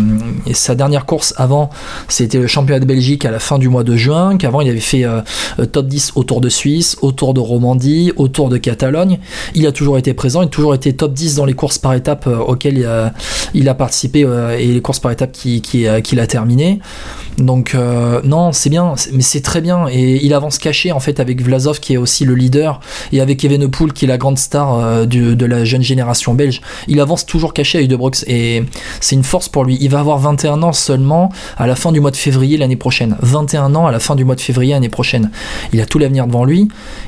sa 0.54 0.76
dernière 0.76 1.06
course 1.06 1.34
avant, 1.38 1.70
c'était 2.08 2.40
le 2.40 2.48
championnat 2.48 2.80
de 2.80 2.86
Belgique 2.86 3.26
à 3.26 3.32
la 3.32 3.40
fin 3.40 3.58
du 3.58 3.70
mois 3.70 3.84
de 3.84 3.96
juin, 3.96 4.38
qu'avant 4.38 4.62
il 4.62 4.70
avait 4.70 4.80
fait 4.80 5.04
euh, 5.04 5.22
euh, 5.60 5.66
top 5.66 5.88
10 5.88 6.14
au 6.16 6.24
Tour 6.24 6.42
de 6.42 6.50
Suisse, 6.50 6.98
au 7.02 7.12
Tour 7.12 7.34
de 7.34 7.40
Romandie, 7.40 8.12
au 8.16 8.28
Tour 8.28 8.50
de 8.50 8.58
Catalogne. 8.58 9.20
Il 9.56 9.68
a 9.68 9.72
toujours 9.72 9.98
été 9.98 10.14
présent, 10.14 10.42
il 10.42 10.46
a 10.46 10.50
toujours 10.50 10.76
été 10.76 10.94
top 10.94 11.14
10 11.14 11.36
dans 11.36 11.46
les 11.46 11.54
courses 11.54 11.78
par 11.78 11.94
étapes 11.94 12.28
euh, 12.28 12.38
auxquelles 12.38 12.78
il 13.54 13.70
a, 13.70 13.74
participé 13.74 14.24
euh, 14.24 14.58
et 14.58 14.68
les 14.68 14.82
courses 14.82 15.00
par 15.00 15.12
étapes 15.12 15.32
qu'il 15.32 15.62
qui, 15.62 15.88
euh, 15.88 16.02
qu'il 16.02 16.20
a 16.20 16.28
terminées. 16.28 16.80
Donc 17.38 17.76
euh, 17.76 18.22
non, 18.24 18.52
c'est 18.52 18.70
bien, 18.70 18.94
mais 19.12 19.22
c'est 19.22 19.42
très 19.42 19.62
bien. 19.62 19.88
Et 19.90 20.24
il 20.24 20.34
avance 20.34 20.58
caché 20.58 20.92
en 20.94 21.00
fait 21.00 21.20
avec 21.20 21.42
Vlasov 21.42 21.80
qui 21.80 21.94
est 21.94 21.98
aussi 21.98 22.26
le 22.26 22.36
leader 22.36 22.80
et 23.12 23.22
avec 23.22 23.44
Evenepoel 23.44 23.94
qui 23.94 24.06
est 24.06 24.08
la 24.08 24.18
grande 24.18 24.38
star 24.38 24.76
euh, 24.76 25.06
de 25.06 25.46
la 25.46 25.66
jeune 25.66 25.82
génération 25.82 26.34
belge. 26.34 26.62
Il 26.88 27.00
avance 27.00 27.26
toujours 27.26 27.54
caché 27.54 27.80
à 27.80 27.82
Udebrox 27.82 28.24
et 28.28 28.64
c'est 29.00 29.16
une 29.16 29.24
force 29.24 29.50
pour 29.50 29.66
lui. 29.66 29.78
Il 29.82 29.90
va 29.90 30.00
avoir 30.00 30.20
21 30.20 30.64
ans 30.64 30.74
seulement 30.74 31.32
à 31.58 31.68
la 31.68 31.76
fin 31.76 31.92
du 31.92 32.00
mois 32.00 32.12
de 32.12 32.16
février 32.16 32.58
l'année 32.58 32.76
prochaine. 32.76 33.18
21 33.22 33.76
ans 33.76 33.88
à 33.88 33.92
la 33.92 34.00
fin 34.00 34.16
du 34.16 34.26
mois 34.26 34.36
de 34.36 34.42
février 34.42 34.74
l'année 34.74 34.90
prochaine. 34.90 35.32
Il 35.72 35.82
a 35.82 35.86
tout 35.86 36.00
l'avenir 36.00 36.28
devant 36.28 36.46
lui. 36.46 36.68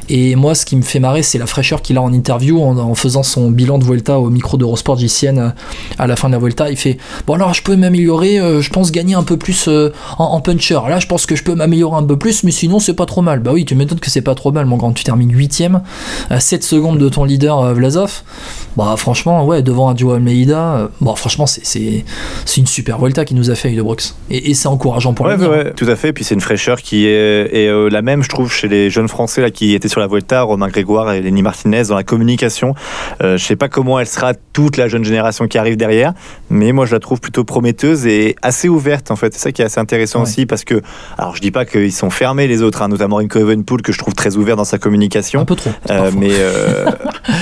Et 0.09 0.35
moi, 0.35 0.55
ce 0.55 0.65
qui 0.65 0.75
me 0.75 0.81
fait 0.81 0.99
marrer, 0.99 1.23
c'est 1.23 1.37
la 1.37 1.47
fraîcheur 1.47 1.81
qu'il 1.81 1.97
a 1.97 2.01
en 2.01 2.13
interview 2.13 2.61
en, 2.61 2.95
faisant 2.95 3.23
son 3.23 3.49
bilan 3.51 3.77
de 3.77 3.83
Vuelta 3.83 4.19
au 4.19 4.29
micro 4.29 4.57
d'Eurosport 4.57 4.97
JCN 4.97 5.39
euh, 5.39 5.49
à 5.97 6.07
la 6.07 6.15
fin 6.15 6.29
de 6.29 6.33
la 6.33 6.39
Vuelta. 6.39 6.69
Il 6.69 6.77
fait 6.77 6.97
Bon, 7.27 7.33
alors 7.33 7.53
je 7.53 7.61
peux 7.61 7.75
m'améliorer, 7.75 8.39
euh, 8.39 8.61
je 8.61 8.69
pense 8.69 8.91
gagner 8.91 9.15
un 9.15 9.23
peu 9.23 9.37
plus 9.37 9.67
en, 9.67 9.91
en 10.17 10.41
puncher. 10.41 10.79
Là, 10.87 10.99
je 10.99 11.07
pense 11.07 11.25
que 11.25 11.35
je 11.35 11.43
peux 11.43 11.55
m'améliorer 11.55 11.97
un 11.97 12.03
peu 12.03 12.17
plus, 12.17 12.43
mais 12.43 12.51
sinon, 12.51 12.79
c'est 12.79 12.93
pas 12.93 13.05
trop 13.05 13.21
mal. 13.21 13.39
Bah 13.39 13.51
oui, 13.53 13.64
tu 13.65 13.75
m'étonnes 13.75 13.99
que 13.99 14.09
c'est 14.09 14.21
pas 14.21 14.35
trop 14.35 14.51
mal, 14.51 14.65
mon 14.65 14.77
grand. 14.77 14.93
Tu 14.93 15.03
termines 15.03 15.31
8ème 15.33 15.81
à 16.29 16.39
7 16.39 16.63
secondes 16.63 16.97
de 16.99 17.09
ton 17.09 17.23
leader 17.23 17.59
euh, 17.59 17.73
Vlasov. 17.73 18.21
Bah, 18.77 18.93
franchement, 18.97 19.45
ouais, 19.45 19.61
devant 19.61 19.89
un 19.89 19.95
Joe 19.95 20.15
Almeida, 20.15 20.59
euh, 20.75 20.87
bon, 21.01 21.15
franchement, 21.15 21.45
c'est- 21.47 22.03
une 22.57 22.67
super 22.67 22.99
Vuelta 22.99 23.25
qui 23.25 23.35
nous 23.35 23.51
a 23.51 23.55
fait 23.55 23.71
Hidebrox. 23.73 24.15
Et, 24.29 24.49
et 24.51 24.53
c'est 24.53 24.67
encourageant 24.67 25.13
pour 25.13 25.25
Ouais, 25.25 25.35
ouais, 25.35 25.73
tout 25.73 25.87
à 25.89 25.95
fait. 25.95 26.13
Puis 26.13 26.23
c'est 26.23 26.35
une 26.35 26.41
fraîcheur 26.41 26.81
qui 26.81 27.05
est, 27.05 27.53
est, 27.53 27.67
euh, 27.67 27.89
la 27.89 28.01
même, 28.01 28.23
je 28.23 28.29
trouve, 28.29 28.51
chez 28.51 28.67
les 28.67 28.89
jeunes 28.89 29.07
Français 29.09 29.41
là, 29.41 29.51
qui 29.51 29.73
étaient 29.73 29.87
sur 29.89 29.99
la 29.99 30.07
Volta, 30.07 30.43
Romain 30.43 30.67
Grégoire 30.69 31.11
et 31.13 31.21
Lenny 31.21 31.41
Martinez, 31.41 31.83
dans 31.89 31.95
la 31.95 32.03
communication. 32.03 32.73
Euh, 33.21 33.37
je 33.37 33.43
sais 33.45 33.55
pas 33.55 33.67
comment 33.67 33.99
elle 33.99 34.07
sera 34.07 34.33
toute 34.53 34.77
la 34.77 34.87
jeune 34.87 35.03
génération 35.03 35.47
qui 35.47 35.57
arrive 35.57 35.75
derrière, 35.77 36.13
mais 36.49 36.71
moi 36.71 36.85
je 36.85 36.93
la 36.93 36.99
trouve 36.99 37.19
plutôt 37.19 37.43
prometteuse 37.43 38.05
et 38.05 38.35
assez 38.41 38.69
ouverte 38.69 39.11
en 39.11 39.15
fait. 39.15 39.33
C'est 39.33 39.39
ça 39.39 39.51
qui 39.51 39.61
est 39.61 39.65
assez 39.65 39.79
intéressant 39.79 40.19
Ouais. 40.19 40.23
aussi 40.23 40.45
parce 40.45 40.63
que, 40.63 40.81
alors 41.17 41.35
je 41.35 41.41
dis 41.41 41.51
pas 41.51 41.65
qu'ils 41.65 41.91
sont 41.91 42.09
fermés 42.09 42.47
les 42.47 42.61
autres, 42.61 42.81
hein, 42.81 42.87
notamment 42.87 43.17
Remco 43.17 43.39
Evenepoel 43.55 43.81
que 43.81 43.91
je 43.91 43.97
trouve 43.97 44.13
très 44.13 44.35
ouvert 44.37 44.55
dans 44.55 44.63
sa 44.65 44.77
communication. 44.77 45.39
Un 45.41 45.45
peu 45.45 45.55
trop. 45.55 45.69
Euh, 45.89 45.97
parfois. 45.97 46.11
mais 46.19 46.29
euh, 46.31 46.85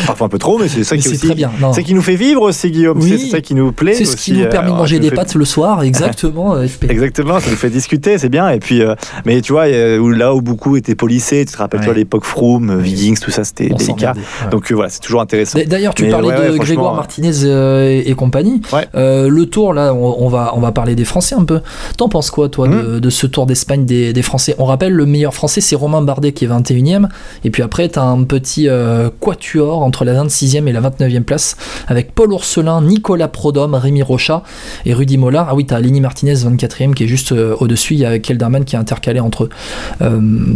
parfois 0.08 0.28
un 0.28 0.30
peu 0.30 0.38
trop, 0.40 0.58
mais 0.60 0.68
c'est 0.68 0.84
ça 0.84 0.96
Mais 0.96 1.02
qui 1.02 1.08
est 1.08 1.12
aussi 1.12 1.26
très 1.26 1.36
bien. 1.36 1.52
C'est 1.74 1.84
qui 1.84 1.94
nous 1.94 2.02
fait 2.02 2.16
vivre 2.16 2.42
aussi, 2.42 2.72
Guillaume. 2.72 3.00
Oui. 3.02 3.18
C'est- 3.20 3.30
ça 3.30 3.42
qui 3.42 3.56
nous 3.56 3.72
plaît. 3.72 3.94
C'est 3.96 4.06
ce 4.06 4.16
qui 4.16 4.34
nous 4.34 4.42
euh, 4.42 4.48
permet 4.50 4.68
de 4.68 4.72
alors, 4.72 4.78
manger 4.80 5.00
des 5.00 5.10
fait- 5.10 5.16
pâtes 5.16 5.36
le 5.36 5.46
soir, 5.46 5.84
exactement, 5.84 6.56
euh. 6.56 6.68
Exactement, 6.90 7.40
ça 7.40 7.50
nous 7.50 7.56
fait 7.58 7.70
discuter, 7.70 8.18
c'est 8.18 8.30
bien. 8.30 8.50
Et 8.50 8.60
puis, 8.60 8.82
euh, 8.82 8.96
mais 9.26 9.42
tu 9.42 9.54
vois, 9.54 9.64
euh, 9.66 10.14
là 10.16 10.34
où 10.36 10.42
beaucoup 10.42 10.76
étaient 10.78 10.96
polissés, 10.96 11.46
tu 11.46 11.54
te 11.54 11.58
rappelles, 11.58 11.80
toi, 11.82 11.90
Ouais. 11.90 11.96
à 11.96 11.98
l'époque 11.98 12.26
Froome, 12.26 12.70
euh, 12.70 12.76
Wiggins, 12.82 13.16
tout 13.22 13.32
ça, 13.32 13.44
c'était 13.44 13.70
délicat. 13.70 14.14
ouais. 14.16 14.50
Donc 14.52 14.72
euh, 14.72 14.76
voilà, 14.76 14.90
c'est 14.90 15.00
toujours 15.00 15.22
intéressant. 15.22 15.60
D'ailleurs, 15.66 15.94
tu 15.96 16.04
Mais 16.04 16.10
parlais 16.10 16.28
ouais, 16.30 16.52
de 16.52 16.58
Grégoire 16.58 16.94
euh, 16.94 16.98
Martinez 16.98 17.32
euh, 17.44 17.90
et, 17.90 18.10
et 18.10 18.14
compagnie. 18.16 18.62
Euh, 18.96 19.28
le 19.30 19.46
tour, 19.48 19.74
là, 19.74 19.94
on, 19.94 20.24
on 20.26 20.28
va, 20.30 20.52
on 20.56 20.60
va 20.60 20.72
parler 20.72 20.96
des 20.96 21.06
Français 21.06 21.36
un 21.36 21.44
peu. 21.46 21.62
T'en 21.98 22.10
penses 22.10 22.30
quoi, 22.32 22.50
toi, 22.50 22.68
Hmm. 22.68 22.94
de, 22.94 23.00
de 23.00 23.10
ce 23.10 23.26
tour 23.28 23.46
d'Espagne 23.46 23.86
des, 23.86 24.14
des 24.14 24.22
Français? 24.22 24.56
On 24.60 24.66
rappelle, 24.66 24.94
le 24.94 25.06
meilleur 25.06 25.34
Français, 25.34 25.60
c'est 25.62 25.76
Romain 25.76 26.02
Bardet 26.04 26.32
qui 26.34 26.46
est 26.46 26.48
21ème. 26.48 27.08
Et 27.44 27.50
puis 27.50 27.64
après, 27.64 27.88
t'as 27.90 28.04
un 28.04 28.24
petit 28.24 28.70
euh, 28.70 29.10
quatuor 29.20 29.84
entre 29.84 30.06
la 30.06 30.24
26e 30.24 30.68
et 30.68 30.72
la 30.72 30.82
29e 30.82 31.24
place 31.24 31.56
avec 31.88 32.14
Paul 32.14 32.34
Ourselin, 32.34 32.82
Nicolas 32.82 33.28
Prodhomme, 33.28 33.76
Rémi 33.76 34.02
Rocha 34.02 34.44
et 34.86 34.94
Rudy 34.94 35.18
Mollard. 35.18 35.48
Ah 35.50 35.56
oui, 35.56 35.66
t'as 35.66 35.80
Lenny 35.80 36.02
Martinez, 36.02 36.36
24e, 36.36 36.94
qui 36.94 37.04
est 37.04 37.08
juste 37.08 37.32
euh, 37.32 37.56
au-dessus. 37.60 37.94
Il 37.94 38.00
y 38.00 38.06
a 38.06 38.20
Kelderman 38.20 38.66
qui 38.66 38.76
est 38.76 38.80
intercalé 38.80 39.20
entre 39.20 39.46
eux. 39.46 39.50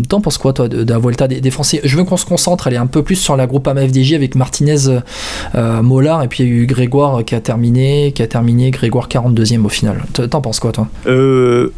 T'en 0.10 0.22
penses 0.22 0.38
quoi, 0.38 0.54
toi, 0.54 0.68
de, 0.68 0.92
la 0.92 1.00
Vuelta 1.00 1.28
des, 1.28 1.42
des 1.42 1.52
Français 1.52 1.82
Je 1.84 1.98
veux 1.98 2.04
qu'on 2.04 2.18
se 2.18 2.26
concentre, 2.26 2.68
aller 2.68 2.78
un 2.78 2.88
peu 2.88 3.04
plus 3.04 3.16
sur 3.16 3.36
la 3.36 3.48
groupe 3.48 3.68
FDJ 3.68 4.14
avec 4.14 4.36
Martinez, 4.36 5.00
euh, 5.56 5.82
Mollard, 5.82 6.24
et 6.24 6.28
puis 6.28 6.44
il 6.44 6.50
y 6.50 6.52
a 6.52 6.56
eu 6.56 6.66
Grégoire 6.66 7.24
qui 7.26 7.36
a 7.36 7.42
terminé, 7.42 8.12
qui 8.14 8.22
a 8.22 8.28
terminé, 8.28 8.72
Grégoire 8.72 9.08
42e 9.08 9.66
au 9.66 9.70
final. 9.70 10.04
T'en 10.14 10.42
penses 10.42 10.60
quoi, 10.60 10.72
toi? 10.72 10.88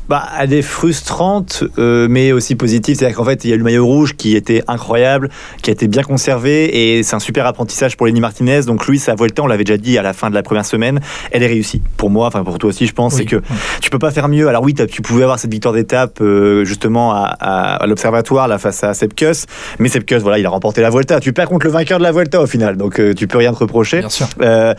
Bah, 0.08 0.24
elle 0.40 0.54
est 0.54 0.62
frustrante, 0.62 1.64
mais 1.78 2.32
aussi 2.32 2.56
positive. 2.56 2.98
C'est-à-dire 2.98 3.18
qu'en 3.18 3.26
fait, 3.26 3.44
il 3.46 3.50
y 3.50 3.54
a 3.54 3.58
le 3.60 3.64
maillot 3.64 3.86
rouge 3.86 4.14
qui 4.16 4.36
était 4.36 4.64
incroyable, 4.68 5.30
qui 5.62 5.70
a 5.70 5.74
été 5.74 5.88
bien 5.88 6.04
conservé, 6.04 6.98
et 6.98 7.04
c'est 7.04 7.16
un 7.16 7.20
super 7.20 7.46
apprentissage 7.46 7.96
pour 7.98 8.08
Lenny 8.08 8.20
Martinez. 8.22 8.62
Donc 8.66 8.88
lui, 8.88 8.98
sa 9.00 9.14
Volta, 9.16 9.44
on 9.44 9.48
l'avait 9.48 9.64
déjà 9.64 9.78
dit 9.78 9.98
à 9.98 10.02
la 10.02 10.14
fin 10.14 10.30
de 10.30 10.36
la 10.36 10.42
première 10.44 10.66
semaine, 10.66 11.00
elle 11.32 11.44
est 11.44 11.48
réussie. 11.48 11.82
Pour 11.98 12.10
moi, 12.10 12.28
enfin 12.28 12.44
pour 12.44 12.58
toi 12.58 12.70
aussi, 12.70 12.88
je 12.88 12.94
pense, 12.94 13.14
Oui. 13.14 13.20
c'est 13.20 13.26
que 13.26 13.42
tu 13.82 13.90
peux 13.90 14.00
pas 14.00 14.12
faire 14.12 14.28
mieux. 14.28 14.48
Alors 14.48 14.64
oui, 14.64 14.74
tu 14.74 15.02
pouvais 15.02 15.24
avoir 15.24 15.38
cette 15.40 15.52
victoire 15.52 15.74
d'étape 15.74 16.20
euh, 16.22 16.64
justement 16.66 17.14
à, 17.14 17.36
à- 17.40 17.76
à 17.76 17.88
l'observatoire 17.88 18.48
là 18.48 18.58
face 18.58 18.84
à 18.84 18.94
Sepkus, 18.94 19.46
mais 19.78 19.90
Sepkus, 19.90 20.20
voilà, 20.22 20.40
il 20.40 20.46
a 20.46 20.50
remporté 20.50 20.82
la 20.82 20.90
Volta. 20.90 21.20
Tu 21.20 21.34
perds 21.34 21.50
contre 21.50 21.66
le 21.68 21.72
vainqueur 21.72 22.00
de 22.00 22.04
la 22.04 22.12
Volta 22.12 22.42
au 22.42 22.48
final, 22.48 22.78
donc 22.78 23.00
euh, 23.00 23.14
tu 23.14 23.28
peux 23.28 23.38
rien 23.38 23.54
te 23.54 23.60
reprocher. 23.60 24.00
Bien 24.00 24.10
sûr. 24.10 24.28
Euh, 24.42 24.74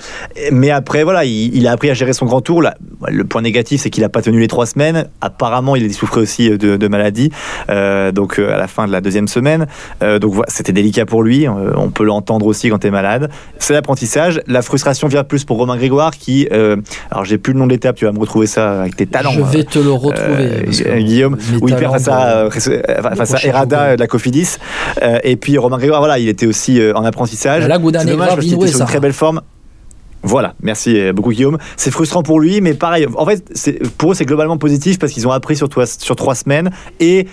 mais 0.50 0.70
après, 0.70 1.04
voilà, 1.04 1.24
il, 1.24 1.54
il 1.54 1.66
a 1.66 1.72
appris 1.72 1.90
à 1.90 1.94
gérer 1.94 2.12
son 2.12 2.26
grand 2.26 2.40
tour. 2.40 2.62
Là, 2.62 2.74
le 3.08 3.24
point 3.24 3.42
négatif, 3.42 3.80
c'est 3.82 3.90
qu'il 3.90 4.02
n'a 4.02 4.08
pas 4.08 4.22
tenu 4.22 4.40
les 4.40 4.48
trois 4.48 4.66
semaines. 4.66 5.08
Apparemment, 5.20 5.76
il 5.76 5.84
a 5.84 5.92
souffrait 5.92 6.20
aussi 6.20 6.48
de, 6.50 6.76
de 6.76 6.88
maladie. 6.88 7.30
Euh, 7.68 8.12
donc, 8.12 8.38
euh, 8.38 8.54
à 8.54 8.56
la 8.56 8.68
fin 8.70 8.86
de 8.86 8.92
la 8.92 9.00
deuxième 9.00 9.28
semaine. 9.28 9.66
Euh, 10.02 10.18
donc, 10.18 10.32
voilà, 10.34 10.48
c'était 10.50 10.72
délicat 10.72 11.04
pour 11.06 11.22
lui. 11.22 11.46
Euh, 11.46 11.72
on 11.76 11.90
peut 11.90 12.04
l'entendre 12.04 12.46
aussi 12.46 12.70
quand 12.70 12.78
tu 12.78 12.86
es 12.86 12.90
malade. 12.90 13.30
C'est 13.58 13.72
l'apprentissage. 13.74 14.40
La 14.46 14.62
frustration 14.62 15.08
vient 15.08 15.24
plus 15.24 15.44
pour 15.44 15.58
Romain 15.58 15.76
Grégoire 15.76 16.12
qui. 16.16 16.48
euh, 16.52 16.76
alors, 17.10 17.24
j'ai 17.24 17.36
plus 17.38 17.52
le 17.52 17.58
nom 17.58 17.66
de 17.66 17.72
l'étape. 17.72 17.96
Tu 17.96 18.04
vas 18.06 18.12
me 18.12 18.18
retrouver 18.20 18.46
ça 18.46 18.80
avec 18.80 18.96
tes 18.96 19.06
talents. 19.06 19.32
Je 19.32 19.42
vais 19.42 19.64
te 19.64 19.78
le 19.78 19.92
retrouver. 19.92 20.68
Guillaume, 21.02 21.36
où 21.60 21.68
il 21.68 21.74
perd 21.76 21.92
face 21.92 22.08
à, 22.08 22.48
face 22.50 23.34
à 23.34 23.46
Errada 23.46 23.96
de 23.96 24.00
la 24.00 24.06
Cofidis. 24.06 24.56
Et 25.24 25.36
puis 25.36 25.58
Romain 25.58 25.78
Grégoire, 25.78 26.00
voilà, 26.00 26.18
il 26.18 26.28
était 26.28 26.46
aussi 26.46 26.80
en 26.94 27.04
apprentissage. 27.04 27.62
C'est 27.64 28.06
dommage 28.06 28.28
parce 28.28 28.40
qu'il 28.40 28.54
était 28.54 28.66
sur 28.68 28.80
une 28.80 28.86
très 28.86 29.00
belle 29.00 29.12
forme. 29.12 29.40
Voilà, 30.22 30.52
merci 30.62 31.12
beaucoup 31.12 31.30
Guillaume. 31.32 31.56
C'est 31.78 31.90
frustrant 31.90 32.22
pour 32.22 32.40
lui, 32.40 32.60
mais 32.60 32.74
pareil, 32.74 33.06
en 33.16 33.24
fait, 33.24 33.42
pour 33.96 34.12
eux 34.12 34.14
c'est 34.14 34.26
globalement 34.26 34.58
positif 34.58 34.98
parce 34.98 35.12
qu'ils 35.12 35.26
ont 35.26 35.30
appris 35.30 35.56
sur, 35.56 35.70
toi- 35.70 35.86
sur 35.86 36.14
trois 36.14 36.34
semaines 36.34 36.70
et 37.00 37.26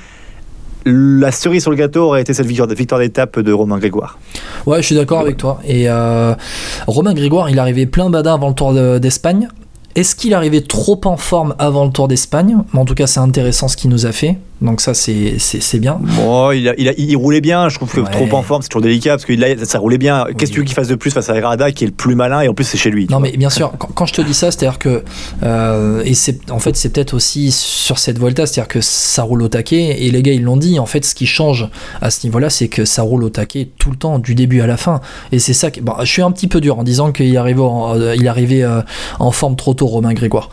la 0.85 1.31
cerise 1.31 1.61
sur 1.63 1.71
le 1.71 1.77
gâteau 1.77 2.03
aurait 2.03 2.21
été 2.21 2.33
cette 2.33 2.45
victoire, 2.45 2.67
victoire 2.69 2.99
d'étape 3.01 3.39
de 3.39 3.51
Romain 3.51 3.77
Grégoire. 3.77 4.17
Ouais, 4.65 4.81
je 4.81 4.85
suis 4.87 4.95
d'accord 4.95 5.19
avec 5.19 5.37
toi. 5.37 5.59
Et 5.65 5.89
euh, 5.89 6.33
Romain 6.87 7.13
Grégoire, 7.13 7.49
il 7.49 7.59
arrivait 7.59 7.85
plein 7.85 8.09
badin 8.09 8.35
avant 8.35 8.49
le 8.49 8.53
Tour 8.53 8.73
de- 8.73 8.97
d'Espagne. 8.97 9.47
Est-ce 9.95 10.15
qu'il 10.15 10.33
arrivait 10.33 10.61
trop 10.61 11.01
en 11.05 11.17
forme 11.17 11.55
avant 11.59 11.85
le 11.85 11.91
Tour 11.91 12.07
d'Espagne? 12.07 12.57
En 12.73 12.85
tout 12.85 12.93
cas, 12.95 13.07
c'est 13.07 13.19
intéressant 13.19 13.67
ce 13.67 13.75
qu'il 13.75 13.89
nous 13.89 14.05
a 14.05 14.11
fait. 14.11 14.37
Donc 14.61 14.81
ça, 14.81 14.93
c'est 14.95 15.79
bien. 15.79 15.99
Bon, 16.01 16.51
il, 16.51 16.73
il, 16.79 16.93
il, 16.97 17.15
roulait 17.15 17.41
bien. 17.41 17.69
Je 17.69 17.75
trouve 17.75 17.91
que 17.91 18.01
trop 18.01 18.27
en 18.35 18.41
forme, 18.41 18.63
c'est 18.63 18.69
toujours 18.69 18.81
délicat 18.81 19.11
parce 19.11 19.25
que 19.25 19.65
ça 19.65 19.77
roulait 19.77 19.99
bien. 19.99 20.25
Qu'est-ce 20.37 20.51
que 20.51 20.55
tu 20.55 20.59
veux 20.61 20.65
qu'il 20.65 20.75
fasse 20.75 20.87
de 20.87 20.95
plus 20.95 21.11
face 21.11 21.29
à 21.29 21.35
Herrada 21.35 21.71
qui 21.71 21.83
est 21.83 21.87
le 21.87 21.93
plus 21.93 22.15
malin 22.15 22.41
et 22.41 22.47
en 22.47 22.55
plus 22.55 22.65
c'est 22.65 22.77
chez 22.77 22.89
lui 22.89 23.07
Non, 23.09 23.19
mais 23.19 23.31
bien 23.37 23.51
sûr, 23.51 23.71
quand, 23.77 24.05
je 24.07 24.13
te 24.13 24.21
dis 24.21 24.33
ça, 24.33 24.49
c'est-à-dire 24.49 24.79
que 24.79 25.03
euh, 25.43 26.01
et 26.05 26.15
c'est 26.15 26.49
en 26.49 26.57
fait 26.57 26.75
c'est 26.75 26.89
peut-être 26.89 27.13
aussi 27.13 27.51
sur 27.51 27.99
cette 27.99 28.17
Volta, 28.17 28.47
c'est-à-dire 28.47 28.67
que 28.67 28.81
ça 28.81 29.21
roule 29.21 29.43
au 29.43 29.47
taquet 29.47 30.03
et 30.03 30.09
les 30.09 30.23
gars 30.23 30.33
ils 30.33 30.43
l'ont 30.43 30.57
dit. 30.57 30.79
En 30.79 30.87
fait, 30.87 31.05
ce 31.05 31.13
qui 31.13 31.27
change 31.27 31.69
à 32.01 32.09
ce 32.09 32.25
niveau-là, 32.25 32.49
c'est 32.49 32.67
que 32.67 32.83
ça 32.83 33.03
roule 33.03 33.23
au 33.23 33.29
taquet 33.29 33.69
tout 33.77 33.91
le 33.91 33.97
temps, 33.97 34.17
du 34.17 34.33
début 34.33 34.61
à 34.61 34.67
la 34.67 34.77
fin. 34.77 35.01
Et 35.31 35.37
c'est 35.37 35.53
ça. 35.53 35.69
Que, 35.69 35.81
bon, 35.81 35.93
je 35.99 36.05
suis 36.05 36.23
un 36.23 36.31
petit 36.31 36.47
peu 36.47 36.61
dur 36.61 36.79
en 36.79 36.83
disant 36.83 37.11
qu'il 37.11 37.37
arrivait, 37.37 37.61
en, 37.61 37.95
euh, 37.95 38.15
il 38.15 38.27
arrivait 38.27 38.63
euh, 38.63 38.81
en 39.19 39.31
forme 39.31 39.55
trop 39.55 39.75
tôt, 39.75 39.85
Romain 39.85 40.13
Grégoire. 40.13 40.49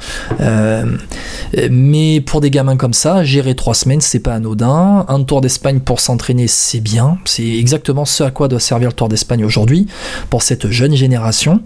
mais 1.71 2.21
pour 2.21 2.43
des 2.43 2.51
gamins 2.51 2.77
comme 2.77 2.93
ça, 2.93 3.25
gérer 3.25 3.55
trois 3.55 3.75
semaines 3.75 3.94
c'est 4.01 4.21
pas 4.21 4.35
anodin. 4.35 5.05
Un 5.09 5.23
tour 5.23 5.41
d'Espagne 5.41 5.81
pour 5.81 6.01
s'entraîner, 6.01 6.49
c'est 6.49 6.81
bien. 6.81 7.19
C'est 7.25 7.47
exactement 7.47 8.05
ce 8.05 8.23
à 8.23 8.31
quoi 8.31 8.49
doit 8.49 8.61
servir 8.61 8.89
le 8.89 8.95
Tour 8.95 9.09
d'Espagne 9.09 9.45
aujourd'hui 9.45 9.87
pour 10.31 10.43
cette 10.43 10.69
jeune 10.71 10.95
génération. 10.95 11.61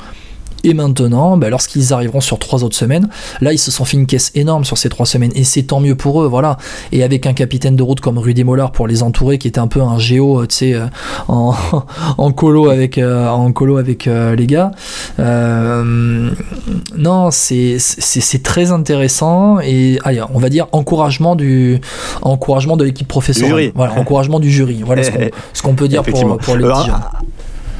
Et 0.64 0.74
maintenant, 0.74 1.36
bah, 1.36 1.50
lorsqu'ils 1.50 1.92
arriveront 1.92 2.20
sur 2.20 2.38
trois 2.38 2.64
autres 2.64 2.76
semaines, 2.76 3.08
là 3.40 3.52
ils 3.52 3.58
se 3.58 3.70
sont 3.70 3.84
fait 3.84 3.96
une 3.96 4.06
caisse 4.06 4.32
énorme 4.34 4.64
sur 4.64 4.76
ces 4.76 4.88
trois 4.88 5.06
semaines 5.06 5.32
et 5.34 5.44
c'est 5.44 5.62
tant 5.62 5.80
mieux 5.80 5.94
pour 5.94 6.22
eux, 6.22 6.26
voilà. 6.26 6.56
Et 6.92 7.02
avec 7.02 7.26
un 7.26 7.32
capitaine 7.32 7.76
de 7.76 7.82
route 7.82 8.00
comme 8.00 8.18
Rudy 8.18 8.44
Mollard 8.44 8.72
pour 8.72 8.86
les 8.86 9.02
entourer, 9.02 9.38
qui 9.38 9.48
était 9.48 9.60
un 9.60 9.68
peu 9.68 9.80
un 9.82 9.98
géo, 9.98 10.44
tu 10.46 10.54
sais, 10.54 10.74
euh, 10.74 10.86
en, 11.28 11.54
en, 12.18 12.32
colo 12.32 12.70
avec, 12.70 12.98
euh, 12.98 13.28
en 13.28 13.52
colo 13.52 13.76
avec 13.76 14.06
euh, 14.06 14.34
les 14.34 14.46
gars. 14.46 14.72
non, 16.96 17.30
c'est 17.30 18.42
très 18.42 18.70
intéressant 18.72 19.60
et 19.60 19.98
allez, 20.04 20.22
on 20.34 20.38
va 20.38 20.48
dire 20.48 20.66
encouragement 20.72 21.36
du 21.36 21.80
encouragement 22.22 22.76
de 22.76 22.84
l'équipe 22.84 23.08
professionnelle. 23.08 23.72
Voilà, 23.74 23.94
encouragement 23.98 24.40
du 24.40 24.50
jury. 24.50 24.82
Voilà 24.84 25.02
ce 25.02 25.62
qu'on 25.62 25.74
peut 25.78 25.88
dire 25.88 26.02
pour, 26.02 26.38
pour 26.38 26.56
les 26.56 26.64
petits 26.64 26.86
jeunes. 26.86 27.00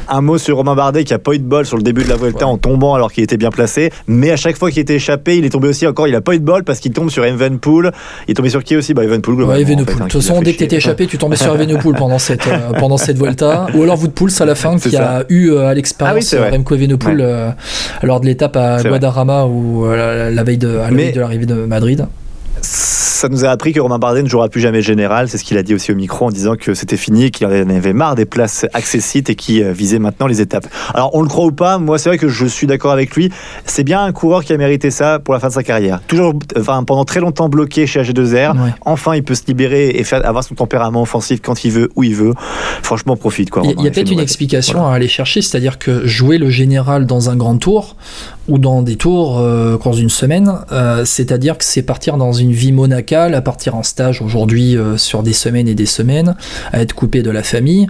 Un 0.09 0.21
mot 0.21 0.39
sur 0.39 0.57
Romain 0.57 0.75
Bardet 0.75 1.05
qui 1.05 1.13
a 1.13 1.19
pas 1.19 1.35
eu 1.35 1.39
de 1.39 1.45
bol 1.45 1.67
sur 1.67 1.77
le 1.77 1.83
début 1.83 2.03
de 2.03 2.09
la 2.09 2.17
Vuelta 2.17 2.47
en 2.47 2.57
tombant 2.57 2.95
alors 2.95 3.13
qu'il 3.13 3.23
était 3.25 3.37
bien 3.37 3.51
placé. 3.51 3.91
Mais 4.07 4.31
à 4.31 4.37
chaque 4.37 4.57
fois 4.57 4.71
qu'il 4.71 4.81
était 4.81 4.95
échappé, 4.95 5.37
il 5.37 5.45
est 5.45 5.51
tombé 5.51 5.69
aussi 5.69 5.87
encore. 5.87 6.09
Il 6.09 6.15
a 6.15 6.21
pas 6.21 6.35
eu 6.35 6.39
de 6.39 6.45
bol 6.45 6.65
parce 6.65 6.81
qu'il 6.81 6.93
tombe 6.93 7.11
sur 7.11 7.25
Evenpool. 7.25 7.93
Il 8.27 8.31
est 8.31 8.35
tombé 8.35 8.49
sur 8.49 8.65
qui 8.65 8.77
aussi? 8.77 8.95
Bah 8.95 9.05
Evenpool. 9.05 9.43
Ouais, 9.43 9.61
Evenepoel. 9.61 9.97
Hein, 9.97 10.05
de 10.07 10.11
toute 10.11 10.23
façon, 10.23 10.41
dès 10.41 10.53
que 10.53 10.59
tu 10.59 10.65
étais 10.65 10.77
échappé, 10.77 11.07
tu 11.07 11.19
tombais 11.19 11.37
sur 11.37 11.55
Evenepoel 11.61 11.97
pendant 11.97 12.19
cette 12.19 12.47
euh, 12.47 12.73
pendant 12.79 12.97
cette 12.97 13.19
Vuelta. 13.19 13.67
Ou 13.75 13.83
alors 13.83 14.01
Woodpool, 14.01 14.31
à 14.41 14.45
la 14.45 14.55
fin, 14.55 14.79
qui 14.79 14.97
a 14.97 15.25
eu 15.29 15.51
euh, 15.51 15.69
à 15.69 15.75
l'expérience 15.75 16.35
ah 16.35 16.49
oui, 16.51 16.57
Remco 16.57 16.75
Evenepoel 16.75 17.21
euh, 17.21 17.51
lors 18.03 18.21
de 18.21 18.27
l'étape 18.27 18.57
à 18.57 18.83
Guadarrama 18.83 19.45
ou 19.45 19.87
la, 19.87 20.43
veille 20.43 20.59
de, 20.59 20.79
à 20.79 20.91
la 20.91 20.97
veille 20.97 21.13
de 21.13 21.21
l'arrivée 21.21 21.47
de 21.47 21.55
Madrid 21.67 22.07
ça 23.19 23.29
nous 23.29 23.45
a 23.45 23.49
appris 23.49 23.73
que 23.73 23.81
Romain 23.81 23.99
Bardet 23.99 24.23
ne 24.23 24.29
jouera 24.29 24.49
plus 24.49 24.61
jamais 24.61 24.81
général. 24.81 25.29
C'est 25.29 25.39
ce 25.39 25.45
qu'il 25.45 25.59
a 25.59 25.65
dit 25.65 25.75
aussi 25.75 25.91
au 25.91 25.97
micro 25.97 26.27
en 26.27 26.31
disant 26.31 26.55
que 26.55 26.75
c'était 26.75 26.97
fini 26.97 27.33
qu'il 27.33 27.49
en 27.49 27.51
avait 27.51 27.93
marre 27.93 28.15
des 28.15 28.27
places 28.27 28.65
accessibles 28.75 29.33
et 29.33 29.35
qui 29.35 29.61
euh, 29.61 29.73
visait 29.73 29.99
maintenant 29.99 30.29
les 30.29 30.41
étapes. 30.41 30.69
Alors, 30.95 31.11
on 31.15 31.23
le 31.23 31.29
croit 31.29 31.47
ou 31.47 31.53
pas, 31.53 31.79
moi, 31.79 31.99
c'est 31.99 32.11
vrai 32.11 32.19
que 32.19 32.29
je 32.29 32.47
suis 32.47 32.69
d'accord 32.69 32.93
avec 32.93 33.17
lui. 33.17 33.33
C'est 33.65 33.83
bien 33.83 34.05
un 34.05 34.13
coureur 34.13 34.45
qui 34.45 34.53
a 34.53 34.57
mérité 34.57 34.93
ça 34.93 35.19
pour 35.19 35.35
la 35.35 35.41
fin 35.41 35.49
de 35.49 35.53
sa 35.53 35.65
carrière. 35.65 36.01
Toujours, 36.07 36.33
enfin, 36.57 36.85
pendant 36.85 37.05
très 37.05 37.19
longtemps 37.19 37.49
bloqué 37.49 37.89
chez 37.89 38.01
AG2R. 38.01 38.55
Enfin, 38.85 39.17
il 39.17 39.25
peut 39.25 39.35
se 39.35 39.47
libérer 39.49 39.89
et 39.91 40.05
faire, 40.05 40.25
avoir 40.25 40.45
son 40.45 40.55
tempérament 40.55 41.03
offensif 41.03 41.41
quand 41.43 41.65
il 41.65 41.73
veut, 41.73 41.91
où 41.97 42.05
il 42.05 42.15
veut. 42.15 42.35
Franchement, 42.83 43.17
profite. 43.17 43.51
Quoi, 43.51 43.65
il 43.65 43.83
y 43.83 43.89
a, 43.89 43.91
peut-être 43.91 44.13
une 44.13 44.21
explication 44.21 44.87
à 44.87 44.95
aller 44.95 45.09
chercher, 45.09 45.43
c'est-à-dire 45.43 45.81
que 45.81 46.07
jouer 46.07 46.39
le 46.39 46.51
général 46.51 47.05
dans 47.05 47.31
un 47.31 47.37
grand 47.37 47.57
tour 47.57 47.97
ou 48.49 48.59
dans 48.59 48.83
des 48.83 48.97
tours 48.97 49.39
euh, 49.39 49.77
dans 49.85 49.93
une 49.93 50.09
semaine, 50.09 50.53
euh, 50.73 51.05
c'est-à-dire 51.05 51.59
que 51.59 51.65
c'est 51.65 51.83
partir 51.83 52.17
dans 52.17 52.33
une 52.33 52.53
vie 52.53 52.73
monacale, 52.73 53.08
à 53.17 53.41
partir 53.41 53.75
en 53.75 53.83
stage 53.83 54.21
aujourd'hui 54.23 54.77
euh, 54.77 54.97
sur 54.97 55.23
des 55.23 55.33
semaines 55.33 55.69
et 55.69 55.75
des 55.75 55.87
semaines, 55.87 56.37
à 56.73 56.81
être 56.81 56.93
coupé 56.93 57.23
de 57.23 57.31
la 57.31 57.43
famille. 57.43 57.87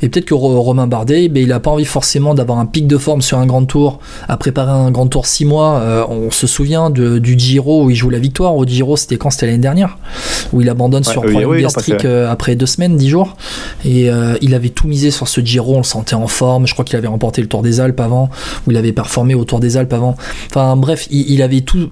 Et 0.00 0.08
peut-être 0.08 0.24
que 0.24 0.34
Romain 0.34 0.86
Bardet, 0.86 1.28
ben, 1.28 1.42
il 1.42 1.48
n'a 1.48 1.60
pas 1.60 1.70
envie 1.70 1.84
forcément 1.84 2.34
d'avoir 2.34 2.58
un 2.58 2.66
pic 2.66 2.86
de 2.86 2.96
forme 2.96 3.22
sur 3.22 3.38
un 3.38 3.46
grand 3.46 3.64
tour, 3.64 4.00
à 4.28 4.36
préparer 4.36 4.70
un 4.70 4.90
grand 4.90 5.06
tour 5.06 5.26
six 5.26 5.44
mois. 5.44 5.78
Euh, 5.80 6.04
on 6.08 6.30
se 6.30 6.46
souvient 6.46 6.90
du 6.90 7.38
Giro 7.38 7.84
où 7.84 7.90
il 7.90 7.96
joue 7.96 8.10
la 8.10 8.18
victoire. 8.18 8.56
Au 8.56 8.64
Giro, 8.64 8.96
c'était 8.96 9.16
quand? 9.16 9.30
C'était 9.30 9.46
l'année 9.46 9.58
dernière, 9.58 9.98
où 10.52 10.60
il 10.60 10.68
abandonne 10.68 11.04
sur 11.04 11.22
problème 11.22 11.60
gastrique 11.60 12.04
euh, 12.04 12.30
après 12.30 12.56
deux 12.56 12.66
semaines, 12.66 12.96
dix 12.96 13.08
jours. 13.08 13.36
Et 13.84 14.10
il 14.40 14.54
avait 14.54 14.70
tout 14.70 14.88
misé 14.88 15.10
sur 15.10 15.28
ce 15.28 15.40
Giro, 15.40 15.74
on 15.74 15.78
le 15.78 15.82
sentait 15.82 16.14
en 16.14 16.26
forme. 16.26 16.66
Je 16.66 16.72
crois 16.72 16.84
qu'il 16.84 16.96
avait 16.96 17.08
remporté 17.08 17.40
le 17.40 17.48
Tour 17.48 17.62
des 17.62 17.80
Alpes 17.80 18.00
avant, 18.00 18.30
où 18.66 18.70
il 18.70 18.76
avait 18.76 18.92
performé 18.92 19.34
au 19.34 19.44
Tour 19.44 19.60
des 19.60 19.76
Alpes 19.76 19.92
avant. 19.92 20.16
Enfin 20.50 20.76
bref, 20.76 21.08
il 21.10 21.42
avait 21.42 21.60
tout, 21.60 21.90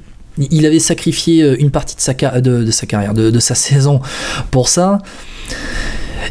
il 0.51 0.67
avait 0.67 0.79
sacrifié 0.79 1.43
euh, 1.43 1.57
une 1.59 1.71
partie 1.71 1.97
de 1.97 2.01
sa, 2.01 2.15
de, 2.41 2.71
sa 2.71 2.87
carrière, 2.87 3.15
de, 3.15 3.41
sa 3.41 3.55
saison 3.55 4.01
pour 4.51 4.69
ça. 4.69 4.99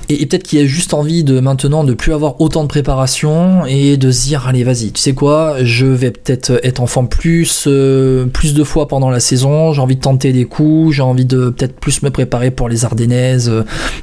Et, 0.09 0.25
peut-être 0.25 0.43
qu'il 0.43 0.59
a 0.59 0.65
juste 0.65 0.93
envie 0.93 1.23
de 1.23 1.39
maintenant 1.39 1.83
de 1.83 1.93
plus 1.93 2.13
avoir 2.13 2.39
autant 2.41 2.63
de 2.63 2.67
préparation 2.67 3.65
et 3.65 3.97
de 3.97 4.11
se 4.11 4.27
dire 4.27 4.47
allez 4.47 4.63
vas-y 4.63 4.91
tu 4.91 5.01
sais 5.01 5.13
quoi 5.13 5.63
je 5.63 5.85
vais 5.85 6.11
peut-être 6.11 6.59
être 6.63 6.81
en 6.81 7.05
plus 7.05 7.65
euh, 7.67 8.25
plus 8.25 8.53
de 8.53 8.63
fois 8.63 8.87
pendant 8.87 9.09
la 9.09 9.19
saison 9.19 9.73
j'ai 9.73 9.81
envie 9.81 9.95
de 9.95 10.01
tenter 10.01 10.33
des 10.33 10.45
coups 10.45 10.95
j'ai 10.95 11.01
envie 11.01 11.25
de 11.25 11.49
peut-être 11.49 11.79
plus 11.79 12.03
me 12.03 12.09
préparer 12.09 12.51
pour 12.51 12.69
les 12.69 12.85
Ardennaises 12.85 13.51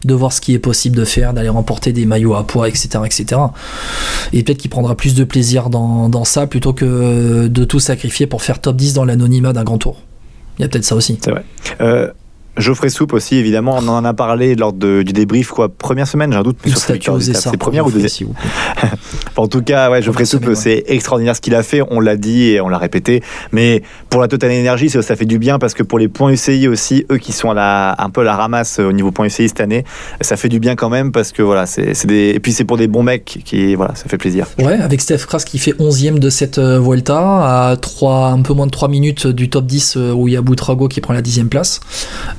de 0.04 0.14
voir 0.14 0.32
ce 0.32 0.40
qui 0.40 0.54
est 0.54 0.58
possible 0.58 0.96
de 0.96 1.04
faire 1.04 1.32
d'aller 1.32 1.48
remporter 1.48 1.92
des 1.92 2.06
maillots 2.06 2.34
à 2.34 2.44
poids 2.44 2.68
etc 2.68 3.00
etc 3.04 3.40
et 4.32 4.42
peut-être 4.42 4.58
qu'il 4.58 4.70
prendra 4.70 4.96
plus 4.96 5.14
de 5.14 5.24
plaisir 5.24 5.70
dans, 5.70 6.08
dans 6.08 6.24
ça 6.24 6.46
plutôt 6.46 6.72
que 6.72 7.46
de 7.46 7.64
tout 7.64 7.80
sacrifier 7.80 8.26
pour 8.26 8.42
faire 8.42 8.60
top 8.60 8.76
10 8.76 8.94
dans 8.94 9.04
l'anonymat 9.04 9.52
d'un 9.52 9.64
grand 9.64 9.78
tour. 9.78 10.02
Il 10.58 10.62
y 10.62 10.64
a 10.64 10.68
peut-être 10.68 10.84
ça 10.84 10.94
aussi. 10.94 11.18
C'est 11.22 11.30
vrai. 11.30 11.44
Euh, 11.80 12.10
Geoffrey 12.56 12.88
Soupe 12.88 13.12
aussi, 13.12 13.36
évidemment, 13.36 13.76
on 13.78 13.88
en 13.88 14.04
a 14.04 14.14
parlé 14.14 14.54
lors 14.54 14.72
du 14.72 15.04
débrief, 15.04 15.48
quoi, 15.48 15.68
première 15.68 16.08
semaine, 16.08 16.32
j'ai 16.32 16.38
un 16.38 16.42
doute 16.42 16.58
sur 16.66 16.78
C'est 16.78 17.56
première 17.56 17.86
ou 17.86 17.90
deuxième 17.90 18.30
En 19.36 19.48
tout 19.48 19.62
cas, 19.62 19.90
ouais, 19.90 20.02
Geoffrey 20.02 20.24
Soupe, 20.24 20.54
c'est 20.54 20.84
extraordinaire 20.86 21.36
ce 21.36 21.40
qu'il 21.40 21.54
a 21.54 21.62
fait, 21.62 21.82
on 21.90 22.00
l'a 22.00 22.16
dit 22.16 22.50
et 22.50 22.60
on 22.60 22.68
l'a 22.68 22.78
répété, 22.78 23.22
mais 23.52 23.82
pour 24.10 24.20
la 24.20 24.28
Total 24.28 24.50
Energy, 24.50 24.90
ça, 24.90 25.02
ça, 25.02 25.16
fait 25.16 25.24
du 25.24 25.38
bien 25.38 25.58
parce 25.58 25.74
que 25.74 25.82
pour 25.82 25.98
les 25.98 26.08
points 26.08 26.30
UCI 26.30 26.68
aussi, 26.68 27.04
eux 27.10 27.18
qui 27.18 27.32
sont 27.32 27.50
à 27.50 27.54
la, 27.54 27.94
un 27.98 28.10
peu 28.10 28.22
à 28.22 28.24
la 28.24 28.36
ramasse 28.36 28.78
au 28.78 28.92
niveau 28.92 29.10
points 29.10 29.26
UCI 29.26 29.48
cette 29.48 29.60
année, 29.60 29.84
ça 30.20 30.36
fait 30.36 30.48
du 30.48 30.58
bien 30.58 30.76
quand 30.76 30.88
même 30.88 31.12
parce 31.12 31.32
que 31.32 31.42
voilà, 31.42 31.66
c'est 31.66 32.06
des, 32.06 32.30
et 32.34 32.40
puis 32.40 32.52
c'est 32.52 32.64
pour 32.64 32.76
des 32.76 32.88
bons 32.88 33.02
mecs 33.02 33.40
qui, 33.44 33.74
voilà, 33.74 33.94
ça 33.94 34.04
fait 34.08 34.18
plaisir. 34.18 34.46
Ouais, 34.58 34.74
avec 34.80 35.00
Steph 35.00 35.26
Kras 35.26 35.44
qui 35.44 35.58
fait 35.58 35.72
11ème 35.72 36.18
de 36.18 36.30
cette 36.30 36.58
euh, 36.58 36.80
Vuelta, 36.80 37.70
à 37.70 37.76
3, 37.76 38.28
un 38.28 38.42
peu 38.42 38.54
moins 38.54 38.66
de 38.66 38.70
3 38.70 38.88
minutes 38.88 39.26
du 39.26 39.50
top 39.50 39.66
10 39.66 39.96
euh, 39.96 40.12
où 40.12 40.28
il 40.28 40.34
y 40.34 40.36
a 40.36 40.42
Boutrago 40.42 40.88
qui 40.88 41.00
prend 41.00 41.12
la 41.12 41.22
10 41.22 41.44
place. 41.50 41.80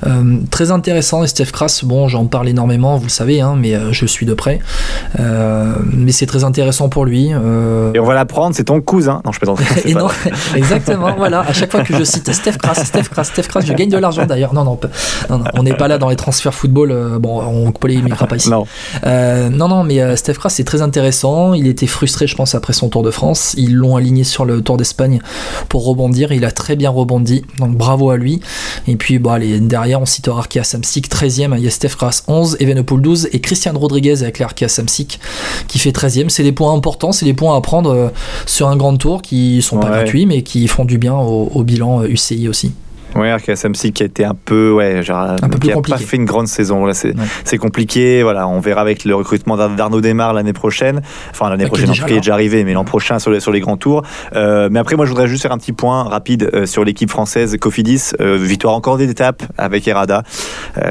Euh, 0.08 0.38
très 0.50 0.70
intéressant, 0.70 1.22
et 1.22 1.26
Steph 1.26 1.46
Kras, 1.46 1.82
bon, 1.84 2.08
j'en 2.08 2.26
parle 2.26 2.48
énormément, 2.48 2.96
vous 2.96 3.04
le 3.04 3.10
savez, 3.10 3.40
hein, 3.40 3.56
mais 3.58 3.74
euh, 3.74 3.92
je 3.92 4.06
suis 4.06 4.26
de 4.26 4.34
près. 4.34 4.60
Euh, 5.18 5.74
mais 5.92 6.12
c'est 6.12 6.26
très 6.26 6.44
intéressant 6.44 6.88
pour 6.88 7.04
lui. 7.04 7.28
Et 7.28 7.34
on 7.98 8.04
va 8.04 8.14
l'apprendre, 8.14 8.54
c'est 8.54 8.64
ton 8.64 8.80
cousin. 8.80 9.20
Non, 9.24 9.32
je 9.32 9.38
plaisante. 9.38 9.60
non, 9.94 10.08
exactement, 10.54 11.14
voilà. 11.16 11.40
À 11.40 11.52
chaque 11.52 11.70
fois 11.70 11.82
que 11.82 11.96
je 11.96 12.04
cite 12.04 12.32
Steph 12.32 12.58
Kras, 12.58 12.74
Steph 12.74 13.04
Kras, 13.10 13.24
Steph 13.24 13.44
Kras, 13.44 13.60
je 13.60 13.72
gagne 13.72 13.90
de 13.90 13.98
l'argent 13.98 14.26
d'ailleurs. 14.26 14.54
Non, 14.54 14.64
non, 14.64 14.78
non, 15.30 15.44
on 15.54 15.62
n'est 15.62 15.74
pas 15.74 15.88
là 15.88 15.98
dans 15.98 16.08
les 16.08 16.16
transferts 16.16 16.54
football. 16.54 17.18
bon, 17.18 17.42
on 17.42 17.72
polémiquera 17.72 18.26
pas 18.26 18.36
ici. 18.36 18.50
non. 18.50 18.64
non, 19.04 19.68
non, 19.68 19.84
mais 19.84 20.16
Steph 20.16 20.34
Kras, 20.34 20.50
c'est 20.50 20.64
très 20.64 20.82
intéressant. 20.82 21.54
Il 21.54 21.66
était 21.66 21.86
frustré, 21.86 22.26
je 22.26 22.36
pense, 22.36 22.54
après 22.54 22.72
son 22.72 22.88
Tour 22.88 23.02
de 23.02 23.10
France. 23.10 23.54
Ils 23.56 23.74
l'ont 23.74 23.96
aligné 23.96 24.24
sur 24.24 24.44
le 24.44 24.62
Tour 24.62 24.76
d'Espagne 24.76 25.20
pour 25.68 25.84
rebondir. 25.84 26.32
Il 26.32 26.44
a 26.44 26.50
très 26.50 26.76
bien 26.76 26.90
rebondi, 26.90 27.44
donc 27.58 27.76
bravo 27.76 28.10
à 28.10 28.16
lui. 28.16 28.40
Et 28.86 28.96
puis, 28.96 29.18
bon, 29.18 29.30
allez, 29.30 29.60
derrière, 29.60 29.97
on 29.98 30.06
citera 30.06 30.38
Arkea 30.38 30.64
Samsic 30.64 31.08
13e, 31.08 31.56
il 31.56 31.64
y 31.64 31.66
a 31.66 31.70
Steph 31.70 31.96
11, 32.26 32.56
Evenepoel 32.60 33.00
12 33.00 33.28
et 33.32 33.40
Christian 33.40 33.72
Rodriguez 33.74 34.22
avec 34.22 34.38
l'Arkea 34.38 34.68
Samsic 34.68 35.20
qui 35.66 35.78
fait 35.78 35.90
13e. 35.90 36.28
C'est 36.28 36.42
des 36.42 36.52
points 36.52 36.72
importants, 36.72 37.12
c'est 37.12 37.24
des 37.24 37.34
points 37.34 37.56
à 37.56 37.60
prendre 37.60 37.90
euh, 37.90 38.08
sur 38.46 38.68
un 38.68 38.76
grand 38.76 38.96
tour 38.96 39.22
qui 39.22 39.62
sont 39.62 39.78
pas 39.78 39.90
gratuits 39.90 40.26
mais 40.26 40.42
qui 40.42 40.66
font 40.68 40.84
du 40.84 40.98
bien 40.98 41.14
au, 41.14 41.62
bilan 41.62 42.04
UCI 42.04 42.46
euh, 42.46 42.50
aussi. 42.50 42.72
Oui, 43.16 43.28
Samsic 43.56 43.94
qui 43.94 44.02
a 44.02 44.06
été 44.06 44.24
un 44.24 44.34
peu, 44.34 44.72
ouais, 44.72 45.02
genre, 45.02 45.36
un 45.42 45.48
peu 45.48 45.58
qui 45.58 45.68
n'a 45.68 45.80
pas 45.80 45.98
fait 45.98 46.16
une 46.16 46.24
grande 46.24 46.48
saison. 46.48 46.84
Là, 46.84 46.92
c'est 46.94 47.58
compliqué. 47.58 48.22
Voilà, 48.22 48.46
on 48.48 48.60
verra 48.60 48.80
avec 48.80 49.04
le 49.04 49.14
recrutement 49.14 49.56
d'Arnaud 49.56 50.00
Desmar 50.00 50.32
l'année 50.32 50.52
prochaine. 50.52 51.02
Enfin, 51.30 51.50
l'année 51.50 51.66
prochaine, 51.66 51.90
en 51.90 51.94
tout 51.94 52.02
cas, 52.02 52.08
il 52.08 52.16
est 52.16 52.20
déjà 52.20 52.34
arrivé, 52.34 52.64
mais 52.64 52.72
l'an 52.72 52.84
prochain 52.84 53.18
sur 53.18 53.30
les, 53.30 53.40
sur 53.40 53.52
les 53.52 53.60
grands 53.60 53.76
tours. 53.76 54.02
Euh, 54.34 54.68
mais 54.70 54.78
après, 54.78 54.96
moi, 54.96 55.04
je 55.04 55.10
voudrais 55.10 55.28
juste 55.28 55.42
faire 55.42 55.52
un 55.52 55.58
petit 55.58 55.72
point 55.72 56.04
rapide 56.04 56.50
euh, 56.54 56.66
sur 56.66 56.84
l'équipe 56.84 57.10
française 57.10 57.56
Cofidis. 57.58 58.12
Euh, 58.20 58.36
victoire 58.36 58.74
encore 58.74 58.98
des 58.98 59.10
étapes 59.10 59.42
avec 59.56 59.86
Errada. 59.88 60.22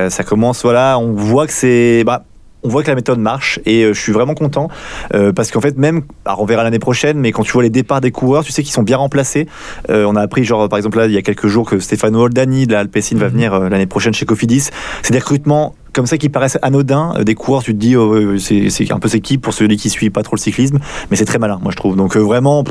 ça 0.10 0.24
commence, 0.24 0.64
voilà, 0.64 0.98
on 1.00 1.14
voit 1.14 1.48
que 1.48 1.54
c'est. 1.54 2.04
Bah, 2.06 2.24
on 2.64 2.70
voit 2.70 2.84
que 2.84 2.88
la 2.88 2.96
méthode 2.96 3.20
marche 3.20 3.60
et 3.66 3.84
euh, 3.84 3.94
je 3.94 4.00
suis 4.00 4.12
vraiment 4.12 4.34
content 4.34 4.70
euh, 5.14 5.32
parce 5.32 5.52
qu'en 5.52 5.62
fait 5.62 5.78
même 5.78 6.04
alors 6.26 6.42
on 6.42 6.46
verra 6.46 6.64
l'année 6.64 6.80
prochaine 6.80 7.18
mais 7.20 7.32
quand 7.32 7.44
tu 7.44 7.52
vois 7.52 7.64
les 7.64 7.70
départs 7.70 8.02
des 8.02 8.12
coureurs 8.12 8.44
tu 8.44 8.52
sais 8.52 8.64
qu'ils 8.64 8.74
sont 8.74 8.84
bien 8.84 8.98
remplacés 8.98 9.48
euh, 9.90 10.06
on 10.06 10.16
a 10.16 10.22
appris 10.22 10.44
genre 10.44 10.68
par 10.70 10.78
exemple 10.78 10.98
là 10.98 11.06
il 11.06 11.14
y 11.14 11.18
a 11.18 11.22
quelques 11.22 11.48
jours 11.48 11.70
que 11.70 11.80
Stefano 11.80 12.22
Oldani 12.22 12.68
de 12.68 12.74
la 12.74 12.80
Alpecin 12.80 13.18
va 13.18 13.28
mhm. 13.28 13.32
venir 13.32 13.60
l'année 13.60 13.86
prochaine 13.86 14.14
chez 14.14 14.26
Cofidis 14.26 14.70
c'est 15.02 15.14
des 15.14 15.20
recrutements 15.20 15.76
comme 15.98 16.06
ça 16.06 16.18
qui 16.20 16.30
paraissent 16.30 16.60
anodins. 16.62 17.16
Des 17.26 17.34
coureurs, 17.34 17.64
tu 17.64 17.74
te 17.74 17.80
dis, 17.80 17.96
oh, 17.96 18.38
c'est 18.38 18.92
un 18.92 19.00
peu 19.00 19.10
qui 19.18 19.40
pour 19.40 19.52
celui 19.54 19.78
qui 19.78 19.90
suit 19.90 20.12
pas 20.12 20.22
trop 20.22 20.36
le 20.36 20.42
cyclisme, 20.42 20.78
mais 21.10 21.18
c'est 21.18 21.26
très 21.26 21.40
malin, 21.40 21.60
moi 21.62 21.72
je 21.72 21.76
trouve. 21.76 21.96
Donc 21.96 22.16
vraiment, 22.16 22.64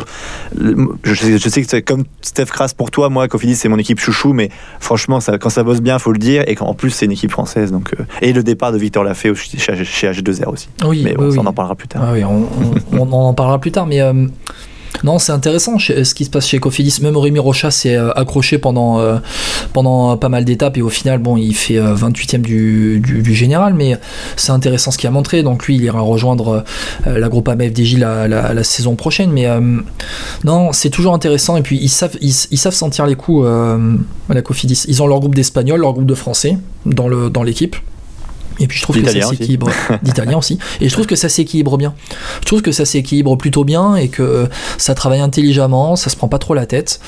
je, 0.56 1.14
sais, 1.14 1.38
je 1.38 1.48
sais 1.48 1.60
que 1.62 1.68
c'est 1.68 1.82
comme 1.82 2.04
Steph 2.22 2.46
Kras 2.46 2.72
pour 2.76 2.92
toi, 2.92 3.08
moi, 3.08 3.26
Cofidis, 3.26 3.56
c'est 3.56 3.68
mon 3.68 3.78
équipe 3.78 3.98
chouchou, 3.98 4.32
mais 4.32 4.50
franchement, 4.78 5.18
ça, 5.18 5.38
quand 5.38 5.50
ça 5.50 5.64
bosse 5.64 5.80
bien, 5.80 5.98
faut 5.98 6.12
le 6.12 6.18
dire, 6.18 6.44
et 6.46 6.54
qu'en 6.54 6.72
plus, 6.74 6.90
c'est 6.90 7.06
une 7.06 7.12
équipe 7.12 7.32
française. 7.32 7.72
Donc, 7.72 7.94
euh, 7.98 8.04
et 8.22 8.32
le 8.32 8.44
départ 8.44 8.70
de 8.70 8.78
Victor 8.78 9.02
Lafay 9.02 9.34
chez, 9.34 9.58
chez 9.84 10.10
H2R 10.12 10.46
aussi. 10.48 10.68
Oui, 10.84 11.02
mais 11.04 11.16
oui, 11.18 11.32
ça, 11.32 11.38
oui. 11.40 11.44
on 11.44 11.46
en 11.46 11.52
parlera 11.52 11.74
plus 11.74 11.88
tard. 11.88 12.02
Ah 12.06 12.12
oui, 12.12 12.22
on, 12.24 12.46
on- 12.92 13.00
on 13.12 13.12
en 13.12 13.34
parlera 13.34 13.58
plus 13.58 13.72
tard, 13.72 13.86
mais 13.86 14.00
euh, 14.00 14.26
non, 15.04 15.18
c'est 15.18 15.32
intéressant 15.32 15.78
chez- 15.78 16.04
ce 16.04 16.14
qui 16.14 16.24
se 16.24 16.30
passe 16.30 16.46
chez 16.46 16.58
Cofidis. 16.58 16.98
Même 17.02 17.16
Rémi 17.16 17.38
Rocha 17.38 17.70
s'est 17.70 17.96
euh, 17.96 18.10
accroché 18.12 18.58
pendant, 18.58 19.00
euh, 19.00 19.16
pas 19.72 20.28
mal 20.28 20.44
d'étapes 20.44 20.76
et 20.76 20.82
au 20.82 20.88
final, 20.88 21.18
bon, 21.18 21.36
il 21.36 21.54
fait 21.54 21.78
euh, 21.78 21.94
28ème 21.94 22.40
du, 22.42 23.34
général, 23.34 23.74
mais 23.74 23.98
c'est 24.36 24.52
intéressant 24.52 24.90
ce 24.90 24.98
qu'il 24.98 25.08
a 25.08 25.10
montré. 25.10 25.42
Donc 25.42 25.66
lui, 25.66 25.76
il 25.76 25.84
ira 25.84 26.00
rejoindre 26.00 26.64
euh, 27.06 27.18
la 27.18 27.28
groupe 27.28 27.48
AMFDJ 27.48 27.98
la, 27.98 28.28
la, 28.28 28.64
saison 28.64 28.96
prochaine, 28.96 29.30
mais 29.32 29.46
euh, 29.46 29.60
non, 30.44 30.72
c'est 30.72 30.90
toujours 30.90 31.14
intéressant 31.14 31.56
et 31.56 31.62
puis 31.62 31.78
ils 31.80 31.88
savent, 31.88 32.16
ils, 32.20 32.32
savent 32.32 32.74
sentir 32.74 33.06
les 33.06 33.14
coups 33.14 33.44
euh, 33.46 33.96
à 34.28 34.34
la 34.34 34.42
Cofidis. 34.42 34.84
Ils 34.88 35.02
ont 35.02 35.06
leur 35.06 35.20
groupe 35.20 35.34
d'Espagnols, 35.34 35.80
leur 35.80 35.92
groupe 35.92 36.06
de 36.06 36.14
Français 36.14 36.58
dans 36.86 37.42
l'équipe. 37.42 37.76
Et 38.60 38.66
puis 38.66 38.78
je 38.78 38.82
trouve 38.82 39.00
que 39.00 39.10
ça 39.10 39.28
s'équilibre, 39.28 39.68
d'Italiens 40.02 40.38
aussi. 40.38 40.58
Et 40.80 40.88
je 40.88 40.92
trouve 40.92 41.06
que 41.06 41.16
ça 41.16 41.28
s'équilibre 41.28 41.76
bien. 41.76 41.94
Je 42.40 42.46
trouve 42.46 42.62
que 42.62 42.72
ça 42.72 42.84
s'équilibre 42.84 43.36
plutôt 43.36 43.64
bien 43.64 43.96
et 43.96 44.08
que 44.08 44.48
ça 44.78 44.94
travaille 44.94 45.20
intelligemment, 45.20 45.96
ça 45.96 46.10
se 46.10 46.16
prend 46.16 46.28
pas 46.28 46.38
trop 46.38 46.54
la 46.54 46.66
tête. 46.66 47.00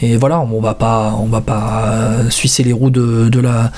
Et 0.00 0.16
voilà, 0.16 0.40
on 0.40 0.60
va 0.60 0.74
pas, 0.74 1.16
on 1.20 1.26
va 1.26 1.40
pas 1.40 2.30
sucer 2.30 2.62
les 2.62 2.72
roues 2.72 2.90
de, 2.90 3.28
de 3.28 3.40
la 3.40 3.72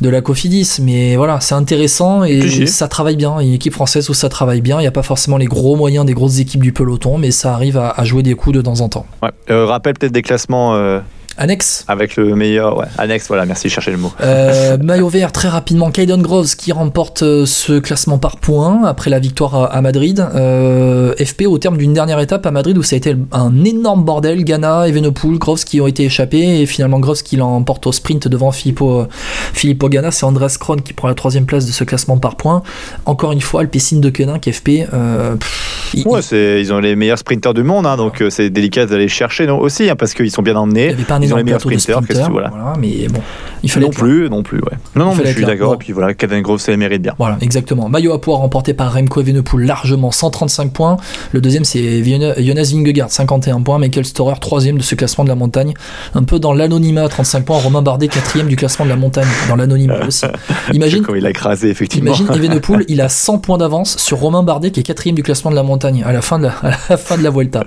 de 0.00 0.08
la 0.08 0.20
Cofidis, 0.20 0.78
mais 0.80 1.16
voilà, 1.16 1.40
c'est 1.40 1.54
intéressant 1.54 2.24
et 2.24 2.66
ça 2.66 2.88
travaille 2.88 3.16
bien. 3.16 3.38
Une 3.40 3.54
équipe 3.54 3.72
française 3.72 4.08
où 4.10 4.14
ça 4.14 4.28
travaille 4.28 4.60
bien, 4.60 4.78
il 4.78 4.82
n'y 4.82 4.86
a 4.86 4.92
pas 4.92 5.02
forcément 5.02 5.36
les 5.36 5.46
gros 5.46 5.76
moyens 5.76 6.04
des 6.06 6.14
grosses 6.14 6.38
équipes 6.38 6.62
du 6.62 6.72
peloton, 6.72 7.18
mais 7.18 7.30
ça 7.30 7.54
arrive 7.54 7.76
à, 7.76 7.90
à 7.90 8.04
jouer 8.04 8.22
des 8.22 8.34
coups 8.34 8.56
de 8.56 8.62
temps 8.62 8.80
en 8.80 8.88
temps. 8.88 9.06
Ouais. 9.22 9.30
Euh, 9.50 9.66
rappel 9.66 9.94
peut-être 9.94 10.12
des 10.12 10.22
classements 10.22 10.74
euh, 10.74 11.00
Annexe. 11.38 11.84
avec 11.88 12.16
le 12.16 12.34
meilleur. 12.34 12.76
Ouais. 12.76 12.86
Annexe, 12.98 13.28
voilà, 13.28 13.46
merci, 13.46 13.68
chercher 13.70 13.90
le 13.92 13.96
mot. 13.96 14.12
Euh, 14.20 14.76
maillot 14.82 15.08
vert 15.08 15.32
très 15.32 15.48
rapidement, 15.48 15.90
Kaiden 15.90 16.20
Groves 16.20 16.56
qui 16.56 16.72
remporte 16.72 17.22
euh, 17.22 17.46
ce 17.46 17.78
classement 17.78 18.18
par 18.18 18.36
points 18.38 18.84
après 18.84 19.08
la 19.10 19.18
victoire 19.20 19.74
à, 19.74 19.80
Madrid. 19.80 20.24
Euh, 20.34 21.14
FP 21.24 21.42
au 21.46 21.58
terme 21.58 21.76
d'une 21.76 21.92
dernière 21.94 22.20
étape 22.20 22.44
à 22.46 22.50
Madrid 22.50 22.76
où 22.76 22.82
ça 22.82 22.96
a 22.96 22.98
été 22.98 23.16
un 23.32 23.64
énorme 23.64 24.04
bordel. 24.04 24.44
Ghana, 24.44 24.88
Evenepoel, 24.88 25.38
Groves 25.38 25.64
qui 25.64 25.80
ont 25.80 25.86
été 25.86 26.04
échappés 26.04 26.60
et 26.60 26.66
finalement 26.66 26.98
Groves 26.98 27.22
qui 27.22 27.36
l'emporte 27.36 27.86
au 27.86 27.92
sprint 27.92 28.28
devant 28.28 28.50
Filippo, 28.52 29.06
Filippo 29.52 29.88
Ghana. 29.88 30.10
C'est 30.10 30.24
Andreas 30.24 30.56
Kron 30.58 30.76
qui 30.76 30.92
prend 30.92 31.08
la 31.08 31.14
troisième 31.14 31.46
place 31.46 31.66
de 31.66 31.72
ce 31.72 31.84
classement 31.84 32.18
par 32.18 32.36
points. 32.36 32.62
Encore 33.06 33.32
une 33.32 33.40
fois, 33.40 33.60
Alpecin 33.60 33.98
de 34.00 34.10
Quenin 34.10 34.38
qui 34.38 34.52
FP. 34.52 34.86
euh, 34.92 35.36
pff, 35.36 35.90
il- 35.94 36.06
Ouais, 36.08 36.22
c'est, 36.22 36.60
ils 36.60 36.72
ont 36.72 36.78
les 36.80 36.96
meilleurs 36.96 37.18
sprinters 37.18 37.54
du 37.54 37.62
monde, 37.62 37.86
hein, 37.86 37.96
donc 37.96 38.22
euh, 38.22 38.30
c'est 38.30 38.50
délicat 38.50 38.86
d'aller 38.86 39.08
chercher 39.08 39.46
non, 39.46 39.58
aussi, 39.58 39.88
hein, 39.90 39.96
parce 39.96 40.14
qu'ils 40.14 40.30
sont 40.30 40.42
bien 40.42 40.54
il 40.54 40.56
emmenés. 40.58 40.94
n'y 40.94 41.27
ont 41.32 41.36
énorme 41.36 41.38
les 41.38 41.44
meilleurs 41.44 41.60
sprinters, 41.60 42.02
sprinters, 42.02 42.30
voilà. 42.30 42.48
voilà, 42.48 42.74
mais 42.78 43.08
bon, 43.08 43.20
il 43.62 43.70
fallait 43.70 43.86
non 43.86 43.92
là. 43.92 43.98
plus, 43.98 44.30
non 44.30 44.42
plus, 44.42 44.58
ouais. 44.58 44.72
Non, 44.94 45.06
non, 45.06 45.14
mais 45.14 45.26
je 45.26 45.32
suis 45.32 45.44
d'accord. 45.44 45.70
Bon. 45.70 45.74
Et 45.74 45.78
puis 45.78 45.92
voilà, 45.92 46.14
Kevin 46.14 46.42
Grove, 46.42 46.60
c'est 46.60 46.76
mérite 46.76 47.02
bien. 47.02 47.14
Voilà, 47.18 47.38
exactement. 47.40 47.88
Maillot 47.88 48.12
à 48.12 48.20
poids 48.20 48.36
remporté 48.36 48.74
par 48.74 48.92
Remco 48.92 49.20
Evenepoel 49.20 49.64
largement, 49.64 50.10
135 50.10 50.72
points. 50.72 50.96
Le 51.32 51.40
deuxième, 51.40 51.64
c'est 51.64 52.02
Jonas 52.38 52.70
Vingegaard, 52.72 53.10
51 53.10 53.60
points. 53.62 53.78
Michael 53.78 54.04
Storer, 54.04 54.38
troisième 54.40 54.78
de 54.78 54.82
ce 54.82 54.94
classement 54.94 55.24
de 55.24 55.28
la 55.28 55.34
montagne. 55.34 55.74
Un 56.14 56.22
peu 56.22 56.38
dans 56.38 56.52
l'anonymat, 56.52 57.08
35 57.08 57.44
points. 57.44 57.58
Romain 57.58 57.82
Bardet, 57.82 58.08
quatrième 58.08 58.48
du 58.48 58.56
classement 58.56 58.84
de 58.84 58.90
la 58.90 58.96
montagne, 58.96 59.26
dans 59.48 59.56
l'anonymat 59.56 59.98
aussi. 60.06 60.26
Imagine, 60.72 61.02
Quand 61.02 61.14
il 61.14 61.26
a 61.26 61.30
écrasé, 61.30 61.68
effectivement. 61.68 62.14
imagine 62.14 62.28
Evenepoel, 62.34 62.84
il 62.88 63.00
a 63.00 63.08
100 63.08 63.38
points 63.38 63.58
d'avance 63.58 63.98
sur 63.98 64.18
Romain 64.18 64.42
Bardet, 64.42 64.70
qui 64.70 64.80
est 64.80 64.84
quatrième 64.84 65.16
du 65.16 65.22
classement 65.22 65.50
de 65.50 65.56
la 65.56 65.62
montagne, 65.62 66.02
à 66.06 66.12
la 66.12 66.22
fin 66.22 66.38
de 66.38 66.44
la, 66.44 66.52
à 66.62 66.70
la, 66.90 66.96
fin 66.96 67.16
de 67.16 67.22
la 67.22 67.30
Vuelta. 67.30 67.64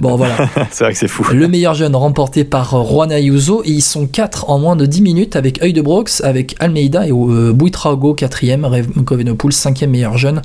Bon, 0.00 0.16
voilà. 0.16 0.34
c'est 0.70 0.84
vrai 0.84 0.92
que 0.92 0.98
c'est 0.98 1.08
fou. 1.08 1.24
Le 1.32 1.48
meilleur 1.48 1.74
jeune 1.74 1.96
remporté 1.96 2.44
par 2.44 2.84
Juan 2.84 3.10
Ayuso 3.12 3.62
et 3.64 3.70
ils 3.70 3.82
sont 3.82 4.06
4 4.06 4.50
en 4.50 4.58
moins 4.58 4.76
de 4.76 4.86
10 4.86 5.02
minutes 5.02 5.21
avec 5.34 5.62
Œil 5.62 5.72
de 5.72 5.80
Brox, 5.80 6.20
avec 6.22 6.56
Almeida 6.58 7.06
et 7.06 7.12
euh, 7.12 7.52
Buitrago 7.52 8.14
4ème, 8.14 8.64
Remco 8.64 9.14
Evenepoel 9.14 9.52
5ème 9.52 9.88
meilleur 9.88 10.18
jeune 10.18 10.42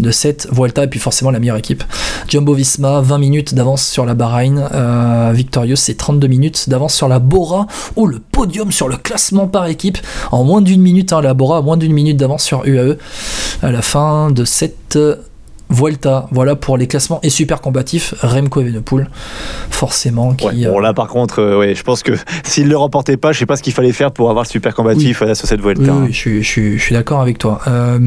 de 0.00 0.10
cette 0.10 0.48
Vuelta 0.52 0.84
et 0.84 0.86
puis 0.86 1.00
forcément 1.00 1.30
la 1.30 1.38
meilleure 1.38 1.56
équipe. 1.56 1.84
Jumbo 2.28 2.54
Visma 2.54 3.00
20 3.00 3.18
minutes 3.18 3.54
d'avance 3.54 3.86
sur 3.86 4.06
la 4.06 4.14
Bahreïn, 4.14 4.68
euh, 4.72 5.32
Victorious 5.34 5.76
c'est 5.76 5.96
32 5.96 6.26
minutes 6.28 6.68
d'avance 6.68 6.94
sur 6.94 7.08
la 7.08 7.18
Bora 7.18 7.66
ou 7.96 8.06
le 8.06 8.18
podium 8.18 8.72
sur 8.72 8.88
le 8.88 8.96
classement 8.96 9.46
par 9.46 9.66
équipe 9.66 9.98
en 10.30 10.44
moins 10.44 10.62
d'une 10.62 10.82
minute, 10.82 11.12
hein, 11.12 11.20
la 11.20 11.34
Bora 11.34 11.62
moins 11.62 11.76
d'une 11.76 11.92
minute 11.92 12.16
d'avance 12.16 12.44
sur 12.44 12.64
UAE 12.64 12.96
à 13.62 13.70
la 13.70 13.82
fin 13.82 14.30
de 14.30 14.44
cette 14.44 14.98
Vuelta, 15.72 16.26
voilà 16.30 16.54
pour 16.54 16.76
les 16.76 16.86
classements 16.86 17.18
et 17.22 17.30
super 17.30 17.60
combatifs, 17.60 18.14
Remco 18.22 18.60
Evenepoel, 18.60 19.08
forcément, 19.70 20.34
qui... 20.34 20.46
Ouais, 20.46 20.66
bon, 20.66 20.78
là, 20.78 20.92
par 20.94 21.08
contre, 21.08 21.40
euh, 21.40 21.58
ouais, 21.58 21.74
je 21.74 21.82
pense 21.82 22.02
que 22.02 22.12
s'il 22.44 22.64
ne 22.64 22.70
le 22.70 22.76
remportait 22.76 23.16
pas, 23.16 23.32
je 23.32 23.38
sais 23.38 23.46
pas 23.46 23.56
ce 23.56 23.62
qu'il 23.62 23.72
fallait 23.72 23.92
faire 23.92 24.12
pour 24.12 24.30
avoir 24.30 24.44
le 24.44 24.48
super 24.48 24.74
combatif 24.74 25.22
euh, 25.22 25.34
sur 25.34 25.46
cette 25.48 25.60
Oui, 25.64 25.74
Vuelta. 25.74 25.92
oui, 25.94 26.12
je, 26.12 26.16
suis- 26.18 26.42
je 26.42 26.48
suis- 26.48 26.78
je 26.78 26.82
suis 26.82 26.94
d'accord 26.94 27.20
avec 27.20 27.38
toi. 27.38 27.60
Euh, 27.66 27.98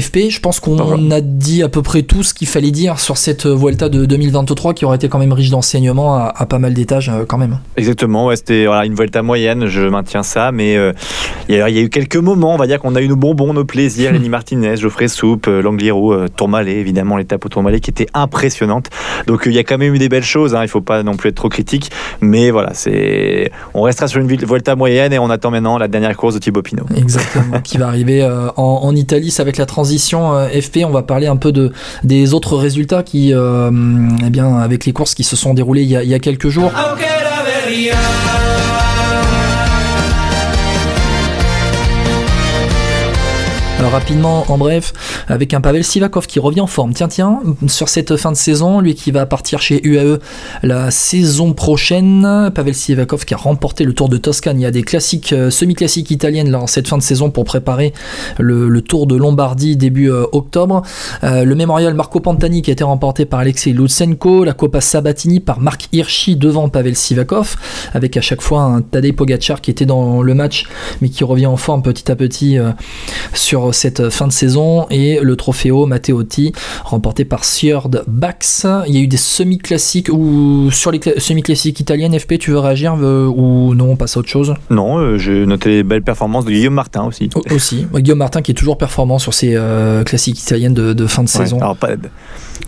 FP, 0.00 0.30
je 0.30 0.40
pense 0.40 0.60
qu'on 0.60 0.76
Voilà. 0.76 1.16
a 1.16 1.20
dit 1.20 1.62
à 1.62 1.68
peu 1.68 1.82
près 1.82 2.02
tout 2.02 2.22
ce 2.22 2.34
qu'il 2.34 2.46
fallait 2.48 2.70
dire 2.70 2.98
sur 3.00 3.16
cette 3.16 3.46
Vuelta 3.46 3.88
de 3.88 4.04
2023 4.04 4.74
qui 4.74 4.84
aurait 4.84 4.96
été 4.96 5.08
quand 5.08 5.18
même 5.18 5.32
riche 5.32 5.50
d'enseignements 5.50 6.14
à, 6.16 6.32
à 6.36 6.46
pas 6.46 6.58
mal 6.58 6.74
d'étages 6.74 7.08
euh, 7.08 7.24
quand 7.26 7.38
même. 7.38 7.58
Exactement, 7.76 8.26
ouais, 8.26 8.36
c'était 8.36 8.66
voilà, 8.66 8.84
une 8.86 8.94
Vuelta 8.94 9.22
moyenne, 9.22 9.66
je 9.66 9.82
maintiens 9.82 10.22
ça, 10.22 10.52
mais 10.52 10.76
euh, 10.76 10.92
il 11.48 11.54
y, 11.56 11.60
a- 11.60 11.68
il 11.68 11.76
y 11.76 11.78
a 11.78 11.82
eu 11.82 11.88
quelques 11.88 12.16
moments, 12.16 12.54
on 12.54 12.58
va 12.58 12.66
dire 12.66 12.80
qu'on 12.80 12.94
a 12.94 13.00
eu 13.00 13.08
nos 13.08 13.16
bonbons, 13.16 13.52
nos 13.52 13.64
plaisirs, 13.64 14.12
Lenny 14.14 14.28
Martinez, 14.28 14.76
Geoffrey 14.76 15.08
Soupe, 15.08 15.48
euh, 15.48 15.62
Langliero, 15.62 16.12
euh, 16.12 16.28
Tourmalet, 16.34 16.76
évidemment 16.76 17.16
l'étape 17.16 17.44
au 17.44 17.48
Tourmalet 17.48 17.80
qui 17.80 17.90
était 17.90 18.06
impressionnante. 18.14 18.90
Donc 19.26 19.46
euh, 19.46 19.50
il 19.50 19.54
y 19.56 19.58
a 19.58 19.64
quand 19.64 19.78
même 19.78 19.94
eu 19.94 19.98
des 19.98 20.08
belles 20.08 20.22
choses, 20.24 20.54
hein, 20.54 20.62
il 20.62 20.68
faut 20.68 20.80
pas 20.80 21.02
non 21.02 21.16
plus 21.16 21.30
être 21.30 21.36
trop 21.36 21.48
critique, 21.48 21.90
mais 22.20 22.50
voilà, 22.50 22.74
c'est 22.74 23.50
on 23.74 23.82
restera 23.82 24.08
sur 24.08 24.20
une 24.20 24.26
Vuelta 24.26 24.76
moyenne 24.76 25.12
et 25.12 25.18
on 25.18 25.30
attend 25.30 25.50
maintenant 25.50 25.78
la 25.78 25.88
dernière 25.88 26.16
course 26.16 26.34
de 26.34 26.38
Thibaut 26.40 26.62
Pinot. 26.62 26.84
Exactement, 26.96 27.60
qui 27.62 27.78
va 27.78 27.88
arriver 27.88 28.22
euh, 28.22 28.48
en, 28.56 28.80
en 28.82 28.94
Italie, 28.94 29.34
avec 29.38 29.56
la 29.56 29.66
transition 29.86 30.34
euh, 30.34 30.48
FP. 30.48 30.78
On 30.84 30.90
va 30.90 31.02
parler 31.02 31.28
un 31.28 31.36
peu 31.36 31.52
de 31.52 31.72
des 32.02 32.34
autres 32.34 32.56
résultats 32.56 33.04
qui, 33.04 33.32
euh, 33.32 33.70
eh 34.26 34.30
bien, 34.30 34.56
avec 34.56 34.84
les 34.84 34.92
courses 34.92 35.14
qui 35.14 35.22
se 35.22 35.36
sont 35.36 35.54
déroulées 35.54 35.82
il 35.82 35.88
y 35.88 35.96
a, 35.96 36.02
il 36.02 36.08
y 36.08 36.14
a 36.14 36.18
quelques 36.18 36.48
jours. 36.48 36.72
Alors, 43.78 43.92
rapidement, 43.92 44.46
en 44.48 44.56
bref, 44.56 44.94
avec 45.28 45.52
un 45.52 45.60
Pavel 45.60 45.84
Sivakov 45.84 46.26
qui 46.26 46.38
revient 46.38 46.62
en 46.62 46.66
forme. 46.66 46.94
Tiens, 46.94 47.08
tiens, 47.08 47.40
sur 47.66 47.90
cette 47.90 48.16
fin 48.16 48.32
de 48.32 48.36
saison, 48.36 48.80
lui 48.80 48.94
qui 48.94 49.10
va 49.10 49.26
partir 49.26 49.60
chez 49.60 49.86
UAE 49.86 50.18
la 50.62 50.90
saison 50.90 51.52
prochaine. 51.52 52.50
Pavel 52.54 52.74
Sivakov 52.74 53.26
qui 53.26 53.34
a 53.34 53.36
remporté 53.36 53.84
le 53.84 53.92
Tour 53.92 54.08
de 54.08 54.16
Toscane. 54.16 54.58
Il 54.58 54.62
y 54.62 54.66
a 54.66 54.70
des 54.70 54.82
classiques, 54.82 55.34
euh, 55.34 55.50
semi-classiques 55.50 56.10
italiennes 56.10 56.50
là, 56.50 56.60
en 56.60 56.66
cette 56.66 56.88
fin 56.88 56.96
de 56.96 57.02
saison 57.02 57.30
pour 57.30 57.44
préparer 57.44 57.92
le, 58.38 58.80
Tour 58.80 59.06
de 59.06 59.14
Lombardie 59.14 59.76
début 59.76 60.10
euh, 60.10 60.24
octobre. 60.32 60.80
Euh, 61.22 61.44
le 61.44 61.54
mémorial 61.54 61.92
Marco 61.92 62.20
Pantani 62.20 62.62
qui 62.62 62.70
a 62.70 62.72
été 62.72 62.84
remporté 62.84 63.26
par 63.26 63.40
Alexei 63.40 63.72
Lutsenko. 63.72 64.44
La 64.44 64.54
Copa 64.54 64.80
Sabatini 64.80 65.40
par 65.40 65.60
Marc 65.60 65.88
Hirschi 65.92 66.36
devant 66.36 66.70
Pavel 66.70 66.96
Sivakov. 66.96 67.56
Avec 67.92 68.16
à 68.16 68.22
chaque 68.22 68.40
fois 68.40 68.62
un 68.62 68.80
Tadej 68.80 69.14
Pogacar 69.14 69.60
qui 69.60 69.70
était 69.70 69.86
dans 69.86 70.22
le 70.22 70.32
match 70.32 70.66
mais 71.02 71.10
qui 71.10 71.24
revient 71.24 71.46
en 71.46 71.58
forme 71.58 71.82
petit 71.82 72.10
à 72.10 72.16
petit 72.16 72.56
sur 73.34 73.66
cette 73.76 74.10
fin 74.10 74.26
de 74.26 74.32
saison 74.32 74.86
et 74.90 75.20
le 75.22 75.36
Trofeo 75.36 75.86
Matteotti 75.86 76.52
remporté 76.84 77.24
par 77.24 77.44
Sjord 77.44 77.90
Bax. 78.06 78.66
Il 78.88 78.94
y 78.94 78.98
a 78.98 79.00
eu 79.00 79.06
des 79.06 79.16
semi-classiques 79.16 80.08
ou 80.12 80.70
sur 80.72 80.90
les 80.90 80.98
cla- 80.98 81.18
semi-classiques 81.20 81.78
italiennes 81.80 82.18
FP 82.18 82.38
tu 82.38 82.50
veux 82.50 82.58
réagir 82.58 82.96
euh, 83.00 83.26
ou 83.26 83.74
non 83.74 83.90
on 83.90 83.96
passe 83.96 84.16
à 84.16 84.20
autre 84.20 84.28
chose? 84.28 84.54
Non, 84.70 84.98
euh, 84.98 85.18
j'ai 85.18 85.46
noté 85.46 85.68
les 85.68 85.82
belles 85.82 86.02
performances 86.02 86.44
de 86.44 86.50
Guillaume 86.50 86.74
Martin 86.74 87.04
aussi. 87.04 87.30
Au- 87.34 87.54
aussi 87.54 87.86
Guillaume 87.94 88.18
Martin 88.18 88.42
qui 88.42 88.50
est 88.50 88.54
toujours 88.54 88.78
performant 88.78 89.18
sur 89.18 89.34
ces 89.34 89.54
euh, 89.54 90.02
classiques 90.04 90.40
italiennes 90.42 90.74
de, 90.74 90.92
de 90.92 91.06
fin 91.06 91.22
de 91.22 91.28
Ouais, 91.28 91.36
saison. 91.44 91.58
alors 91.58 91.76
pas 91.76 91.90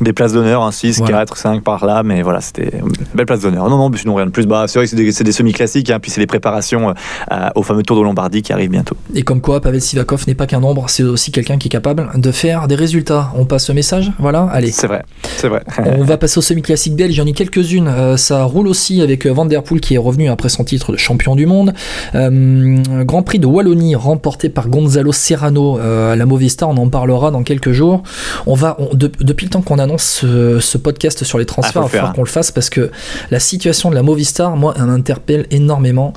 des 0.00 0.12
places 0.12 0.32
d'honneur, 0.32 0.62
hein, 0.62 0.72
6, 0.72 0.98
Voilà. 0.98 1.18
4, 1.18 1.36
5 1.36 1.62
par 1.62 1.84
là, 1.86 2.02
mais 2.02 2.22
voilà, 2.22 2.40
c'était 2.40 2.78
une 2.78 2.92
belle 3.14 3.26
place 3.26 3.40
d'honneur. 3.40 3.68
Non, 3.68 3.76
non, 3.76 3.90
sinon 3.96 4.14
rien 4.14 4.26
de 4.26 4.30
plus. 4.30 4.46
Bah, 4.46 4.64
c'est 4.66 4.78
vrai 4.78 4.86
que 4.86 5.12
c'est 5.12 5.24
des, 5.24 5.32
semi-classiques, 5.32 5.90
hein, 5.90 5.98
puis 6.00 6.10
c'est 6.10 6.20
les 6.20 6.26
préparations 6.26 6.94
euh, 7.32 7.48
au 7.54 7.62
fameux 7.62 7.82
Tour 7.82 7.96
de 7.98 8.02
Lombardie 8.02 8.42
qui 8.42 8.52
arrive 8.52 8.70
bientôt. 8.70 8.96
Et 9.14 9.22
comme 9.22 9.40
quoi 9.40 9.60
Pavel 9.60 9.80
Sivakov 9.80 10.24
n'est 10.26 10.34
pas 10.34 10.46
qu'un 10.46 10.60
nombre, 10.60 10.88
c'est 10.88 11.02
aussi 11.02 11.30
quelqu'un 11.32 11.58
qui 11.58 11.68
est 11.68 11.70
capable 11.70 12.08
de 12.14 12.30
faire 12.32 12.68
des 12.68 12.74
résultats. 12.74 13.32
On 13.36 13.44
passe 13.44 13.70
au 13.70 13.74
message? 13.74 14.12
Voilà, 14.18 14.48
allez. 14.52 14.70
C'est 14.70 14.86
vrai, 14.86 15.04
c'est 15.36 15.48
vrai. 15.48 15.62
On 15.98 16.04
va 16.04 16.16
passer 16.16 16.38
au 16.38 16.42
semi-classique 16.42 16.94
belge, 16.94 17.14
j'en 17.14 17.26
ai 17.26 17.32
quelques-unes. 17.32 17.88
Euh, 17.88 18.16
ça 18.16 18.44
roule 18.44 18.68
aussi 18.68 19.00
avec 19.02 19.26
euh, 19.26 19.32
Van 19.32 19.44
Der 19.46 19.62
Poel 19.62 19.80
qui 19.80 19.94
est 19.94 19.98
revenu 19.98 20.28
après 20.28 20.48
son 20.48 20.64
titre 20.64 20.92
de 20.92 20.96
champion 20.96 21.36
du 21.36 21.46
monde. 21.46 21.72
Euh, 22.14 22.76
Grand 23.04 23.22
Prix 23.22 23.38
de 23.38 23.46
Wallonie 23.46 23.94
remporté 23.94 24.48
par 24.48 24.68
Gonzalo 24.68 25.12
Serrano 25.12 25.78
à 25.78 26.16
la 26.16 26.26
Movistar, 26.26 26.68
on 26.68 26.76
en 26.76 26.88
parlera 26.88 27.30
dans 27.30 27.42
quelques 27.42 27.72
jours. 27.72 28.02
On 28.46 28.54
va, 28.54 28.76
on- 28.78 28.94
de- 28.94 29.10
depuis 29.20 29.46
le 29.46 29.50
temps 29.50 29.62
qu'on 29.62 29.77
qu'on 29.78 29.82
annonce 29.84 30.02
ce, 30.02 30.60
ce 30.60 30.78
podcast 30.78 31.24
sur 31.24 31.38
les 31.38 31.46
transferts. 31.46 31.72
Ah, 31.76 31.80
il 31.80 31.82
va 31.84 31.88
falloir 31.88 32.12
qu'on 32.14 32.22
le 32.22 32.28
fasse 32.28 32.50
parce 32.50 32.70
que 32.70 32.90
la 33.30 33.38
situation 33.40 33.90
de 33.90 33.94
la 33.94 34.02
Movistar, 34.02 34.56
moi, 34.56 34.74
elle 34.76 34.84
m'interpelle 34.84 35.46
énormément. 35.50 36.12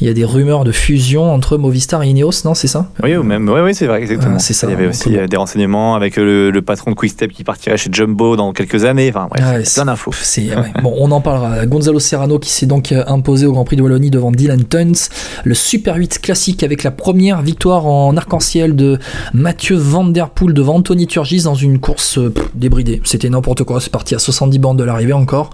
Il 0.00 0.06
y 0.06 0.10
a 0.10 0.12
des 0.14 0.24
rumeurs 0.24 0.64
de 0.64 0.72
fusion 0.72 1.32
entre 1.32 1.56
Movistar 1.56 2.02
et 2.02 2.08
Ineos, 2.08 2.30
non, 2.44 2.54
c'est 2.54 2.66
ça? 2.66 2.88
Oui, 3.02 3.14
ou 3.16 3.22
même, 3.22 3.48
oui, 3.48 3.60
oui, 3.60 3.74
c'est 3.74 3.86
vrai, 3.86 4.00
exactement. 4.00 4.34
Ah, 4.36 4.40
c'est 4.40 4.52
ça, 4.54 4.66
Il 4.66 4.70
y 4.70 4.74
avait 4.74 4.86
aussi 4.88 5.10
bon. 5.10 5.18
euh, 5.18 5.26
des 5.26 5.36
renseignements 5.36 5.94
avec 5.94 6.18
euh, 6.18 6.24
le, 6.24 6.50
le 6.50 6.62
patron 6.62 6.90
de 6.90 6.96
Quickstep 6.96 7.32
qui 7.32 7.44
partirait 7.44 7.76
chez 7.76 7.90
Jumbo 7.92 8.36
dans 8.36 8.52
quelques 8.52 8.84
années. 8.84 9.10
Enfin, 9.14 9.28
bref, 9.30 9.44
Ouais, 9.44 9.52
il 9.54 9.58
y 9.58 9.62
a 9.62 9.64
c'est- 9.64 9.74
plein 9.80 9.84
d'infos. 9.86 10.10
Ouais. 10.38 10.82
bon, 10.82 10.94
on 10.98 11.10
en 11.10 11.20
parlera. 11.20 11.64
Gonzalo 11.66 11.98
Serrano 12.00 12.38
qui 12.38 12.50
s'est 12.50 12.66
donc 12.66 12.92
euh, 12.92 13.04
imposé 13.06 13.46
au 13.46 13.52
Grand 13.52 13.64
Prix 13.64 13.76
de 13.76 13.82
Wallonie 13.82 14.10
devant 14.10 14.32
Dylan 14.32 14.64
Tuns, 14.64 15.08
le 15.44 15.54
Super 15.54 15.96
8 15.96 16.20
classique 16.20 16.62
avec 16.62 16.82
la 16.82 16.90
première 16.90 17.42
victoire 17.42 17.86
en 17.86 18.16
arc-en-ciel 18.16 18.74
de 18.76 18.98
Mathieu 19.32 19.76
Van 19.76 20.04
Der 20.04 20.30
Poel 20.30 20.54
devant 20.54 20.76
Anthony 20.76 21.06
Turgis 21.06 21.42
dans 21.44 21.54
une 21.54 21.78
course 21.78 22.18
débridée. 22.54 23.00
C'était 23.04 23.30
n'importe 23.30 23.64
quoi. 23.64 23.80
C'est 23.80 23.90
parti 23.92 24.14
à 24.14 24.18
70 24.18 24.58
bandes 24.58 24.78
de 24.78 24.84
l'arrivée 24.84 25.12
encore. 25.12 25.50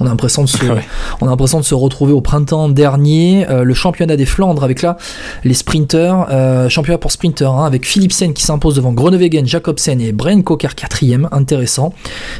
On 0.00 0.06
a 0.06 0.08
l'impression 0.08 0.42
de 0.44 0.48
se, 0.48 0.64
Ouais. 0.72 0.84
on 1.20 1.26
a 1.26 1.30
l'impression 1.30 1.58
de 1.58 1.64
se 1.64 1.74
retrouver 1.74 2.12
au 2.12 2.20
printemps 2.20 2.68
dernier. 2.68 3.46
Euh, 3.50 3.64
le 3.64 3.74
championnat 3.74 4.16
des 4.16 4.26
Flandres 4.26 4.64
avec 4.64 4.82
là 4.82 4.96
les 5.44 5.54
sprinters, 5.54 6.26
euh, 6.30 6.68
championnat 6.68 6.98
pour 6.98 7.10
sprinters 7.12 7.50
hein, 7.50 7.66
avec 7.66 7.86
Philipsen 7.86 8.32
qui 8.32 8.42
s'impose 8.44 8.76
devant 8.76 8.92
Groenewegen, 8.92 9.46
Jacobsen 9.46 10.00
et 10.00 10.12
Brian 10.12 10.42
Cocker 10.42 10.74
quatrième, 10.76 11.28
intéressant. 11.32 11.92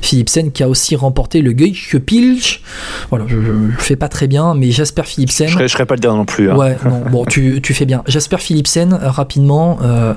Philipsen 0.03 0.51
qui 0.53 0.63
a 0.63 0.69
aussi 0.69 0.97
remporté 0.97 1.41
le 1.43 1.53
Pilch. 1.99 2.63
Voilà, 3.11 3.25
je, 3.29 3.37
je 3.41 3.83
fais 3.83 3.97
pas 3.97 4.09
très 4.09 4.27
bien, 4.27 4.55
mais 4.55 4.71
Jasper 4.71 5.03
Philipsen. 5.05 5.49
Je 5.49 5.53
serais, 5.55 5.69
je 5.69 5.73
serais 5.73 5.87
pas 5.87 5.95
le 5.95 6.01
dire 6.01 6.15
non 6.15 6.25
plus. 6.25 6.51
hein. 6.51 6.57
Ouais, 6.57 6.77
non, 6.85 7.03
bon, 7.11 7.25
tu, 7.25 7.61
tu 7.63 7.75
fais 7.75 7.85
bien. 7.87 8.03
Jasper 8.07 8.39
Philipsen, 8.39 8.93
euh, 8.93 9.11
rapidement, 9.11 9.79
euh, 9.83 10.15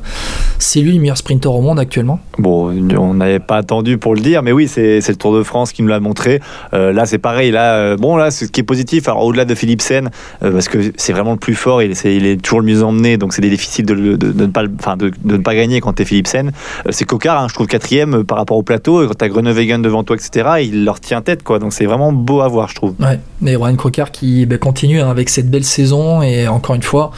c'est 0.60 0.82
lui 0.82 0.93
le 0.93 1.00
meilleur 1.00 1.18
sprinter 1.18 1.48
au 1.54 1.62
monde 1.62 1.80
actuellement? 1.80 2.20
Bon, 2.38 2.72
on 2.98 3.14
n'avait 3.14 3.39
pas 3.39 3.58
attendu 3.58 3.98
pour 3.98 4.16
le 4.16 4.22
dire, 4.22 4.34
mais 4.41 4.51
oui, 4.51 4.67
c'est 4.67 5.05
le 5.07 5.15
Tour 5.15 5.38
de 5.38 5.43
France 5.43 5.71
qui 5.71 5.81
nous 5.81 5.89
l'a 5.89 5.99
montré. 5.99 6.41
Euh, 6.73 6.91
là, 6.91 7.05
c'est 7.05 7.17
pareil. 7.17 7.51
Là, 7.51 7.75
euh, 7.75 7.97
bon, 7.97 8.15
là, 8.17 8.31
ce 8.31 8.45
qui 8.45 8.59
est 8.61 8.63
positif, 8.63 9.07
alors 9.07 9.23
au-delà 9.23 9.45
de 9.45 9.55
Philipsen, 9.55 10.09
euh, 10.43 10.51
parce 10.51 10.67
que 10.67 10.91
c'est 10.95 11.13
vraiment 11.13 11.31
le 11.31 11.38
plus 11.38 11.55
fort, 11.55 11.81
il 11.81 11.91
est, 11.91 12.41
toujours 12.41 12.61
le 12.61 12.65
mieux 12.65 12.83
emmené, 12.83 13.17
donc 13.17 13.33
c'est 13.33 13.41
difficile 13.41 13.86
de, 13.86 14.15
de, 14.15 14.33
ne 14.33 14.47
pas, 14.47 14.63
enfin, 14.79 14.97
de, 14.97 15.11
ne 15.23 15.38
pas 15.38 15.55
gagner 15.55 15.81
quand 15.81 15.93
t'es 15.93 16.05
Philipsen. 16.05 16.51
Euh, 16.86 16.89
c'est 16.91 17.05
Cocard, 17.05 17.41
hein, 17.41 17.47
je 17.49 17.53
trouve 17.53 17.67
quatrième 17.67 18.23
par 18.23 18.38
rapport 18.38 18.57
au 18.57 18.63
plateau. 18.63 19.03
Et 19.03 19.07
quand 19.07 19.15
t'as 19.15 19.27
Groenewegen 19.27 19.81
devant 19.81 20.03
toi, 20.03 20.15
etc., 20.15 20.49
il 20.63 20.86
leur 20.86 20.99
tient 20.99 21.21
tête, 21.21 21.43
quoi. 21.43 21.59
Donc 21.59 21.73
c'est 21.73 21.86
vraiment 21.86 22.11
beau 22.11 22.41
à 22.41 22.47
voir, 22.47 22.69
je 22.69 22.75
trouve. 22.75 22.95
Ouais, 22.99 23.19
mais 23.41 23.55
Ryan 23.55 23.75
Crocker 23.75 24.05
qui 24.11 24.45
ben, 24.45 24.57
continue 24.57 25.01
hein, 25.01 25.09
avec 25.09 25.29
cette 25.29 25.49
belle 25.49 25.63
saison 25.63 26.21
et 26.21 26.47
encore 26.47 26.75
une 26.75 26.83
fois, 26.83 27.11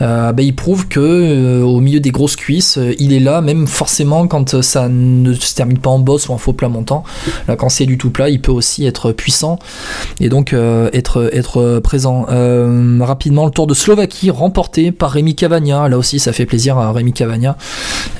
ben, 0.00 0.34
il 0.38 0.54
prouve 0.54 0.88
que 0.88 1.62
au 1.62 1.80
milieu 1.80 2.00
des 2.00 2.10
grosses 2.10 2.36
cuisses, 2.36 2.78
il 2.98 3.12
est 3.12 3.20
là, 3.20 3.40
même 3.40 3.66
forcément 3.66 4.26
quand 4.26 4.60
ça 4.62 4.88
ne 4.88 5.32
se 5.34 5.54
termine 5.54 5.78
pas 5.78 5.90
en 5.90 5.98
boss 5.98 6.28
ou 6.28 6.32
en 6.32 6.38
faux 6.38 6.52
plat 6.64 6.68
montant. 6.68 7.04
Là, 7.48 7.56
quand 7.56 7.68
c'est 7.68 7.86
du 7.86 7.98
tout 7.98 8.10
plat, 8.10 8.28
il 8.28 8.40
peut 8.40 8.52
aussi 8.52 8.86
être 8.86 9.12
puissant 9.12 9.58
et 10.20 10.28
donc 10.28 10.52
euh, 10.52 10.88
être 10.92 11.30
être 11.32 11.80
présent. 11.80 12.26
Euh, 12.30 12.98
rapidement, 13.00 13.44
le 13.44 13.50
Tour 13.50 13.66
de 13.66 13.74
Slovaquie 13.74 14.30
remporté 14.30 14.92
par 14.92 15.10
Rémi 15.10 15.34
Cavagna. 15.34 15.88
Là 15.88 15.98
aussi, 15.98 16.18
ça 16.18 16.32
fait 16.32 16.46
plaisir 16.46 16.78
à 16.78 16.92
Rémi 16.92 17.12
Cavagna 17.12 17.56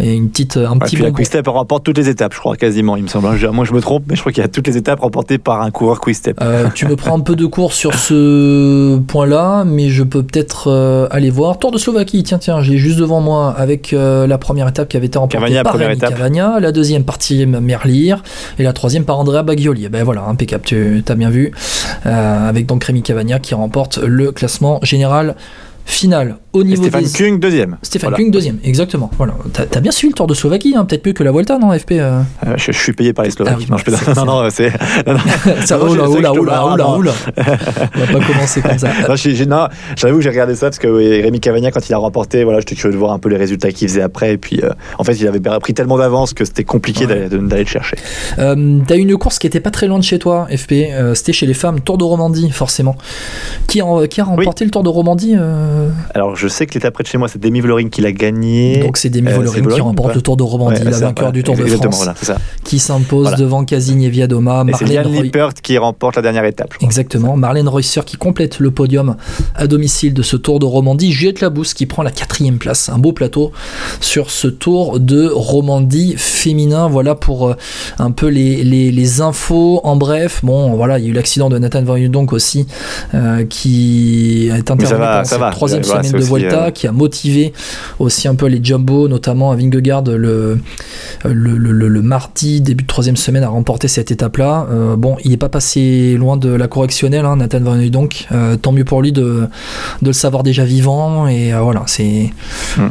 et 0.01 0.13
une 0.13 0.29
petite 0.29 0.57
un 0.57 0.77
Et 0.77 0.79
petit 0.81 0.97
la 0.97 1.05
bonbon. 1.05 1.17
Quickstep 1.17 1.47
remporte 1.47 1.85
toutes 1.85 1.99
les 1.99 2.09
étapes, 2.09 2.35
je 2.35 2.39
crois, 2.39 2.57
quasiment, 2.57 2.97
il 2.97 3.05
me 3.05 3.09
semble. 3.09 3.29
Moi, 3.51 3.65
je 3.65 3.73
me 3.73 3.81
trompe, 3.81 4.05
mais 4.09 4.17
je 4.17 4.21
crois 4.21 4.33
qu'il 4.33 4.43
y 4.43 4.45
a 4.45 4.49
toutes 4.49 4.67
les 4.67 4.77
étapes 4.77 5.01
remportées 5.01 5.39
par 5.39 5.63
un 5.63 5.71
coureur 5.71 6.01
Quickstep. 6.01 6.39
Euh, 6.43 6.69
tu 6.75 6.87
me 6.87 6.97
prends 6.97 7.17
un 7.17 7.21
peu 7.21 7.37
de 7.37 7.47
cours 7.47 7.73
sur 7.73 7.95
ce 7.95 8.99
point-là, 8.99 9.65
mais 9.65 9.89
je 9.89 10.03
peux 10.03 10.23
peut-être 10.23 11.09
aller 11.11 11.31
voir. 11.31 11.59
Tour 11.59 11.71
de 11.71 11.79
Slovaquie, 11.79 12.23
tiens, 12.23 12.39
tiens, 12.39 12.63
j'ai 12.63 12.77
juste 12.77 12.99
devant 12.99 13.21
moi 13.21 13.55
avec 13.57 13.93
la 13.93 14.39
première 14.39 14.69
étape 14.69 14.89
qui 14.89 14.97
avait 14.97 15.07
été 15.07 15.19
remportée 15.19 15.39
Cavagna, 15.39 15.63
par 15.63 15.77
Rémi 15.77 15.95
étape. 15.95 16.11
Cavagna, 16.11 16.61
la 16.61 16.73
deuxième 16.73 17.05
partie 17.05 17.47
Merlir 17.47 18.23
et 18.59 18.63
la 18.63 18.73
troisième 18.73 19.05
par 19.05 19.19
Andrea 19.19 19.43
Bagioli. 19.43 19.85
Eh 19.87 19.89
Ben 19.89 20.05
voilà, 20.05 20.23
impeccable, 20.25 20.65
tu 20.65 21.05
as 21.07 21.15
bien 21.15 21.31
vu. 21.31 21.53
Euh, 22.07 22.49
avec 22.49 22.67
donc 22.67 22.85
Rémi 22.85 23.03
Cavagna 23.03 23.39
qui 23.39 23.55
remporte 23.55 23.99
le 23.99 24.33
classement 24.33 24.81
général 24.83 25.37
final 25.87 26.37
au 26.53 26.63
Et 26.63 26.65
niveau 26.65 26.83
Stéphane 26.83 27.05
des... 27.05 27.11
Kung, 27.11 27.39
deuxième. 27.41 27.77
Stéphane 27.83 28.11
Voilà. 28.11 28.25
Kung, 28.25 28.33
deuxième, 28.33 28.59
exactement. 28.65 29.11
Voilà. 29.19 29.35
T'as 29.53 29.65
as 29.77 29.81
bien 29.81 29.91
suivi 29.91 30.13
le 30.13 30.17
Tour 30.17 30.27
de 30.27 30.35
Slovaquie, 30.35 30.75
hein, 30.77 30.85
peut-être 30.85 31.05
mieux 31.07 31.13
que 31.13 31.23
la 31.25 31.31
Volta, 31.33 31.59
non, 31.59 31.77
FP 31.79 31.93
euh 31.93 32.21
Euh, 32.47 32.55
je, 32.57 32.73
je 32.73 32.79
suis 32.79 32.93
payé 32.93 33.13
par 33.13 33.25
les 33.25 33.31
Slovaques. 33.33 33.55
Ah 33.57 33.61
oui, 33.61 33.67
non, 33.69 33.77
je 33.77 33.85
peux- 33.85 33.93
c'est- 33.93 34.15
non, 34.17 34.25
non, 34.25 34.49
c'est. 34.51 34.71
Ça, 35.67 35.77
Non, 35.79 35.89
oula, 35.91 36.09
oula, 36.09 36.33
oula, 36.33 36.67
oula, 36.67 36.89
oula. 36.97 37.13
On 37.37 38.01
va 38.01 38.07
pas 38.19 38.25
commencer 38.27 38.63
comme 38.63 38.79
ça. 38.79 38.89
Non, 39.47 39.69
j'avoue 39.97 40.17
que 40.19 40.23
j'ai 40.23 40.31
regardé 40.31 40.55
ça 40.55 40.67
parce 40.67 40.79
que 40.79 40.87
oui, 40.89 41.21
Rémi 41.21 41.41
Cavagna, 41.41 41.71
quand 41.71 41.87
il 41.89 41.93
a 41.93 41.99
remporté, 41.99 42.45
voilà, 42.45 42.61
j'étais 42.61 42.77
curieux 42.77 42.95
de 42.95 42.99
voir 42.99 43.13
un 43.13 43.19
peu 43.19 43.29
les 43.29 43.37
résultats 43.37 43.71
qu'il 43.73 43.89
faisait 43.89 44.03
après. 44.03 44.33
Et 44.35 44.39
puis, 44.39 44.61
euh, 44.63 44.71
en 44.99 45.05
fait, 45.05 45.15
il 45.15 45.27
avait 45.29 45.41
pris 45.61 45.75
tellement 45.75 45.99
d'avance 45.99 46.33
que 46.35 46.45
c'était 46.45 46.65
compliqué 46.65 47.05
Ouais. 47.07 47.29
d'aller 47.29 47.65
le 47.65 47.69
chercher. 47.69 47.97
T'as 48.37 48.97
une 48.97 49.17
course 49.19 49.39
qui 49.39 49.47
était 49.47 49.61
pas 49.61 49.71
très 49.71 49.87
loin 49.87 49.99
de 49.99 50.05
chez 50.05 50.19
toi, 50.19 50.47
FP. 50.51 50.75
C'était 51.15 51.33
chez 51.33 51.47
les 51.47 51.55
femmes, 51.55 51.81
Tour 51.81 51.99
de 51.99 52.05
Romandie, 52.05 52.51
forcément. 52.51 52.97
Qui 53.67 53.81
a, 53.81 54.07
qui 54.07 54.21
a 54.21 54.25
remporté 54.25 54.65
le 54.65 54.71
Tour 54.71 54.83
de 54.83 54.89
Romandie 54.89 55.35
euh, 55.75 55.89
Alors, 56.15 56.37
je 56.37 56.49
sais 56.49 56.67
que 56.67 56.75
l'étape 56.75 56.95
près 56.95 57.03
de 57.05 57.09
chez 57.09 57.19
moi, 57.19 57.29
c'est 57.29 57.39
Demi 57.41 57.61
Vollering 57.61 57.91
qui 57.91 58.01
l'a 58.01 58.13
gagné. 58.13 58.79
Donc 58.79 58.97
c'est 58.97 59.11
Demi 59.11 59.29
Euh, 59.29 59.35
Vollering 59.37 59.65
c'est 59.69 59.75
qui 59.75 59.81
remporte 59.81 60.15
le 60.15 60.23
Tour 60.23 60.37
de 60.37 60.43
Romandie, 60.43 60.83
Ouais, 60.83 60.91
la 60.91 60.99
vainqueur 60.99 61.33
du 61.33 61.43
Tour 61.43 61.57
de 61.57 61.65
France, 61.67 61.97
voilà, 61.97 62.15
c'est 62.17 62.27
ça. 62.27 62.37
qui 62.65 62.79
s'impose 62.79 63.23
Voilà. 63.23 63.37
devant 63.37 63.65
Casigny 63.65 64.09
Viadoma, 64.11 64.65
Et 64.69 64.73
c'est 64.75 65.01
Roy- 65.01 65.23
Lippert 65.23 65.55
qui 65.55 65.77
remporte 65.79 66.17
la 66.17 66.23
dernière 66.23 66.45
étape. 66.45 66.75
Exactement, 66.81 67.37
Marlène 67.37 67.69
Reusser 67.69 68.01
qui 68.07 68.17
complète 68.17 68.59
le 68.59 68.71
podium 68.71 69.17
à 69.55 69.67
domicile 69.67 70.15
de 70.15 70.23
ce 70.23 70.37
Tour 70.37 70.59
de 70.59 70.67
Romandie, 70.67 71.13
Juliette 71.13 71.41
Labousse 71.41 71.75
qui 71.75 71.87
prend 71.87 72.03
la 72.03 72.11
quatrième 72.11 72.59
place, 72.59 72.89
un 72.89 72.99
beau 72.99 73.13
plateau 73.13 73.53
sur 74.01 74.31
ce 74.31 74.49
Tour 74.49 75.01
de 75.01 75.29
Romandie 75.33 76.15
féminin. 76.17 76.89
Voilà 76.89 77.15
pour 77.15 77.49
euh, 77.49 77.55
un 77.99 78.11
peu 78.11 78.29
les, 78.29 78.63
les, 78.65 78.91
les 78.91 79.21
infos. 79.21 79.81
En 79.85 79.97
bref, 79.97 80.41
bon, 80.43 80.75
voilà, 80.75 80.99
il 80.99 81.05
y 81.05 81.09
a 81.09 81.11
eu 81.11 81.15
l'accident 81.15 81.49
de 81.49 81.59
Nathan 81.59 81.83
Van 81.83 81.97
Hudonk 81.97 82.33
aussi 82.33 82.67
euh, 83.15 83.45
qui 83.45 84.49
est 84.49 84.51
intervenu 84.51 84.87
ça 84.87 84.97
va, 84.97 85.07
pendant 85.07 85.25
ça 85.25 85.31
cette 85.31 85.41
va. 85.41 85.51
Troisième 85.67 85.83
Voilà, 85.83 86.03
semaine 86.03 86.21
de 86.21 86.27
Volta, 86.27 86.67
euh, 86.67 86.71
qui 86.71 86.87
a 86.87 86.93
motivé 86.93 87.53
aussi 87.99 88.29
un 88.29 88.35
peu 88.35 88.47
les 88.47 88.63
Jumbo, 88.63 89.09
notamment 89.09 89.51
à 89.51 89.57
Vingegaard 89.57 90.05
le, 90.05 90.59
le, 91.25 91.57
le, 91.57 92.03
mardi, 92.03 92.61
début 92.61 92.85
de 92.85 92.89
troisième 92.89 93.17
semaine, 93.17 93.43
à 93.43 93.49
remporter 93.49 93.89
cette 93.89 94.11
étape-là. 94.11 94.67
Euh, 94.71 94.97
bon, 94.97 95.17
il 95.25 95.31
n'est 95.31 95.37
pas 95.37 95.49
passé 95.49 96.17
loin 96.19 96.37
de 96.37 96.51
la 96.51 96.69
correctionnelle, 96.69 97.25
hein, 97.25 97.37
Nathan 97.37 97.61
Van 97.61 97.75
donc 97.87 98.27
tant 98.63 98.73
mieux 98.73 98.85
pour 98.85 99.03
lui 99.03 99.13
de, 99.13 99.49
de 100.03 100.07
le 100.07 100.13
savoir 100.13 100.43
déjà 100.43 100.65
vivant. 100.65 101.27
Et 101.29 101.53
euh, 101.53 101.61
voilà, 101.61 101.83
c'est. 101.87 102.31
Mm. 102.77 102.89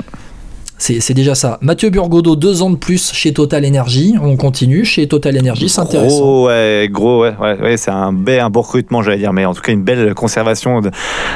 C'est 0.85 1.13
déjà 1.13 1.33
ça. 1.33 1.59
Mathieu 1.61 1.89
Burgodo, 1.89 2.35
deux 2.35 2.61
ans 2.61 2.69
de 2.69 2.75
plus 2.75 3.13
chez 3.13 3.31
Total 3.31 3.65
Energy. 3.65 4.15
On 4.21 4.35
continue 4.35 4.83
chez 4.83 5.07
Total 5.07 5.37
Energy, 5.39 5.69
c'est 5.69 5.79
intéressant. 5.79 6.17
Gros, 6.19 6.47
ouais, 6.47 6.89
gros, 6.91 7.21
ouais, 7.21 7.33
ouais, 7.39 7.57
ouais, 7.61 7.77
c'est 7.77 7.89
un, 7.91 8.11
bel, 8.11 8.41
un 8.41 8.49
beau 8.49 8.61
recrutement, 8.61 9.01
j'allais 9.01 9.17
dire, 9.19 9.31
mais 9.31 9.45
en 9.45 9.53
tout 9.53 9.61
cas 9.61 9.71
une 9.71 9.83
belle 9.83 10.13
conservation 10.13 10.81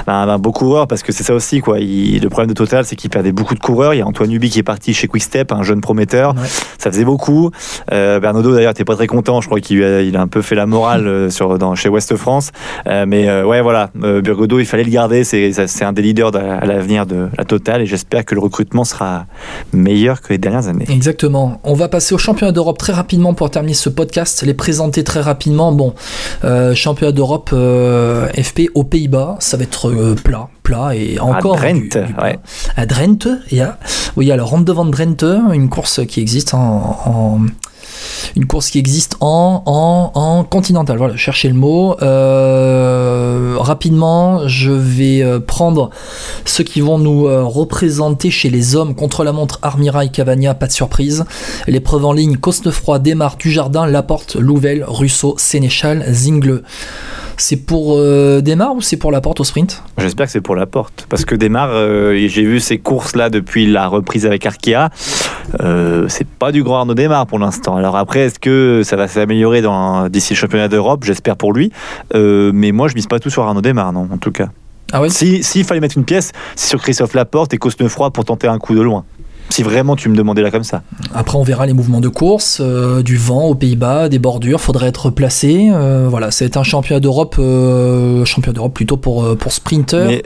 d'un 0.05 0.37
beau 0.37 0.51
coureur, 0.51 0.85
parce 0.87 1.01
que 1.01 1.13
c'est 1.13 1.23
ça 1.23 1.33
aussi, 1.33 1.61
quoi. 1.61 1.79
Il- 1.79 2.21
le 2.21 2.27
problème 2.29 2.49
de 2.49 2.53
Total, 2.55 2.83
c'est 2.83 2.97
qu'il 2.97 3.09
perdait 3.09 3.31
beaucoup 3.31 3.55
de 3.55 3.59
coureurs. 3.61 3.93
Il 3.93 3.99
y 3.99 4.01
a 4.01 4.05
Antoine 4.05 4.29
Nubi 4.29 4.49
qui 4.49 4.59
est 4.59 4.63
parti 4.63 4.93
chez 4.93 5.07
Quickstep, 5.07 5.53
un 5.53 5.63
jeune 5.63 5.79
prometteur. 5.79 6.35
Ouais. 6.35 6.41
Ça 6.77 6.91
faisait 6.91 7.05
beaucoup. 7.05 7.51
Euh, 7.93 8.19
Bernardo, 8.19 8.53
d'ailleurs, 8.53 8.71
était 8.71 8.83
pas 8.83 8.95
très 8.95 9.07
content. 9.07 9.39
Je 9.39 9.47
crois 9.47 9.61
qu'il 9.61 9.81
a, 9.81 10.01
il 10.01 10.17
a 10.17 10.21
un 10.21 10.27
peu 10.27 10.41
fait 10.41 10.55
la 10.55 10.65
morale 10.65 11.07
euh, 11.07 11.29
sur, 11.29 11.57
dans, 11.57 11.73
chez 11.73 11.87
Ouest 11.87 12.17
France. 12.17 12.51
Euh, 12.87 13.05
mais 13.07 13.29
euh, 13.29 13.45
ouais, 13.45 13.61
voilà, 13.61 13.91
euh, 14.03 14.19
Burgodo, 14.21 14.59
il 14.59 14.65
fallait 14.65 14.83
le 14.83 14.89
garder. 14.91 15.23
C'est 15.23 15.83
un 15.85 15.93
des 15.93 16.01
leaders 16.01 16.31
de- 16.31 16.37
à 16.39 16.65
l'avenir 16.65 17.05
de 17.05 17.29
la 17.37 17.45
Total, 17.45 17.81
et 17.81 17.85
j'espère 17.85 18.25
que 18.25 18.35
le 18.35 18.41
recrutement 18.41 18.83
sera 18.83 19.25
meilleur 19.73 20.21
que 20.21 20.29
les 20.29 20.37
dernières 20.37 20.67
années. 20.67 20.85
Exactement. 20.89 21.59
On 21.63 21.73
va 21.73 21.87
passer 21.87 22.13
au 22.15 22.17
championnat 22.17 22.51
d'Europe 22.51 22.77
très 22.77 22.93
rapidement 22.93 23.33
pour 23.33 23.49
terminer 23.51 23.73
ce 23.73 23.89
podcast. 23.89 24.43
Les 24.43 24.53
présenter 24.53 25.03
très 25.03 25.21
rapidement. 25.21 25.71
Bon, 25.71 25.93
euh, 26.43 26.73
championnat 26.75 27.11
d'Europe 27.11 27.49
euh, 27.53 28.27
FP 28.29 28.69
aux 28.75 28.83
Pays-Bas, 28.83 29.35
ça 29.39 29.57
va 29.57 29.63
être 29.63 29.89
euh, 29.89 30.15
plat, 30.15 30.47
plat 30.63 30.95
et 30.95 31.19
encore 31.19 31.57
Drenthe, 31.57 31.97
du- 31.97 32.13
ouais. 32.21 32.39
À 32.75 32.85
Drenthe, 32.85 33.27
il 33.51 33.57
y 33.57 33.61
a, 33.61 33.77
oui, 34.15 34.31
alors 34.31 34.49
Ronde 34.49 34.65
devant 34.65 34.85
Drenthe, 34.85 35.23
une 35.53 35.69
course 35.69 36.01
qui 36.07 36.19
existe 36.21 36.53
en, 36.53 36.99
en- 37.05 37.39
une 38.35 38.45
course 38.45 38.69
qui 38.69 38.79
existe 38.79 39.17
en, 39.19 39.63
en, 39.65 40.11
en 40.13 40.43
continental. 40.43 40.97
Voilà, 40.97 41.15
cherchez 41.15 41.47
le 41.47 41.53
mot. 41.53 41.95
Euh, 42.01 43.55
rapidement, 43.59 44.47
je 44.47 44.71
vais 44.71 45.21
euh, 45.21 45.39
prendre 45.39 45.89
ceux 46.45 46.63
qui 46.63 46.81
vont 46.81 46.99
nous 46.99 47.27
euh, 47.27 47.43
représenter 47.43 48.29
chez 48.31 48.49
les 48.49 48.75
hommes 48.75 48.95
contre 48.95 49.23
la 49.23 49.31
montre 49.31 49.59
Armira 49.61 50.05
et 50.05 50.09
Cavagna, 50.09 50.53
pas 50.53 50.67
de 50.67 50.71
surprise. 50.71 51.25
L'épreuve 51.67 52.05
en 52.05 52.13
ligne, 52.13 52.37
Cosnefroy, 52.37 52.99
Desmar, 52.99 53.37
Dujardin, 53.37 53.85
Laporte, 53.85 54.35
Louvel, 54.35 54.85
Russo, 54.87 55.35
Sénéchal, 55.37 56.05
Zingle. 56.11 56.63
C'est 57.39 57.57
pour 57.57 57.93
euh, 57.97 58.41
Desmar 58.41 58.75
ou 58.75 58.81
c'est 58.81 58.97
pour 58.97 59.11
Laporte 59.11 59.39
au 59.39 59.43
sprint? 59.43 59.83
J'espère 59.99 60.25
que 60.25 60.31
c'est 60.31 60.41
pour 60.41 60.55
la 60.55 60.65
porte. 60.65 61.05
Parce 61.07 61.23
que 61.23 61.35
Desmar, 61.35 61.69
euh, 61.71 62.15
j'ai 62.27 62.43
vu 62.43 62.59
ces 62.59 62.79
courses-là 62.79 63.29
depuis 63.29 63.67
la 63.67 63.87
reprise 63.87 64.25
avec 64.25 64.43
Arkea. 64.45 64.89
Euh, 65.61 66.05
c'est 66.09 66.27
pas 66.27 66.51
du 66.51 66.63
grand 66.63 66.79
Arnaud 66.79 66.95
Desmar 66.95 67.27
pour 67.27 67.37
l'instant. 67.37 67.75
Alors 67.75 67.95
après, 67.95 68.21
est-ce 68.21 68.39
que 68.39 68.81
ça 68.83 68.95
va 68.95 69.07
s'améliorer 69.07 69.61
d'ici 70.09 70.33
le 70.33 70.37
championnat 70.37 70.67
d'Europe? 70.67 71.03
J'espère 71.03 71.35
pour 71.37 71.53
lui. 71.53 71.71
Euh, 72.15 72.51
mais 72.53 72.71
moi, 72.71 72.87
je 72.87 72.95
mise 72.95 73.07
pas 73.07 73.19
tout 73.19 73.29
sur 73.29 73.43
Arnaud 73.43 73.61
Desmar, 73.61 73.93
non, 73.93 74.07
en 74.11 74.17
tout 74.17 74.31
cas. 74.31 74.47
Ah 74.91 75.01
oui 75.01 75.11
Si- 75.11 75.43
S'il 75.43 75.63
fallait 75.65 75.81
mettre 75.81 75.97
une 75.97 76.05
pièce, 76.05 76.31
c'est 76.55 76.69
sur 76.69 76.81
Christophe 76.81 77.13
Laporte 77.13 77.53
et 77.53 77.57
Cosnefroy 77.57 78.09
pour 78.11 78.25
tenter 78.25 78.47
un 78.47 78.57
coup 78.57 78.73
de 78.73 78.81
loin. 78.81 79.03
Si 79.49 79.63
vraiment 79.63 79.95
tu 79.95 80.09
me 80.09 80.15
demandais 80.15 80.41
là 80.41 80.51
comme 80.51 80.63
ça. 80.63 80.81
Après, 81.15 81.37
on 81.37 81.43
verra 81.43 81.65
les 81.65 81.73
mouvements 81.73 82.01
de 82.01 82.09
course, 82.09 82.59
euh, 82.61 83.01
du 83.01 83.15
vent 83.17 83.45
aux 83.45 83.55
Pays-Bas, 83.55 84.09
des 84.09 84.19
bordures, 84.19 84.59
faudrait 84.61 84.87
être 84.87 85.09
placé. 85.09 85.69
Euh, 85.71 86.07
voilà, 86.09 86.31
c'est 86.31 86.57
un 86.57 86.63
championnat 86.63 86.99
d'Europe, 86.99 87.35
euh, 87.39 88.25
championnat 88.25 88.53
d'Europe 88.55 88.73
plutôt 88.73 88.97
pour, 88.97 89.37
pour 89.37 89.51
sprinter. 89.51 90.21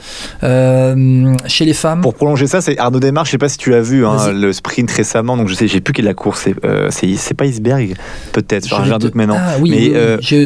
Chez 1.48 1.66
les 1.66 1.74
femmes, 1.74 2.02
pour 2.02 2.14
prolonger 2.16 2.48
ça, 2.48 2.62
c'est 2.62 2.78
Arnaud 2.78 3.00
Desmar, 3.00 3.26
je 3.26 3.32
sais 3.32 3.38
pas 3.38 3.50
si 3.50 3.58
tu 3.58 3.70
l'as 3.70 3.82
vu, 3.82 4.06
hein, 4.06 4.32
le 4.34 4.52
sprint 4.54 4.90
récemment, 4.92 5.38
donc 5.38 5.48
je 5.48 5.54
sais, 5.56 5.68
j'ai 5.68 5.82
plus 5.82 5.94
quelle 5.94 6.06
est 6.06 6.10
la 6.10 6.14
course, 6.14 6.48
c'est 6.90 7.34
pas 7.36 7.46
Iceberg, 7.46 7.96
peut-être, 8.34 8.68
j'ai 8.68 8.76
un 8.76 8.98
te- 8.98 9.04
doute 9.04 9.16
maintenant. 9.16 9.38
Ah 9.40 9.56
oui, 9.62 9.70
mais 9.72 9.78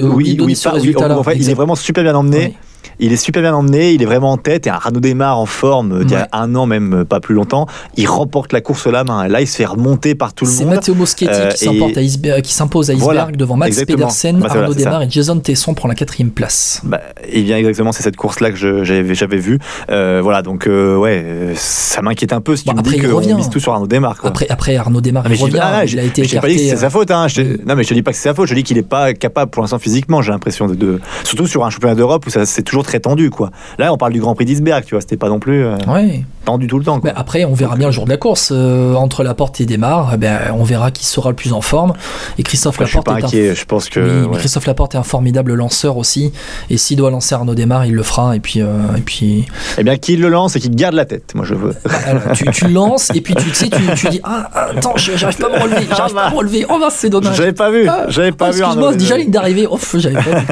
oui, 0.01 0.13
oui, 0.13 0.35
pas- 0.35 0.43
oui, 0.45 0.55
résultat-là, 0.71 1.17
en 1.19 1.23
fait, 1.23 1.35
il 1.35 1.49
est 1.49 1.53
vraiment 1.53 1.75
super 1.75 2.03
bien 2.03 2.15
emmené. 2.15 2.55
Ouais. 2.85 2.95
Il 2.99 3.13
est 3.13 3.17
super 3.17 3.41
bien 3.41 3.53
emmené, 3.55 3.91
il 3.93 4.01
est 4.01 4.05
vraiment 4.05 4.31
en 4.31 4.37
tête. 4.37 4.67
Et 4.67 4.69
un 4.69 4.73
Arnaud 4.75 4.99
Desmar 4.99 5.39
en 5.39 5.45
forme, 5.45 5.91
euh, 5.93 6.03
il 6.03 6.11
y 6.11 6.15
Ouais. 6.15 6.21
a 6.31 6.39
un 6.41 6.55
an, 6.55 6.65
même 6.65 6.93
euh, 7.01 7.05
pas 7.05 7.19
plus 7.19 7.35
longtemps, 7.35 7.67
il 7.97 8.07
remporte 8.07 8.53
la 8.53 8.61
course 8.61 8.87
à 8.87 8.91
la 8.91 9.03
main. 9.03 9.27
Là, 9.27 9.41
il 9.41 9.47
se 9.47 9.55
fait 9.57 9.65
remonter 9.65 10.15
par 10.15 10.33
tout 10.33 10.45
le 10.45 10.51
c'est 10.51 10.65
monde. 10.65 10.75
Matteo 10.75 10.95
Moschetti 10.95 11.27
Euh, 11.29 11.49
qui, 11.49 11.65
s'importe 11.65 11.97
à 11.97 12.01
s'impose 12.43 12.89
à 12.89 12.93
Iceberg 12.93 13.03
Voilà, 13.03 13.31
devant 13.31 13.55
Max 13.57 13.67
exactement. 13.69 13.97
Pedersen, 13.97 14.39
Bah, 14.39 14.47
c'est- 14.51 14.57
Arnaud 14.59 14.73
c'est. 14.73 14.83
Demar 14.85 15.01
et 15.03 15.07
Jason 15.09 15.39
Tesson 15.39 15.73
pour 15.73 15.87
la 15.87 15.95
quatrième 15.95 16.29
place. 16.31 16.81
Bah, 16.83 17.01
et 17.27 17.41
bien 17.41 17.57
exactement, 17.57 17.91
c'est 17.91 18.03
cette 18.03 18.15
course-là 18.15 18.51
que 18.51 18.57
je- 18.57 18.83
j'avais 18.83 19.37
vue. 19.37 19.59
Euh, 19.89 20.19
voilà, 20.23 20.41
donc 20.41 20.67
euh, 20.67 20.95
ouais, 20.97 21.53
ça 21.55 22.01
m'inquiète 22.01 22.33
un 22.33 22.41
peu 22.41 22.55
si 22.55 22.65
Bon, 22.65 22.71
tu 22.71 22.75
me 22.75 22.79
après, 22.81 22.97
dis 22.97 23.01
qu'on 23.29 23.35
mise 23.35 23.49
tout 23.49 23.59
sur 23.59 23.73
Arnaud 23.73 23.87
Desmar. 23.87 24.17
Quoi. 24.17 24.29
Après, 24.29 24.47
après 24.49 24.75
Arnaud 24.77 25.01
Demar, 25.01 25.23
Ah, 25.25 25.29
il 25.33 25.41
revient, 25.41 25.59
ah, 25.61 25.85
il 25.85 25.99
a 25.99 26.03
été 26.03 26.21
t'ai 26.21 26.39
pas 26.39 26.47
dit 26.47 26.55
que 26.55 26.59
écarté. 26.61 26.69
c'est 26.69 26.77
sa 26.77 26.89
faute. 26.89 27.11
Hein. 27.11 27.27
Je. 27.27 27.41
Non, 27.65 27.75
mais 27.75 27.83
je 27.83 27.89
te 27.89 27.93
dis 27.93 28.01
pas 28.01 28.11
que 28.11 28.17
c'est 28.17 28.29
sa 28.29 28.33
faute. 28.33 28.47
Je 28.47 28.55
dis 28.55 28.63
qu'il 28.63 28.77
est 28.77 28.81
pas 28.87 29.13
capable 29.13 29.51
pour 29.51 29.61
l'instant 29.61 29.79
physiquement. 29.79 30.21
J'ai 30.21 30.31
l'impression 30.31 30.67
de, 30.67 30.75
de- 30.75 30.99
surtout 31.23 31.47
sur 31.47 31.65
un 31.65 31.69
championnat 31.69 31.95
d'Europe 31.95 32.25
où 32.27 32.29
ça 32.29 32.45
c'est 32.45 32.63
toujours 32.63 32.74
très 32.83 32.99
tendu. 32.99 33.29
Quoi. 33.29 33.51
Là, 33.77 33.93
on 33.93 33.97
parle 33.97 34.13
du 34.13 34.19
Grand 34.19 34.35
Prix 34.35 34.45
d'Isberg. 34.45 34.83
Tu 34.85 34.95
vois, 34.95 35.01
c'était 35.01 35.17
pas 35.17 35.29
non 35.29 35.39
plus 35.39 35.63
euh, 35.63 35.75
Ouais. 35.87 36.23
tendu 36.45 36.67
tout 36.67 36.77
le 36.79 36.85
temps. 36.85 36.99
Quoi. 36.99 37.11
Mais 37.11 37.19
après, 37.19 37.45
on 37.45 37.53
verra 37.53 37.75
bien 37.75 37.87
le 37.87 37.91
jour 37.93 38.05
de 38.05 38.09
la 38.09 38.17
course. 38.17 38.49
Euh, 38.51 38.93
entre 38.95 39.23
la 39.23 39.33
porte 39.33 39.59
et 39.61 39.65
Desmar, 39.65 40.11
eh 40.13 40.17
ben, 40.17 40.39
on 40.53 40.63
verra 40.63 40.91
qui 40.91 41.05
sera 41.05 41.29
le 41.29 41.35
plus 41.35 41.53
en 41.53 41.61
forme. 41.61 41.93
Et 42.37 42.43
Christophe 42.43 42.77
je 42.79 42.85
suis 42.85 42.97
Laporte 42.97 43.05
pas 43.05 43.19
est 43.19 43.23
un 43.23 43.27
inquiet. 43.27 43.55
Je 43.55 43.65
pense 43.65 43.89
que 43.89 43.99
Oui, 43.99 44.09
mais 44.21 44.25
ouais. 44.27 44.37
Christophe 44.39 44.65
Laporte 44.67 44.95
est 44.95 44.97
un 44.97 45.03
formidable 45.03 45.53
lanceur 45.53 45.97
aussi. 45.97 46.31
Et 46.69 46.77
s'il 46.77 46.97
doit 46.97 47.11
lancer 47.11 47.35
Arnaud 47.35 47.55
Desmar, 47.55 47.85
il 47.85 47.93
le 47.93 48.03
fera. 48.03 48.35
Et 48.35 48.39
puis, 48.39 48.61
euh, 48.61 48.67
et 48.97 49.01
puis 49.01 49.45
Eh 49.77 49.83
bien, 49.83 49.97
qu'il 49.97 50.21
le 50.21 50.29
lance 50.29 50.55
et 50.55 50.59
qu'il 50.59 50.75
garde 50.75 50.95
la 50.95 51.05
tête. 51.05 51.33
Moi, 51.35 51.45
je 51.45 51.53
veux. 51.55 51.73
alors, 52.05 52.21
tu, 52.33 52.45
tu 52.51 52.67
lances 52.67 53.11
et 53.13 53.21
puis 53.21 53.35
tu 53.35 53.49
sais, 53.53 53.69
tu, 53.69 53.81
tu 53.95 54.09
dis 54.09 54.19
Ah, 54.23 54.49
attends, 54.75 54.93
je- 54.97 55.15
j'arrive 55.15 55.37
pas 55.37 55.47
à 55.47 55.57
me 55.57 55.63
relever, 55.63 55.87
j'arrive 55.95 56.13
pas 56.13 56.25
à 56.25 56.29
me 56.31 56.35
relever. 56.35 56.65
Oh, 56.69 56.77
mince, 56.79 56.95
c'est 56.97 57.09
dommage. 57.09 57.35
J'avais 57.35 57.53
pas 57.53 57.69
vu. 57.71 57.87
Ah, 57.87 58.05
J'avais 58.09 58.31
pas 58.31 58.49
oh, 58.49 58.53
vu. 58.53 58.59
Excuse-moi, 58.61 58.95
déjà 58.95 59.17
ligne 59.17 59.31
d'arrivée. 59.31 59.67
J'avais 59.95 60.15
pas 60.15 60.21
vu. 60.39 60.45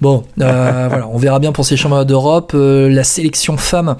Bon, 0.00 0.24
euh, 0.40 0.86
voilà, 0.90 1.08
on 1.08 1.18
verra 1.18 1.38
bien 1.38 1.52
pour 1.52 1.64
ces 1.64 1.76
championnats 1.76 2.04
d'Europe. 2.04 2.52
Euh, 2.54 2.88
la 2.88 3.04
sélection 3.04 3.56
femme 3.56 3.96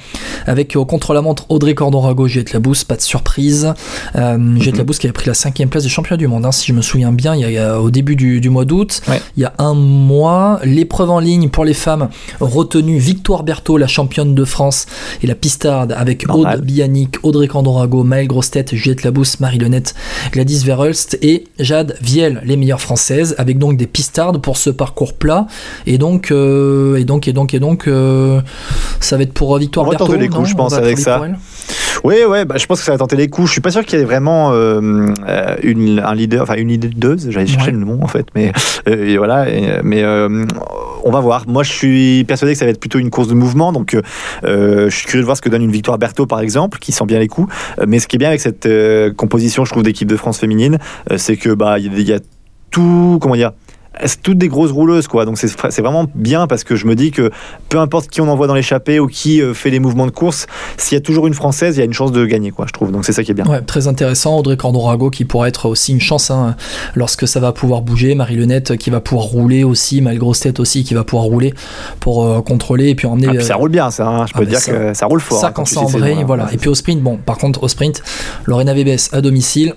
avec 0.47 0.77
euh, 0.77 0.85
contre 0.85 1.13
la 1.15 1.21
montre 1.23 1.45
Audrey 1.51 1.75
Cordon-Rago, 1.75 2.27
Juliette 2.27 2.53
Labousse, 2.53 2.85
pas 2.85 2.97
de 2.97 3.03
surprise. 3.03 3.75
Euh, 4.17 4.57
Juliette 4.57 4.79
Labousse 4.79 4.99
qui 4.99 5.07
avait 5.07 5.13
pris 5.13 5.27
la 5.27 5.35
cinquième 5.35 5.69
place 5.69 5.83
du 5.85 5.91
championnat 5.91 6.17
du 6.17 6.27
monde, 6.27 6.45
hein, 6.47 6.53
si 6.53 6.67
je 6.69 6.73
me 6.73 6.83
souviens 6.83 7.13
bien, 7.13 7.35
il 7.35 7.41
y 7.41 7.45
a, 7.45 7.49
il 7.51 7.55
y 7.55 7.59
a- 7.59 7.81
au 7.81 7.91
début 7.91 8.17
du, 8.17 8.41
du 8.41 8.51
mois 8.51 8.65
d'août, 8.65 9.03
Ouais. 9.09 9.21
il 9.37 9.43
y 9.43 9.45
a 9.45 9.53
un 9.59 9.75
mois. 9.75 10.61
L'épreuve 10.65 11.11
en 11.11 11.19
ligne 11.21 11.49
pour 11.49 11.65
les 11.65 11.75
femmes 11.75 12.09
retenue 12.41 12.99
Victoire 12.99 13.43
Berthaud, 13.43 13.77
la 13.77 13.87
championne 13.87 14.35
de 14.35 14.45
France, 14.45 14.87
et 15.23 15.27
la 15.27 15.35
pistarde 15.35 15.93
avec 15.97 16.27
Normal. 16.27 16.59
Aude 16.59 16.65
Bianic, 16.65 17.17
Audrey 17.23 17.47
Cordon-Rago, 17.49 18.05
Maëlle 18.05 18.29
Grostet, 18.29 18.65
Juliette 18.73 19.03
Labousse, 19.03 19.41
Marie 19.41 19.59
Lenette, 19.59 19.95
Gladys 20.33 20.65
Verhulst 20.65 21.19
et 21.23 21.45
Jade 21.59 21.97
Viel, 22.01 22.41
les 22.45 22.57
meilleures 22.57 22.81
françaises, 22.81 23.35
avec 23.39 23.59
donc 23.59 23.77
des 23.77 23.87
pistardes 23.87 24.41
pour 24.41 24.57
ce 24.57 24.71
parcours 24.71 25.13
plat. 25.15 25.47
Et 25.87 25.89
donc, 25.99 26.30
euh, 26.30 26.97
et 26.97 27.05
donc, 27.05 27.26
et 27.28 27.32
donc, 27.32 27.55
et 27.55 27.59
donc, 27.61 27.86
euh, 27.88 28.41
ça 29.01 29.16
va 29.16 29.22
être 29.22 29.32
pour 29.32 29.55
euh, 29.55 29.59
Victoire 29.59 29.86
On 29.86 29.91
va 29.91 29.97
tenter 29.97 30.18
les 30.18 30.28
coups, 30.28 30.49
je 30.49 30.55
pense, 30.55 30.72
avec 30.74 30.99
ça. 30.99 31.20
Oui, 32.03 32.14
ouais, 32.28 32.45
bah, 32.45 32.57
je 32.59 32.66
pense 32.66 32.78
que 32.80 32.84
ça 32.86 32.93
va 32.93 32.99
tenter 32.99 33.16
les 33.16 33.28
coups. 33.28 33.49
Je 33.49 33.53
suis 33.53 33.61
pas 33.61 33.70
sûr 33.70 33.84
qu'il 33.84 33.99
y 33.99 34.03
ait 34.03 34.05
vraiment 34.05 34.53
euh, 34.53 35.07
une, 35.62 36.01
un 36.05 36.14
leader, 36.14 36.43
enfin 36.43 36.55
une 36.57 36.68
leaduse. 36.68 37.28
J'allais 37.30 37.47
chercher 37.47 37.66
Ouais. 37.66 37.72
le 37.72 37.78
nom 37.84 37.99
en 38.03 38.07
fait, 38.07 38.26
mais 38.34 38.53
et 38.86 39.16
voilà. 39.18 39.49
et- 39.51 39.80
mais 39.82 40.03
on 40.05 41.11
va 41.11 41.20
voir. 41.20 41.45
Moi, 41.47 41.62
je 41.62 41.72
suis 41.72 42.24
persuadé 42.24 42.53
que 42.55 42.59
ça 42.59 42.64
va 42.64 42.70
être 42.70 42.80
plutôt 42.80 42.99
une 42.99 43.11
course 43.11 43.28
de 43.28 43.34
mouvement. 43.34 43.72
Donc, 43.72 43.97
je 44.45 44.88
suis 44.91 45.07
curieux 45.07 45.22
de 45.22 45.26
voir 45.26 45.36
ce 45.36 45.43
que 45.43 45.49
donne 45.51 45.62
une 45.62 45.72
victoire 45.72 45.99
Berthaud, 45.99 46.26
par 46.26 46.41
exemple, 46.41 46.78
qui 46.78 46.93
sent 46.93 47.05
bien 47.07 47.18
les 47.18 47.28
coups. 47.28 47.53
Mais 47.86 47.99
ce 47.99 48.07
qui 48.09 48.16
est 48.16 48.18
bien 48.18 48.28
avec 48.28 48.41
cette 48.41 48.68
composition, 49.16 49.64
je 49.64 49.70
trouve, 49.70 49.82
d'équipe 49.82 50.09
de 50.09 50.16
France 50.16 50.38
féminine, 50.38 50.78
c'est 51.16 51.36
que 51.36 51.51
bah 51.51 51.78
il 51.78 51.93
y, 52.01 52.12
a- 52.12 52.14
y 52.14 52.18
a 52.18 52.20
tout, 52.70 53.18
comment 53.20 53.34
dire. 53.36 53.53
C'est 54.05 54.23
toutes 54.23 54.39
des 54.39 54.49
grosses 54.49 54.71
rouleuses, 54.71 55.07
quoi. 55.09 55.25
Donc 55.25 55.39
c'est 55.39 55.81
vraiment 55.81 56.07
bien 56.15 56.47
parce 56.47 56.65
que 56.65 56.77
je 56.77 56.87
me 56.87 56.95
dis 56.95 57.11
que 57.11 57.31
peu 57.69 57.79
importe 57.79 58.09
qui 58.09 58.21
on 58.21 58.29
envoie 58.29 58.47
dans 58.47 58.55
l'échappée 58.55 58.99
ou 59.01 59.07
qui 59.07 59.41
euh, 59.43 59.55
fait 59.55 59.71
les 59.71 59.81
mouvements 59.81 60.07
de 60.07 60.11
course, 60.11 60.47
s'il 60.77 60.97
y 60.97 60.99
a 60.99 61.03
toujours 61.03 61.27
une 61.27 61.35
française, 61.35 61.77
il 61.77 61.81
y 61.81 61.83
a 61.83 61.85
une 61.85 61.93
chance 61.93 62.13
de 62.13 62.25
gagner, 62.25 62.51
quoi. 62.51 62.67
Je 62.67 62.73
trouve. 62.73 62.93
Donc 62.93 63.05
c'est 63.05 63.13
ça 63.13 63.23
qui 63.23 63.31
est 63.31 63.35
bien. 63.35 63.47
Ouais, 63.47 63.61
très 63.61 63.89
intéressant. 63.89 64.39
Audrey 64.39 64.57
Cordon-Rago 64.57 65.11
qui 65.11 65.25
pourrait 65.25 65.49
être 65.49 65.67
aussi 65.69 65.93
une 65.93 66.01
chance 66.01 66.31
hein, 66.31 66.57
lorsque 66.95 67.27
ça 67.29 67.41
va 67.41 67.53
pouvoir 67.53 67.83
bouger. 67.83 68.15
Marie 68.15 68.37
Lenette 68.37 68.77
qui 68.77 68.91
va 68.91 69.01
pouvoir 69.01 69.27
rouler 69.27 69.65
aussi. 69.65 70.01
Maëlle 70.01 70.19
Grosset 70.19 70.61
aussi 70.61 70.85
qui 70.85 70.95
va 70.95 71.05
pouvoir 71.05 71.25
rouler 71.27 71.55
pour 72.01 72.25
euh, 72.25 72.41
contrôler 72.41 72.89
et 72.91 72.95
puis 72.95 73.07
emmener. 73.07 73.29
Ah, 73.31 73.35
puis 73.35 73.45
ça 73.45 73.57
roule 73.57 73.71
bien, 73.71 73.91
ça. 73.91 74.07
hein. 74.07 74.27
Je 74.27 74.33
ah, 74.35 74.39
peux 74.39 74.45
bah, 74.45 74.51
dire 74.51 74.61
ça- 74.61 74.73
que 74.73 74.95
ça 74.95 75.07
roule 75.07 75.21
fort. 75.21 75.41
ça 75.41 75.49
hein, 75.49 75.53
quand 75.55 75.65
ça 75.65 75.81
bon, 75.83 75.89
hein. 76.03 76.23
voilà. 76.27 76.49
Et 76.53 76.57
puis 76.57 76.69
au 76.69 76.75
sprint, 76.75 77.03
bon, 77.03 77.17
par 77.19 77.39
contre 77.39 77.63
au 77.63 77.69
sprint, 77.69 78.03
Lorena 78.47 78.75
Vébès 78.75 79.09
à 79.13 79.21
domicile. 79.21 79.75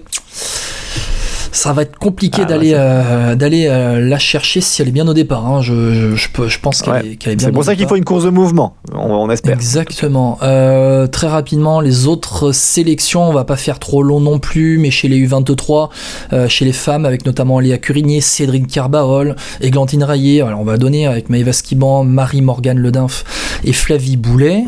Ça 1.56 1.72
va 1.72 1.84
être 1.84 1.98
compliqué 2.00 2.42
Ah, 2.44 2.46
d'aller 2.46 2.74
euh, 2.76 3.36
d'aller 3.36 3.68
euh, 3.70 4.00
la 4.00 4.18
chercher 4.18 4.60
si 4.60 4.82
elle 4.82 4.88
est 4.88 4.92
bien 4.92 5.08
au 5.08 5.14
départ. 5.14 5.46
hein. 5.48 5.62
Je, 5.62 5.94
je, 5.94 6.16
je 6.16 6.28
peux- 6.30 6.48
je 6.50 6.60
pense 6.60 6.82
qu'elle 6.82 6.94
Ouais. 6.94 7.12
est, 7.12 7.36
bien 7.36 7.36
C'est 7.48 7.52
pour 7.52 7.64
ça 7.64 7.76
qu'il 7.76 7.88
faut 7.88 7.96
une 7.96 8.04
course 8.04 8.24
de 8.26 8.32
mouvement. 8.32 8.76
On, 8.92 9.12
on 9.14 9.30
espère. 9.30 9.54
Exactement. 9.54 10.40
Euh, 10.42 11.06
très 11.06 11.28
rapidement, 11.28 11.80
les 11.80 12.08
autres 12.08 12.52
sélections, 12.54 13.30
on 13.30 13.34
va 13.34 13.44
pas 13.44 13.56
faire 13.56 13.78
trop 13.78 14.02
long 14.02 14.20
non 14.20 14.40
plus, 14.40 14.80
mais 14.80 14.90
chez 14.90 15.08
les 15.08 15.20
U23, 15.28 15.90
euh, 16.34 16.48
chez 16.50 16.66
les 16.66 16.74
femmes, 16.74 17.06
avec 17.06 17.24
notamment 17.26 17.60
Léa 17.60 17.78
Curigné, 17.78 18.20
Cédric 18.20 18.66
Carbaol, 18.68 19.36
Églantine 19.62 20.04
Rayet, 20.04 20.42
alors 20.42 20.60
on 20.60 20.64
va 20.66 20.78
donner 20.78 21.06
avec 21.06 21.30
Maëva 21.30 21.54
Skiban, 21.54 22.04
Marie-Morgane 22.04 22.80
Ledinf 22.80 23.24
et 23.64 23.74
Flavie 23.74 24.18
Boulet. 24.18 24.64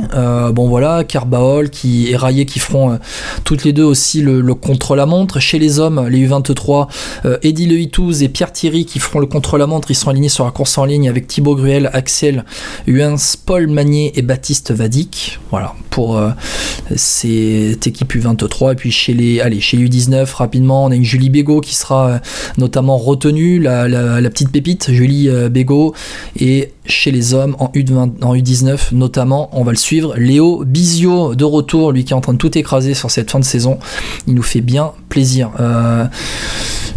Bon 0.53 0.67
voilà, 0.69 1.03
Carbaol 1.03 1.69
qui, 1.71 2.11
et 2.11 2.15
Rayet 2.15 2.45
qui 2.45 2.59
feront 2.59 2.99
toutes 3.43 3.63
les 3.63 3.73
deux 3.73 3.83
aussi 3.83 4.21
le, 4.21 4.39
le 4.41 4.53
contre-la-montre. 4.53 5.39
Chez 5.39 5.57
les 5.57 5.79
hommes, 5.79 6.07
les 6.09 6.27
U23, 6.27 6.74
euh, 7.26 7.38
Eddie 7.43 7.67
Lehitouz 7.67 8.23
et 8.23 8.30
Pierre 8.30 8.51
Thierry 8.51 8.86
qui 8.86 8.99
feront 8.99 9.19
le 9.19 9.26
contre-la-montre, 9.26 9.91
ils 9.91 9.95
seront 9.95 10.11
alignés 10.11 10.30
sur 10.30 10.45
la 10.45 10.51
course 10.51 10.78
en 10.78 10.86
ligne 10.86 11.09
avec 11.09 11.28
Thibaut 11.28 11.55
Gruel, 11.55 11.89
Axel 11.93 12.45
Huens, 12.88 13.38
Paul 13.45 13.67
Magnier 13.67 14.17
et 14.17 14.21
Baptiste 14.21 14.71
Vadic. 14.71 15.39
Voilà, 15.51 15.73
pour 15.89 16.17
euh, 16.17 16.32
cette 16.95 17.88
équipe 17.88 18.13
U23. 18.13 18.73
Et 18.73 18.76
puis 18.76 18.91
chez 18.91 19.13
les, 19.13 19.39
allez, 19.39 19.61
chez 19.61 19.78
les 19.78 19.88
U19, 19.88 20.34
rapidement, 20.34 20.86
on 20.86 20.91
a 20.91 20.95
une 20.95 21.03
Julie 21.03 21.30
Bégaud 21.30 21.61
qui 21.61 21.76
sera 21.76 22.09
euh, 22.09 22.17
notamment 22.57 22.97
retenue, 22.97 23.59
la 23.59 24.30
petite 24.30 24.51
pépite, 24.51 24.91
Julie 24.91 25.30
euh, 25.30 25.49
Bégaud. 25.49 25.93
Et 26.39 26.71
chez 26.86 27.11
les 27.11 27.33
hommes, 27.33 27.55
en, 27.59 27.67
U20, 27.69 28.23
en 28.23 28.36
U19, 28.36 28.93
notamment, 28.93 29.49
on 29.53 29.63
va 29.63 29.71
le 29.71 29.77
suivre, 29.77 30.13
Léo 30.17 30.63
Bizio 30.65 31.36
de 31.36 31.43
retour, 31.43 31.91
lui 31.91 32.03
qui 32.05 32.13
est 32.13 32.15
en 32.15 32.21
train 32.21 32.33
de 32.33 32.38
tout 32.38 32.57
écraser 32.57 32.93
sur 32.93 33.11
cette 33.11 33.31
fin 33.31 33.39
de 33.39 33.45
saison. 33.45 33.79
Il 34.27 34.36
nous 34.36 34.43
fait 34.43 34.61
bien 34.61 34.91
plaisir. 35.09 35.51
Euh, 35.59 36.05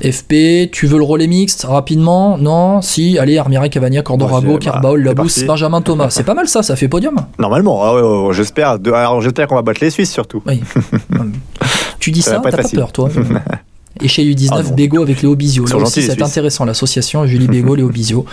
FP, 0.03 0.71
tu 0.71 0.87
veux 0.87 0.99
le 0.99 1.05
relais 1.05 1.27
mixte? 1.27 1.65
Rapidement? 1.69 2.39
Non? 2.39 2.83
Si, 2.83 3.19
allez, 3.19 3.37
Armira, 3.39 3.69
Cavagna, 3.69 4.03
Cordorago, 4.03 4.59
Carbaol, 4.59 5.03
bah, 5.03 5.09
Labousse. 5.09 5.45
Benjamin 5.45 5.81
Thomas. 5.83 6.11
C'est 6.11 6.23
pas 6.25 6.35
mal 6.35 6.47
ça, 6.49 6.63
ça 6.63 6.77
fait 6.77 6.89
podium. 6.89 7.17
Normalement, 7.39 7.83
ah 7.83 7.95
ouais, 7.95 8.03
ouais, 8.03 8.27
ouais, 8.29 8.35
j'espère. 8.35 8.79
De- 8.79 8.93
Alors 8.93 9.21
j'espère 9.21 9.49
qu'on 9.49 9.57
va 9.57 9.63
battre 9.63 9.81
les 9.83 9.91
Suisses 9.91 10.13
surtout. 10.13 10.43
Oui. 10.47 10.61
tu 11.99 12.11
dis 12.13 12.23
Ça 12.23 12.31
ça, 12.33 12.37
va 12.37 12.43
pas 12.43 12.51
t'as 12.53 12.63
pas 12.63 12.69
peur, 12.69 12.93
toi 12.93 13.09
Et 14.03 14.09
chez 14.09 14.25
U19, 14.25 14.49
Ah 14.53 14.63
non. 14.63 14.71
Bégo 14.75 15.03
avec 15.03 15.23
Léo 15.23 15.35
Bizio. 15.37 15.67
Là 15.67 15.77
aussi, 15.77 16.03
c'est 16.03 16.23
intéressant, 16.23 16.65
l'association 16.65 17.27
Julie 17.27 17.47
Bégo, 17.49 17.75
Léo 17.75 17.89
Bizio. 17.89 18.25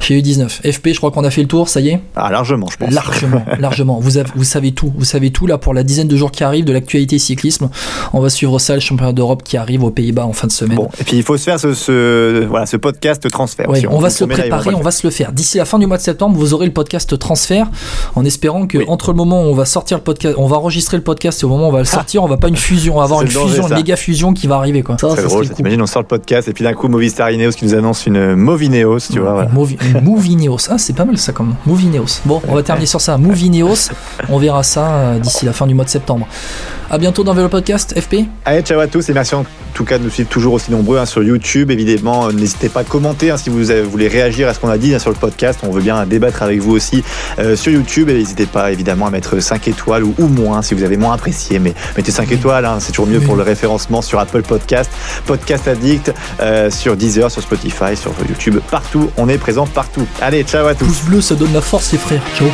Chez 0.00 0.20
U19. 0.20 0.48
FP, 0.72 0.88
je 0.92 0.96
crois 0.98 1.10
qu'on 1.10 1.24
a 1.24 1.30
fait 1.30 1.42
le 1.42 1.48
tour, 1.48 1.68
ça 1.68 1.80
y 1.80 1.88
est? 1.90 2.00
Ah 2.16 2.30
largement, 2.30 2.66
je 2.70 2.76
pense. 2.76 2.92
Largement, 2.92 3.44
largement. 3.58 3.98
Vous, 4.00 4.16
avez- 4.18 4.30
vous 4.34 4.44
savez 4.44 4.72
tout. 4.72 4.92
Vous 4.96 5.04
savez 5.04 5.30
tout 5.30 5.46
là 5.46 5.58
pour 5.58 5.74
la 5.74 5.82
dizaine 5.82 6.08
de 6.08 6.16
jours 6.16 6.30
qui 6.30 6.44
arrivent 6.44 6.64
de 6.64 6.72
l'actualité 6.72 7.18
cyclisme. 7.18 7.70
On 8.12 8.20
va 8.20 8.30
suivre 8.30 8.58
ça, 8.58 8.74
le 8.74 8.80
championnat 8.80 9.12
d'Europe 9.12 9.42
qui 9.42 9.56
arrive 9.56 9.84
aux 9.84 9.90
Pays-Bas 9.90 10.24
en 10.26 10.32
fin 10.32 10.46
de 10.46 10.52
semaine. 10.52 10.76
Bon, 10.76 10.88
et 11.00 11.04
puis 11.04 11.16
il 11.16 11.22
faut 11.22 11.36
se 11.36 11.44
faire 11.44 11.58
ce, 11.60 11.74
ce- 11.74 12.44
voilà, 12.46 12.66
ce 12.66 12.76
podcast 12.76 13.28
transfert. 13.30 13.68
Ouais, 13.68 13.78
aussi. 13.78 13.86
on 13.88 13.98
va 13.98 14.10
se 14.10 14.24
le 14.24 14.30
préparer, 14.30 14.74
on 14.74 14.80
va 14.80 14.90
se 14.90 15.06
le 15.06 15.10
faire. 15.10 15.32
D'ici 15.32 15.58
la 15.58 15.64
fin 15.64 15.78
du 15.78 15.86
mois 15.86 15.96
de 15.96 16.02
septembre, 16.02 16.36
vous 16.36 16.54
aurez 16.54 16.66
le 16.66 16.72
podcast 16.72 17.18
transfert, 17.18 17.66
en 18.14 18.24
espérant 18.24 18.66
que 18.66 18.78
Oui. 18.78 18.84
entre 18.88 19.10
le 19.12 19.16
moment 19.16 19.42
où 19.42 19.46
on 19.46 19.54
va 19.54 19.64
sortir 19.64 19.98
le 19.98 20.02
podcast, 20.02 20.34
on 20.38 20.46
va 20.46 20.56
enregistrer 20.56 20.96
le 20.96 21.02
podcast 21.02 21.42
et 21.42 21.44
au 21.44 21.48
moment 21.48 21.66
où 21.66 21.68
on 21.68 21.72
va 21.72 21.78
le 21.80 21.84
sortir, 21.84 22.22
on 22.22 22.26
va 22.28 22.36
pas 22.36 22.48
une 22.48 22.56
fusion, 22.56 22.94
on 22.94 22.98
va 22.98 23.04
avoir 23.04 23.22
une 23.22 23.28
fusion, 23.28 23.68
une 23.68 23.74
méga 23.74 23.96
fusion 23.96 24.32
qui 24.32 24.46
va 24.46 24.56
arriver 24.56 24.82
quoi. 24.82 24.96
Ça, 24.98 25.08
très 25.14 25.22
ça 25.22 25.28
drôle. 25.28 25.48
T'imagines, 25.48 25.82
on 25.82 25.86
sort 25.86 26.02
le 26.02 26.08
podcast 26.08 26.48
et 26.48 26.52
puis 26.52 26.64
d'un 26.64 26.72
coup, 26.74 26.88
Movistar 26.88 27.30
Ineos 27.30 27.52
qui 27.52 27.64
nous 27.64 27.74
annonce 27.74 28.06
une 28.06 28.34
Movineos, 28.34 28.98
tu 29.12 29.18
vois. 29.20 29.32
voilà. 29.32 29.50
Movi- 29.50 29.78
Movineos. 30.02 30.58
Ah, 30.70 30.78
c'est 30.78 30.94
pas 30.94 31.04
mal 31.04 31.18
ça 31.18 31.32
comme. 31.32 31.54
Movineos. 31.66 32.20
Bon, 32.24 32.40
on 32.48 32.54
va 32.54 32.62
terminer 32.62 32.86
sur 32.86 33.00
ça. 33.00 33.16
Movineos. 33.18 33.90
On 34.28 34.38
verra 34.38 34.62
ça 34.62 34.86
euh, 34.92 35.18
d'ici 35.18 35.44
la 35.46 35.52
fin 35.52 35.66
du 35.66 35.74
mois 35.74 35.84
de 35.84 35.90
septembre. 35.90 36.26
À 36.92 36.98
bientôt 36.98 37.22
dans 37.22 37.34
Vélo 37.34 37.48
Podcast, 37.48 37.94
FP. 37.98 38.24
Allez, 38.44 38.62
ciao 38.62 38.80
à 38.80 38.88
tous 38.88 39.08
et 39.08 39.12
merci 39.12 39.36
en 39.36 39.44
tout 39.74 39.84
cas 39.84 39.96
de 39.98 40.02
nous 40.02 40.10
suivre 40.10 40.28
toujours 40.28 40.54
aussi 40.54 40.72
nombreux 40.72 40.98
hein, 40.98 41.06
sur 41.06 41.22
YouTube. 41.22 41.70
Évidemment, 41.70 42.26
euh, 42.26 42.32
n'hésitez 42.32 42.68
pas 42.68 42.80
à 42.80 42.84
commenter 42.84 43.30
hein, 43.30 43.36
si 43.36 43.48
vous 43.48 43.62
voulez 43.88 44.08
réagir 44.08 44.48
à 44.48 44.54
ce 44.54 44.58
qu'on 44.58 44.68
a 44.68 44.76
dit 44.78 44.92
hein, 44.92 44.98
sur 44.98 45.10
le 45.10 45.16
podcast. 45.16 45.60
On 45.62 45.70
veut 45.70 45.82
bien 45.82 46.04
débattre 46.04 46.42
avec 46.42 46.58
vous 46.60 46.72
aussi 46.72 47.04
euh, 47.38 47.54
sur 47.54 47.70
YouTube. 47.70 48.08
Et 48.08 48.14
n'hésitez 48.14 48.46
pas 48.46 48.72
évidemment 48.72 49.06
à 49.06 49.10
mettre 49.10 49.38
5 49.38 49.68
étoiles 49.68 50.02
ou, 50.02 50.14
ou 50.18 50.26
moins 50.26 50.62
si 50.62 50.74
vous 50.74 50.82
avez 50.82 50.96
moins 50.96 51.12
apprécié. 51.14 51.60
Mais 51.60 51.74
mettez 51.96 52.10
5 52.10 52.32
étoiles, 52.32 52.68
c'est 52.80 52.90
toujours 52.90 53.06
mieux 53.06 53.18
Oui. 53.18 53.24
pour 53.24 53.36
le 53.36 53.42
référencement 53.44 54.02
sur 54.02 54.18
Apple 54.18 54.42
Podcast, 54.42 54.90
Podcast 55.26 55.68
Addict, 55.68 56.12
euh, 56.40 56.70
sur 56.70 56.96
Deezer, 56.96 57.30
sur 57.30 57.42
Spotify, 57.42 57.96
sur 57.96 58.12
YouTube. 58.28 58.60
Partout, 58.70 59.10
on 59.16 59.28
est 59.28 59.38
présent 59.38 59.66
partout. 59.66 60.06
Allez, 60.20 60.42
ciao 60.42 60.66
à 60.66 60.74
tous. 60.74 60.86
Pouce 60.86 61.02
bleu, 61.04 61.20
ça 61.20 61.34
donne 61.34 61.52
la 61.52 61.60
force, 61.60 61.92
les 61.92 61.98
frères. 61.98 62.22
Ciao. 62.36 62.48